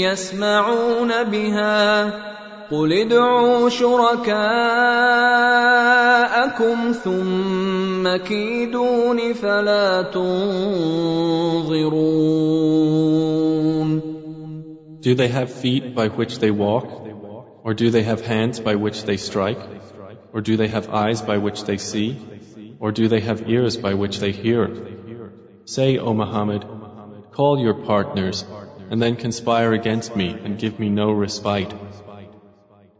[0.00, 2.12] يسمعون بها
[2.74, 4.32] قل ادعوا شركاءكم
[6.92, 11.30] ثم كيدون فلا تنظرون
[15.02, 16.84] Do they have feet by which they walk?
[17.64, 19.58] Or do they have hands by which they strike?
[20.32, 22.18] Or do they have eyes by which they see?
[22.78, 24.68] Or do they have ears by which they hear?
[25.64, 26.66] Say, O Muhammad,
[27.32, 28.44] call your partners
[28.90, 31.72] and then conspire against me and give me no respite.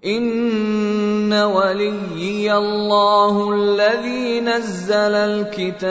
[0.06, 5.86] ان وليي الله الذي نزل الكتاب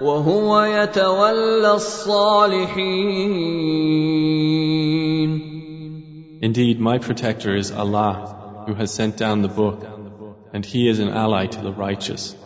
[0.00, 3.16] وهو يتولى الصالحين
[6.42, 9.86] Indeed, my protector is Allah, who has sent down the book,
[10.52, 12.36] and He is an ally to the righteous.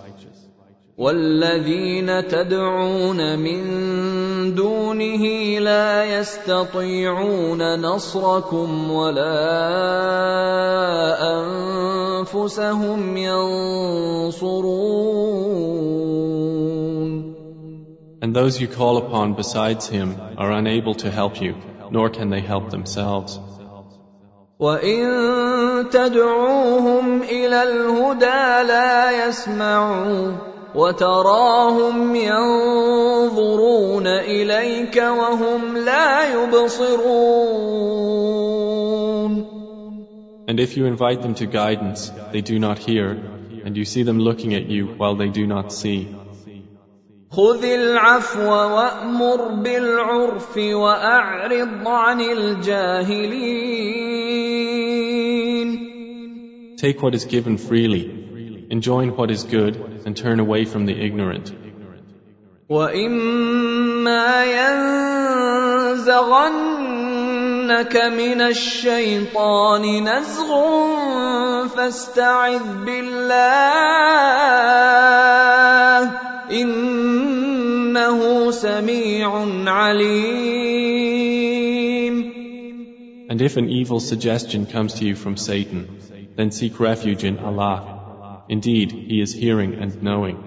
[0.99, 3.61] والذين تدعون من
[4.55, 5.25] دونه
[5.59, 9.41] لا يستطيعون نصركم ولا
[12.21, 14.71] انفسهم ينصرون
[18.23, 21.55] And those you call upon besides Him are unable to help you,
[21.91, 23.41] nor can they help themselves.
[24.61, 30.33] وان تدعوهم إلى الهدى لا يسمعوا
[30.75, 37.41] وتراهم ينظرون اليك وهم لا يبصرون
[40.49, 43.11] And if you invite them to guidance, they do not hear,
[43.65, 46.09] and you see them looking at you while they do not see.
[47.33, 53.71] خذ العفو وامر بالعرف واعرض عن الجاهلين
[56.77, 58.20] Take what is given freely,
[58.70, 61.52] enjoin what is good, and turn away from the ignorant.
[62.70, 64.46] واما
[65.96, 70.50] ينزغنك من الشيطان نزغ
[71.68, 73.36] فاستعذ بالله
[76.52, 81.26] انه سميع عليم
[83.28, 85.88] And if an evil suggestion comes to you from Satan,
[86.36, 87.99] then seek refuge in Allah.
[88.50, 90.38] Indeed, He is hearing and knowing.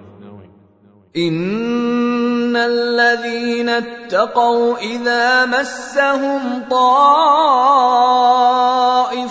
[1.16, 7.80] ان الذين اتقوا اذا مسهم طائف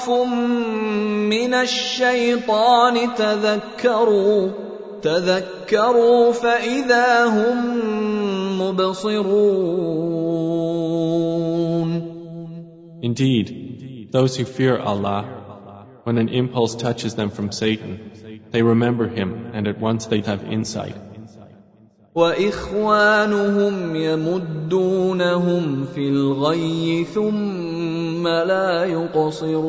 [0.09, 4.49] من الشيطان تذكروا
[5.01, 7.57] تذكروا فاذا هم
[8.61, 10.07] مبصرون
[12.99, 15.23] Indeed, those who fear Allah,
[16.03, 18.11] when an impulse touches them from Satan,
[18.51, 20.95] they remember him and at once they have insight.
[22.15, 29.67] واخوانهم يمدونهم في الغي ثم لا يقصرون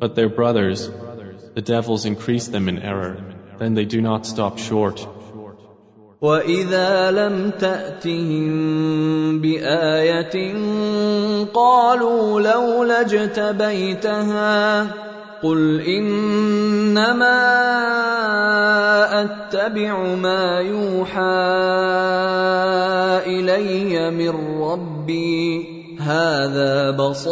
[0.00, 0.90] But their brothers,
[1.54, 3.16] the devils increase them in error,
[3.58, 5.06] then they do not stop short.
[6.22, 10.54] واذا لم تاتهم بايه
[11.54, 14.86] قالوا لولا اجتبيتها
[15.43, 17.37] قل انما
[19.21, 21.21] اتبع ما يوحى
[23.25, 27.27] الي من ربي هذا بصائر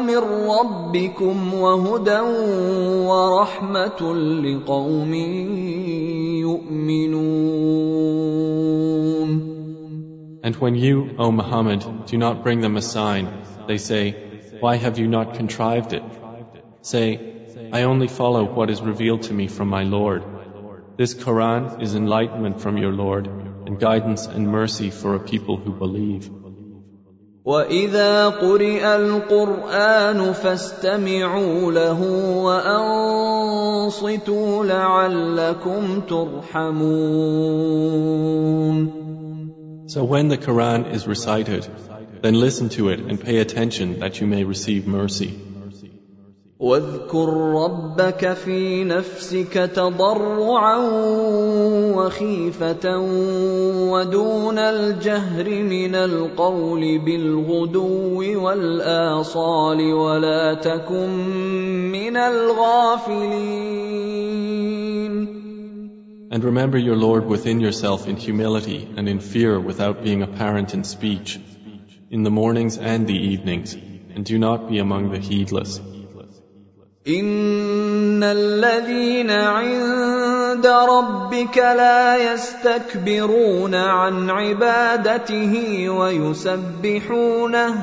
[0.00, 2.20] من ربكم وهدى
[3.08, 4.14] ورحمه
[4.44, 5.14] لقوم
[6.44, 7.76] يؤمنون.
[10.42, 13.28] And when you, O Muhammad, do not bring them a sign,
[13.66, 14.25] they say,
[14.59, 16.03] Why have you not contrived it?
[16.81, 20.23] Say, I only follow what is revealed to me from my Lord.
[20.97, 25.71] This Quran is enlightenment from your Lord and guidance and mercy for a people who
[25.71, 26.29] believe.
[27.45, 32.01] واذا قرئ القران فاستمعوا له
[33.81, 37.41] وانصتوا لعلكم ترحمون
[39.87, 41.67] So when the Quran is recited,
[42.25, 45.39] then listen to it and pay attention that you may receive mercy.
[46.61, 50.77] واذكر ربك في نفسك تضرعا
[51.95, 52.97] وخيفه
[53.91, 61.09] ودون الجهر من القول بالغدو والاصال ولا تكن
[61.91, 63.81] من الغافلين
[66.33, 70.85] And remember your Lord within yourself in humility and in fear without being apparent in
[70.85, 71.39] speech,
[72.09, 75.79] in the mornings and the evenings, and do not be among the heedless.
[77.07, 87.75] ان الذين عند ربك لا يستكبرون عن عبادته ويسبحونه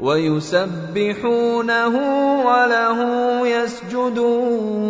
[0.00, 1.94] ويسبحونه
[2.46, 2.98] وله
[3.48, 4.82] يسجدون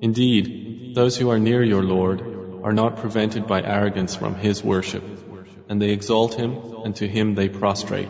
[0.00, 2.27] Indeed, those who are near your Lord
[2.63, 5.03] are not prevented by arrogance from His worship,
[5.69, 8.09] and they exalt Him and to Him they prostrate.